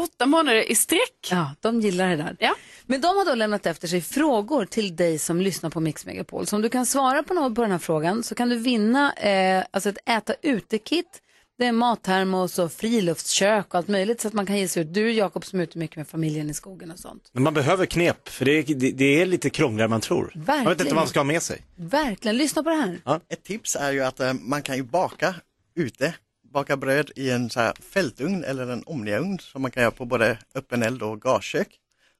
Åtta 0.00 0.26
månader 0.26 0.70
i 0.70 0.74
sträck. 0.74 1.28
Ja, 1.30 1.54
de 1.60 1.80
gillar 1.80 2.08
det 2.08 2.16
där. 2.16 2.36
Ja. 2.40 2.54
Men 2.86 3.00
de 3.00 3.06
har 3.06 3.24
då 3.24 3.34
lämnat 3.34 3.66
efter 3.66 3.88
sig 3.88 4.00
frågor 4.00 4.64
till 4.64 4.96
dig 4.96 5.18
som 5.18 5.40
lyssnar 5.40 5.70
på 5.70 5.80
Mix 5.80 6.06
Megapol. 6.06 6.46
Så 6.46 6.56
om 6.56 6.62
du 6.62 6.68
kan 6.68 6.86
svara 6.86 7.22
på 7.22 7.34
något 7.34 7.54
på 7.54 7.62
den 7.62 7.70
här 7.70 7.78
frågan 7.78 8.22
så 8.22 8.34
kan 8.34 8.48
du 8.48 8.56
vinna 8.56 9.12
eh, 9.12 9.64
alltså 9.70 9.88
ett 9.88 9.98
äta 10.08 10.34
ute-kit. 10.42 11.20
Det 11.58 11.66
är 11.66 11.72
mattermos 11.72 12.58
och 12.58 12.72
friluftskök 12.72 13.66
och 13.68 13.74
allt 13.74 13.88
möjligt 13.88 14.20
så 14.20 14.28
att 14.28 14.34
man 14.34 14.46
kan 14.46 14.58
ge 14.58 14.68
sig 14.68 14.82
ut. 14.82 14.94
Du 14.94 15.12
Jakob 15.12 15.44
som 15.44 15.58
är 15.58 15.64
ute 15.64 15.78
mycket 15.78 15.96
med 15.96 16.08
familjen 16.08 16.50
i 16.50 16.54
skogen 16.54 16.90
och 16.90 16.98
sånt. 16.98 17.30
Men 17.32 17.42
man 17.42 17.54
behöver 17.54 17.86
knep, 17.86 18.28
för 18.28 18.44
det 18.44 18.52
är, 18.52 18.74
det, 18.74 18.90
det 18.90 19.22
är 19.22 19.26
lite 19.26 19.50
krångligare 19.50 19.84
än 19.84 19.90
man 19.90 20.00
tror. 20.00 20.32
Man 20.34 20.44
vet 20.46 20.56
inte 20.58 20.68
Verkligen. 20.68 20.94
vad 20.96 21.02
man 21.02 21.08
ska 21.08 21.20
ha 21.20 21.24
med 21.24 21.42
sig. 21.42 21.62
Verkligen, 21.76 22.36
lyssna 22.36 22.62
på 22.62 22.70
det 22.70 22.76
här. 22.76 23.20
Ett 23.28 23.44
tips 23.44 23.76
är 23.76 23.92
ju 23.92 24.00
att 24.00 24.20
eh, 24.20 24.32
man 24.32 24.62
kan 24.62 24.76
ju 24.76 24.82
baka 24.82 25.34
ute, 25.76 26.14
baka 26.52 26.76
bröd 26.76 27.10
i 27.16 27.30
en 27.30 27.50
så 27.50 27.60
här 27.60 27.72
fältugn 27.92 28.44
eller 28.44 28.66
en 28.66 28.82
omniaugn 28.86 29.38
som 29.38 29.62
man 29.62 29.70
kan 29.70 29.82
göra 29.82 29.90
på 29.90 30.04
både 30.04 30.38
öppen 30.54 30.82
eld 30.82 31.02
och 31.02 31.20
gaskök. 31.20 31.68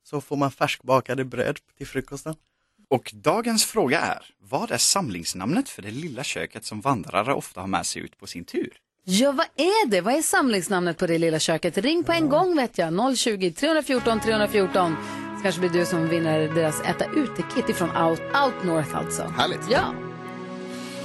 Så 0.03 0.21
får 0.21 0.37
man 0.37 0.51
färskbakade 0.51 1.25
bröd 1.25 1.59
till 1.79 1.87
frukosten. 1.87 2.35
Och 2.89 3.13
dagens 3.15 3.65
fråga 3.65 4.01
är, 4.01 4.25
vad 4.39 4.71
är 4.71 4.79
samlingsnamnet 4.79 5.69
för 5.69 5.83
det 5.83 5.91
lilla 5.91 6.25
köket 6.25 6.65
som 6.65 6.81
vandrare 6.81 7.35
ofta 7.35 7.61
har 7.61 7.69
med 7.69 7.87
sig 7.87 8.03
ut 8.03 8.19
på 8.19 8.27
sin 8.27 8.45
tur? 8.45 8.73
Ja, 9.05 9.33
vad 9.33 9.47
är 9.57 9.87
det? 9.87 10.01
Vad 10.01 10.15
är 10.15 10.23
samlingsnamnet 10.23 10.99
på 10.99 11.07
det 11.07 11.19
lilla 11.19 11.39
köket? 11.39 11.79
Ring 11.79 12.05
på 12.05 12.13
en 12.13 12.29
gång 12.29 12.57
vet 12.57 12.79
jag. 12.79 13.19
020 13.19 13.51
314 13.51 14.21
314. 14.21 14.97
Så 15.37 15.43
kanske 15.43 15.61
blir 15.61 15.71
du 15.71 15.87
som 15.87 16.09
vinner 16.09 16.55
deras 16.55 16.81
äta 16.81 17.05
ute-kit 17.05 17.69
ifrån 17.69 17.97
Out, 17.97 18.21
Out 18.21 18.65
North 18.65 18.97
alltså. 18.97 19.23
Härligt. 19.23 19.71
Ja. 19.71 19.95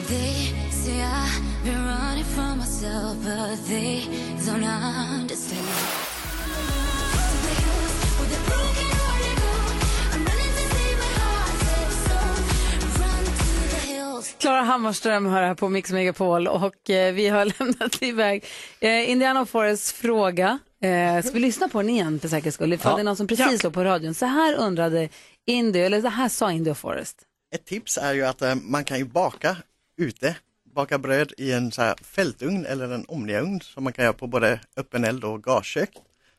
They 0.08 0.72
say 0.72 0.94
I've 0.94 1.55
been 1.66 1.84
running 1.84 2.24
from 2.24 2.60
myself, 2.60 3.18
but 3.24 3.58
they 3.68 4.02
don't 4.46 4.64
understand. 4.64 5.68
Klara 14.38 14.62
Hammarström 14.62 15.26
hör 15.26 15.44
här 15.44 15.56
på 15.56 15.70
Mix 15.70 15.92
Megapol 15.92 16.48
och 16.48 16.90
eh, 16.90 17.14
vi 17.14 17.28
har 17.28 17.46
lämnat 17.60 18.02
iväg 18.02 18.46
eh, 18.80 19.10
Indiana 19.10 19.46
Forests 19.46 19.94
fråga. 19.94 20.60
Eh, 20.82 21.22
ska 21.24 21.32
vi 21.34 21.40
lyssna 21.40 21.68
på 21.70 21.82
den 21.82 21.90
igen 21.90 22.20
för 22.20 22.28
säkerhets 22.28 22.56
skull? 22.56 22.74
Ifall 22.74 22.92
Ja. 22.92 22.96
det 22.96 23.02
är 23.02 23.04
någon 23.04 23.16
som 23.18 23.28
precis 23.28 23.64
låg 23.64 23.74
på 23.74 23.84
radion. 23.84 24.14
Så 24.14 24.26
här 24.26 24.56
undrade 24.56 25.10
Indy, 25.46 25.80
eller 25.80 26.02
så 26.02 26.08
här 26.08 26.30
sa 26.30 26.52
Indy 26.52 26.72
och 26.72 26.78
Forrest. 26.78 27.18
Ett 27.56 27.66
tips 27.66 27.98
är 27.98 28.14
ju 28.14 28.26
att 28.26 28.42
eh, 28.42 28.56
man 28.56 28.84
kan 28.84 28.98
ju 28.98 29.06
baka 29.06 29.58
ute, 30.02 30.36
baka 30.76 30.98
bröd 30.98 31.34
i 31.38 31.52
en 31.52 31.72
så 31.72 31.82
här 31.82 31.96
fältugn 32.04 32.66
eller 32.66 32.92
en 32.94 33.06
omniaugn 33.08 33.62
som 33.62 33.84
man 33.84 33.94
kan 33.94 34.06
göra 34.06 34.14
på 34.14 34.28
både 34.28 34.60
öppen 34.78 35.04
eld 35.04 35.24
och 35.24 35.44
gaskök. 35.44 35.90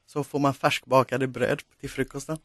Så 0.06 0.24
får 0.24 0.38
man 0.38 0.54
färskbakade 0.54 1.26
bröd 1.26 1.62
till 1.80 1.90
frukosten. 1.90 2.38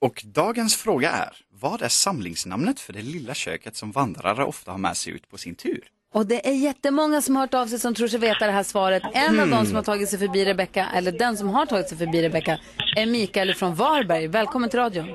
Och 0.00 0.22
dagens 0.26 0.76
fråga 0.76 1.10
är, 1.10 1.36
vad 1.50 1.82
är 1.82 1.88
samlingsnamnet 1.88 2.80
för 2.80 2.92
det 2.92 3.02
lilla 3.02 3.34
köket 3.34 3.76
som 3.76 3.92
vandrare 3.92 4.44
ofta 4.44 4.70
har 4.70 4.78
med 4.78 4.96
sig 4.96 5.12
ut 5.12 5.28
på 5.30 5.38
sin 5.38 5.54
tur? 5.54 5.84
Och 6.14 6.26
det 6.26 6.48
är 6.48 6.52
jättemånga 6.52 7.22
som 7.22 7.36
har 7.36 7.42
hört 7.42 7.54
av 7.54 7.66
sig 7.66 7.78
som 7.78 7.94
tror 7.94 8.08
sig 8.08 8.18
veta 8.20 8.46
det 8.46 8.52
här 8.52 8.62
svaret. 8.62 9.02
En 9.14 9.40
av 9.40 9.46
Hmm. 9.46 9.50
de 9.50 9.66
som 9.66 9.76
har 9.76 9.82
tagit 9.82 10.08
sig 10.08 10.18
förbi 10.18 10.44
Rebecka, 10.44 10.88
eller 10.94 11.12
den 11.12 11.36
som 11.36 11.48
har 11.48 11.66
tagit 11.66 11.88
sig 11.88 11.98
förbi 11.98 12.22
Rebecka, 12.22 12.58
är 12.96 13.06
Mikael 13.06 13.54
från 13.54 13.74
Varberg. 13.74 14.26
Välkommen 14.28 14.70
till 14.70 14.78
radion. 14.78 15.08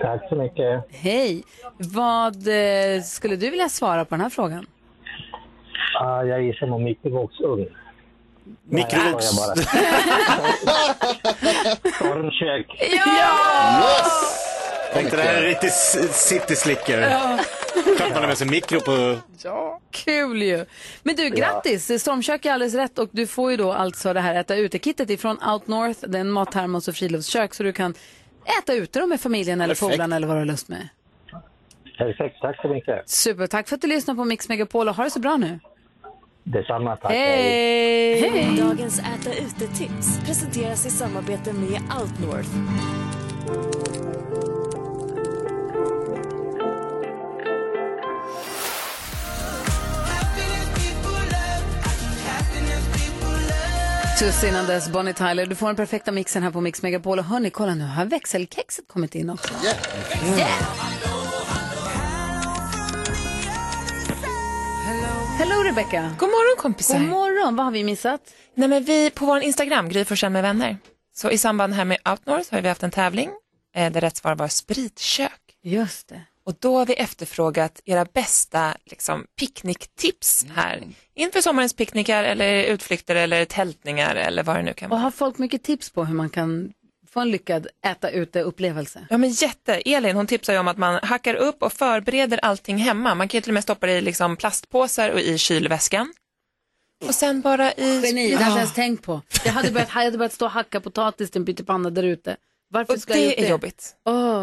Tack 0.00 0.28
så 0.28 0.36
mycket. 0.36 0.84
Hej. 0.90 1.42
Vad 1.78 2.36
eh, 2.48 3.02
skulle 3.02 3.36
du 3.36 3.50
vilja 3.50 3.68
svara 3.68 4.04
på 4.04 4.14
den 4.14 4.20
här 4.20 4.30
frågan? 4.30 4.66
Ah, 6.00 6.22
jag 6.22 6.42
gissar 6.42 6.66
nog 6.66 6.80
mikrovågsugn. 6.80 7.66
Mikrovågs... 8.64 9.24
Stormkök. 11.94 12.82
Yes! 12.82 14.44
Tänkte 14.92 15.16
det 15.16 15.22
här 15.22 15.34
är 15.34 15.42
riktigt 15.42 15.70
s- 15.70 16.28
cityslicker. 16.28 17.00
Ja. 17.00 17.38
Klart 17.96 18.10
man 18.12 18.20
har 18.20 18.26
med 18.26 18.38
sig 18.38 18.46
mikro 18.50 18.80
på... 18.80 19.16
Ja, 19.44 19.80
kul 19.90 20.42
ju. 20.42 20.64
Men 21.02 21.16
du, 21.16 21.28
grattis! 21.30 22.00
Stormkök 22.02 22.44
är 22.46 22.52
alldeles 22.52 22.74
rätt 22.74 22.98
och 22.98 23.08
du 23.12 23.26
får 23.26 23.50
ju 23.50 23.56
då 23.56 23.72
alltså 23.72 24.12
det 24.12 24.20
här 24.20 24.34
äta 24.34 24.56
ute-kittet 24.56 25.10
ifrån 25.10 25.38
Out 25.52 25.66
North. 25.66 26.00
Det 26.08 26.18
är 26.18 26.20
en 26.20 26.30
mattermos 26.30 26.88
och 26.88 26.94
friluftskök 26.94 27.54
så 27.54 27.62
du 27.62 27.72
kan 27.72 27.94
äta 28.62 28.74
ute 28.74 29.00
då 29.00 29.06
med 29.06 29.20
familjen 29.20 29.60
eller 29.60 29.74
polarna 29.74 30.16
eller 30.16 30.26
vad 30.26 30.36
du 30.36 30.40
har 30.40 30.46
lust 30.46 30.68
med. 30.68 30.88
Perfekt, 31.98 32.36
tack 32.40 32.62
så 32.62 32.68
mycket. 32.68 33.08
Super, 33.10 33.46
tack 33.46 33.68
för 33.68 33.74
att 33.76 33.80
du 33.82 33.88
lyssnar 33.88 34.14
på 34.14 34.24
Mix 34.24 34.48
Megapol 34.48 34.88
och 34.88 34.94
ha 34.94 35.04
det 35.04 35.10
så 35.10 35.20
bra 35.20 35.36
nu. 35.36 35.58
Detsamma, 36.44 36.96
tack. 36.96 37.10
Hej! 37.10 38.56
Dagens 38.60 38.98
äta 38.98 39.34
ute-tips 39.34 40.20
presenteras 40.26 40.86
i 40.86 40.90
samarbete 40.90 41.52
med 41.52 41.82
Outnorth. 42.00 42.48
Tuss 54.18 54.44
innan 54.44 54.66
dess, 54.66 54.88
Bonnie 54.88 55.12
Tyler. 55.12 55.46
Du 55.46 55.54
får 55.54 55.66
den 55.66 55.76
perfekta 55.76 56.12
mixen 56.12 56.42
här 56.42 56.50
på 56.50 56.60
Mix 56.60 56.82
Megapol. 56.82 57.18
Och 57.18 57.24
hörni, 57.24 57.50
kolla 57.50 57.74
nu 57.74 57.84
har 57.84 58.04
växelkexet 58.04 58.88
kommit 58.88 59.14
in 59.14 59.30
också. 59.30 59.54
Yeah. 59.64 61.17
Hello 65.58 65.70
Rebecca. 65.70 66.14
God 66.18 66.28
morgon 66.28 66.62
kompisar. 66.62 66.98
God 66.98 67.08
morgon, 67.08 67.56
vad 67.56 67.66
har 67.66 67.72
vi 67.72 67.84
missat? 67.84 68.34
Nej, 68.54 68.68
men 68.68 68.84
vi 68.84 69.10
på 69.10 69.26
vår 69.26 69.40
Instagram, 69.40 69.88
Gry 69.88 70.04
Forssell 70.04 70.32
med 70.32 70.42
vänner. 70.42 70.76
Så 71.16 71.30
i 71.30 71.38
samband 71.38 71.72
här 71.74 71.84
med 71.84 71.98
Outnorth 72.08 72.54
har 72.54 72.60
vi 72.60 72.68
haft 72.68 72.82
en 72.82 72.90
tävling 72.90 73.30
eh, 73.76 73.92
där 73.92 74.00
rätt 74.00 74.16
svar 74.16 74.34
var 74.34 74.48
spritkök. 74.48 75.40
Just 75.62 76.08
det. 76.08 76.22
Och 76.44 76.54
då 76.58 76.78
har 76.78 76.86
vi 76.86 76.94
efterfrågat 76.94 77.80
era 77.84 78.04
bästa 78.04 78.74
liksom, 78.86 79.24
picknicktips 79.38 80.46
här 80.54 80.82
inför 81.14 81.40
sommarens 81.40 81.74
picknickar 81.76 82.24
eller 82.24 82.62
utflykter 82.64 83.14
eller 83.14 83.44
tältningar 83.44 84.14
eller 84.14 84.42
vad 84.42 84.56
det 84.56 84.62
nu 84.62 84.72
kan 84.72 84.86
Och 84.86 84.90
vara. 84.90 85.00
har 85.00 85.10
folk 85.10 85.38
mycket 85.38 85.62
tips 85.62 85.90
på 85.90 86.04
hur 86.04 86.14
man 86.14 86.30
kan 86.30 86.72
få 87.10 87.20
en 87.20 87.30
lyckad 87.30 87.66
äta 87.86 88.10
ute-upplevelse? 88.10 89.06
Ja 89.10 89.18
men 89.18 89.30
jätte, 89.30 89.74
Elin 89.74 90.16
hon 90.16 90.26
tipsar 90.26 90.52
ju 90.52 90.58
om 90.58 90.68
att 90.68 90.76
man 90.78 90.98
hackar 91.02 91.34
upp 91.34 91.62
och 91.62 91.72
förbereder 91.72 92.38
allting 92.44 92.78
hemma. 92.78 93.14
Man 93.14 93.28
kan 93.28 93.38
ju 93.38 93.42
till 93.42 93.50
och 93.50 93.54
med 93.54 93.62
stoppa 93.62 93.86
det 93.86 93.92
i 93.92 94.00
liksom 94.00 94.36
plastpåsar 94.36 95.10
och 95.10 95.20
i 95.20 95.38
kylväskan. 95.38 96.12
Och 97.06 97.14
sen 97.14 97.40
bara 97.40 97.72
i... 97.72 98.00
Geni, 98.06 98.28
det 98.30 98.36
hade 98.36 98.48
jag 98.50 98.56
ens 98.56 98.74
tänkt 98.74 99.02
på. 99.04 99.22
Jag 99.44 99.52
hade 99.52 99.70
börjat, 99.70 99.88
jag 99.94 100.02
hade 100.04 100.18
börjat 100.18 100.32
stå 100.32 100.44
och 100.44 100.50
hacka 100.50 100.80
potatis 100.80 101.30
till 101.30 101.40
en 101.40 101.46
pyttipanna 101.46 101.90
där 101.90 102.02
ute. 102.02 102.36
Varför 102.70 102.94
Och 102.94 103.00
ska 103.00 103.12
jag 103.12 103.20
det 103.20 103.24
gjort 103.26 103.36
det? 103.38 103.46
är 103.46 103.50
jobbigt. 103.50 103.94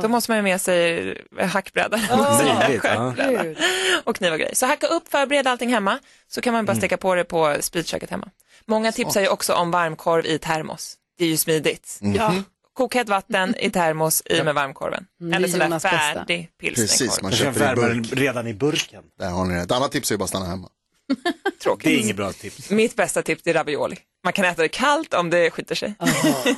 Då 0.02 0.08
måste 0.08 0.32
man 0.32 0.38
ju 0.38 0.42
med 0.42 0.62
sig 0.62 1.18
hackbräda. 1.42 1.98
Möjligt. 2.60 2.82
Självbräda. 2.82 3.56
och 4.04 4.16
kniv 4.16 4.34
och 4.34 4.40
grejer. 4.40 4.56
Så 4.56 4.66
hacka 4.66 4.88
upp, 4.88 5.08
förbered 5.12 5.48
allting 5.48 5.70
hemma, 5.74 6.00
så 6.28 6.42
kan 6.42 6.54
man 6.54 6.66
bara 6.66 6.72
Mm. 6.72 6.80
steka 6.82 6.98
på 6.98 7.16
det 7.16 7.24
på 7.24 7.56
spritköket 7.60 8.10
hemma. 8.10 8.30
Många 8.66 8.92
tipsar 8.92 9.22
ju 9.22 9.28
också 9.28 9.54
om 9.54 9.72
varmkorv 9.72 10.26
i 10.26 10.38
termos. 10.40 10.98
Det 11.18 11.26
är 11.26 11.30
ju 11.30 11.38
smidigt. 11.38 11.98
Mhm. 12.02 12.16
Ja. 12.16 12.34
Kokhett 12.76 13.10
vatten 13.10 13.56
i 13.60 13.70
termos, 13.70 14.24
i 14.26 14.44
med 14.44 14.56
varmkorven. 14.56 15.06
Mm, 15.22 15.34
Eller 15.34 15.48
sån 15.48 15.60
där 15.60 15.66
Jonas 15.66 15.84
bästa. 15.84 15.98
färdig 15.98 16.50
Precis, 16.60 17.22
man 17.22 17.32
pilsnerkorv. 17.32 17.54
köper 17.54 17.76
värma 17.76 17.92
i 17.96 18.00
burk. 18.02 18.14
redan 18.20 18.48
i 18.48 18.54
burken. 18.54 19.04
Där 19.20 19.30
har 19.30 19.46
ni 19.46 19.54
det. 19.56 19.62
Ett 19.62 19.72
annat 19.72 19.92
tips 19.92 20.12
är 20.12 20.16
ju 20.16 20.18
bara 20.18 20.24
att 20.24 20.30
stanna 20.30 20.46
hemma. 20.46 20.70
Tråkigt. 21.64 21.84
Det 21.84 21.96
är 21.96 22.00
inget 22.00 22.16
bra 22.16 22.32
tips. 22.32 22.70
Mitt 22.70 22.96
bästa 22.96 23.22
tips 23.22 23.48
är 23.48 23.54
ravioli. 23.54 23.98
Man 24.24 24.34
kan 24.34 24.46
äta 24.46 24.62
det 24.62 24.68
kallt 24.68 25.14
om 25.14 25.30
det 25.30 25.52
skiter 25.52 25.76
sig. 25.76 25.96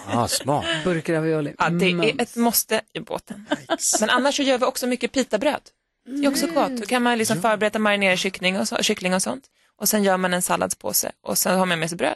Ah, 0.07 0.27
smart. 0.27 0.65
Burkravioli. 0.83 1.53
Ja, 1.57 1.69
det 1.69 1.85
är 1.85 2.21
ett 2.21 2.35
måste 2.35 2.81
i 2.93 2.99
båten. 2.99 3.45
Men 3.99 4.09
annars 4.09 4.35
så 4.35 4.43
gör 4.43 4.57
vi 4.57 4.65
också 4.65 4.87
mycket 4.87 5.11
pitabröd. 5.11 5.61
Det 6.05 6.25
är 6.25 6.29
också 6.29 6.47
gott. 6.47 6.77
Då 6.77 6.85
kan 6.85 7.03
man 7.03 7.17
liksom 7.17 7.41
förbereda 7.41 7.79
marinera 7.79 8.17
kyckling 8.17 8.59
och, 8.59 8.67
så, 8.67 8.77
kyckling 8.83 9.13
och 9.13 9.21
sånt. 9.21 9.43
Och 9.79 9.89
sen 9.89 10.03
gör 10.03 10.17
man 10.17 10.33
en 10.33 10.41
salladspåse 10.41 11.11
och 11.23 11.37
sen 11.37 11.59
har 11.59 11.65
man 11.65 11.79
med 11.79 11.89
sig 11.89 11.97
bröd. 11.97 12.15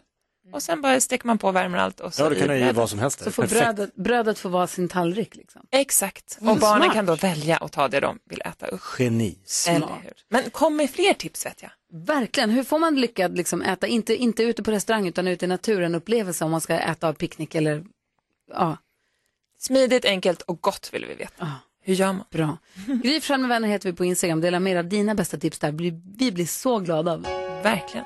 Och 0.53 0.63
sen 0.63 0.81
bara 0.81 0.99
steker 1.01 1.27
man 1.27 1.37
på 1.37 1.51
värmer 1.51 1.77
allt. 1.77 1.99
Och 1.99 2.13
så 2.13 2.21
Ja, 2.23 2.29
det 2.29 2.35
kan 2.35 2.47
brödet. 2.47 2.75
vad 2.75 2.89
som 2.89 2.99
helst. 2.99 3.23
Så 3.23 3.31
får 3.31 3.47
brödet, 3.47 3.95
brödet 3.95 4.39
får 4.39 4.49
vara 4.49 4.67
sin 4.67 4.87
tallrik 4.89 5.35
liksom. 5.35 5.61
Exakt. 5.71 6.37
Och 6.41 6.47
Mm, 6.47 6.59
barnen 6.59 6.83
smart. 6.83 6.93
kan 6.93 7.05
då 7.05 7.15
välja 7.15 7.57
och 7.57 7.71
ta 7.71 7.87
det 7.87 7.99
de 7.99 8.19
vill 8.29 8.41
äta 8.45 8.67
upp. 8.67 8.81
Geni. 8.99 9.37
Eller 9.67 9.87
hur? 9.87 10.13
Men 10.29 10.49
kom 10.49 10.75
med 10.75 10.89
fler 10.89 11.13
tips 11.13 11.45
vet 11.45 11.61
jag. 11.61 11.71
Verkligen. 11.93 12.49
Hur 12.49 12.63
får 12.63 12.79
man 12.79 12.95
lyckad 12.95 13.37
liksom, 13.37 13.61
äta, 13.61 13.87
inte, 13.87 14.15
inte 14.15 14.43
ute 14.43 14.63
på 14.63 14.71
restaurang 14.71 15.07
utan 15.07 15.27
ute 15.27 15.45
i 15.45 15.47
naturen 15.47 15.95
upplevelse 15.95 16.45
om 16.45 16.51
man 16.51 16.61
ska 16.61 16.73
äta 16.79 17.07
av 17.07 17.13
picknick 17.13 17.55
eller 17.55 17.83
ja. 18.53 18.77
Smidigt, 19.59 20.05
enkelt 20.05 20.41
och 20.41 20.61
gott 20.61 20.89
vill 20.93 21.05
vi 21.05 21.13
veta. 21.15 21.51
Hur 21.83 21.93
gör 21.93 22.13
man? 22.13 22.25
Bra. 22.31 22.57
Gry 23.03 23.21
Forssell 23.21 23.39
med 23.39 23.49
vänner 23.49 23.67
heter 23.67 23.89
vi 23.91 23.95
på 23.95 24.05
Instagram. 24.05 24.41
Dela 24.41 24.59
med 24.59 24.75
dig 24.75 24.79
av 24.79 24.85
dina 24.87 25.15
bästa 25.15 25.37
tips 25.37 25.59
där. 25.59 25.71
Vi, 25.71 26.01
vi 26.17 26.31
blir 26.31 26.45
så 26.45 26.79
glada. 26.79 27.17
Verkligen. 27.63 28.05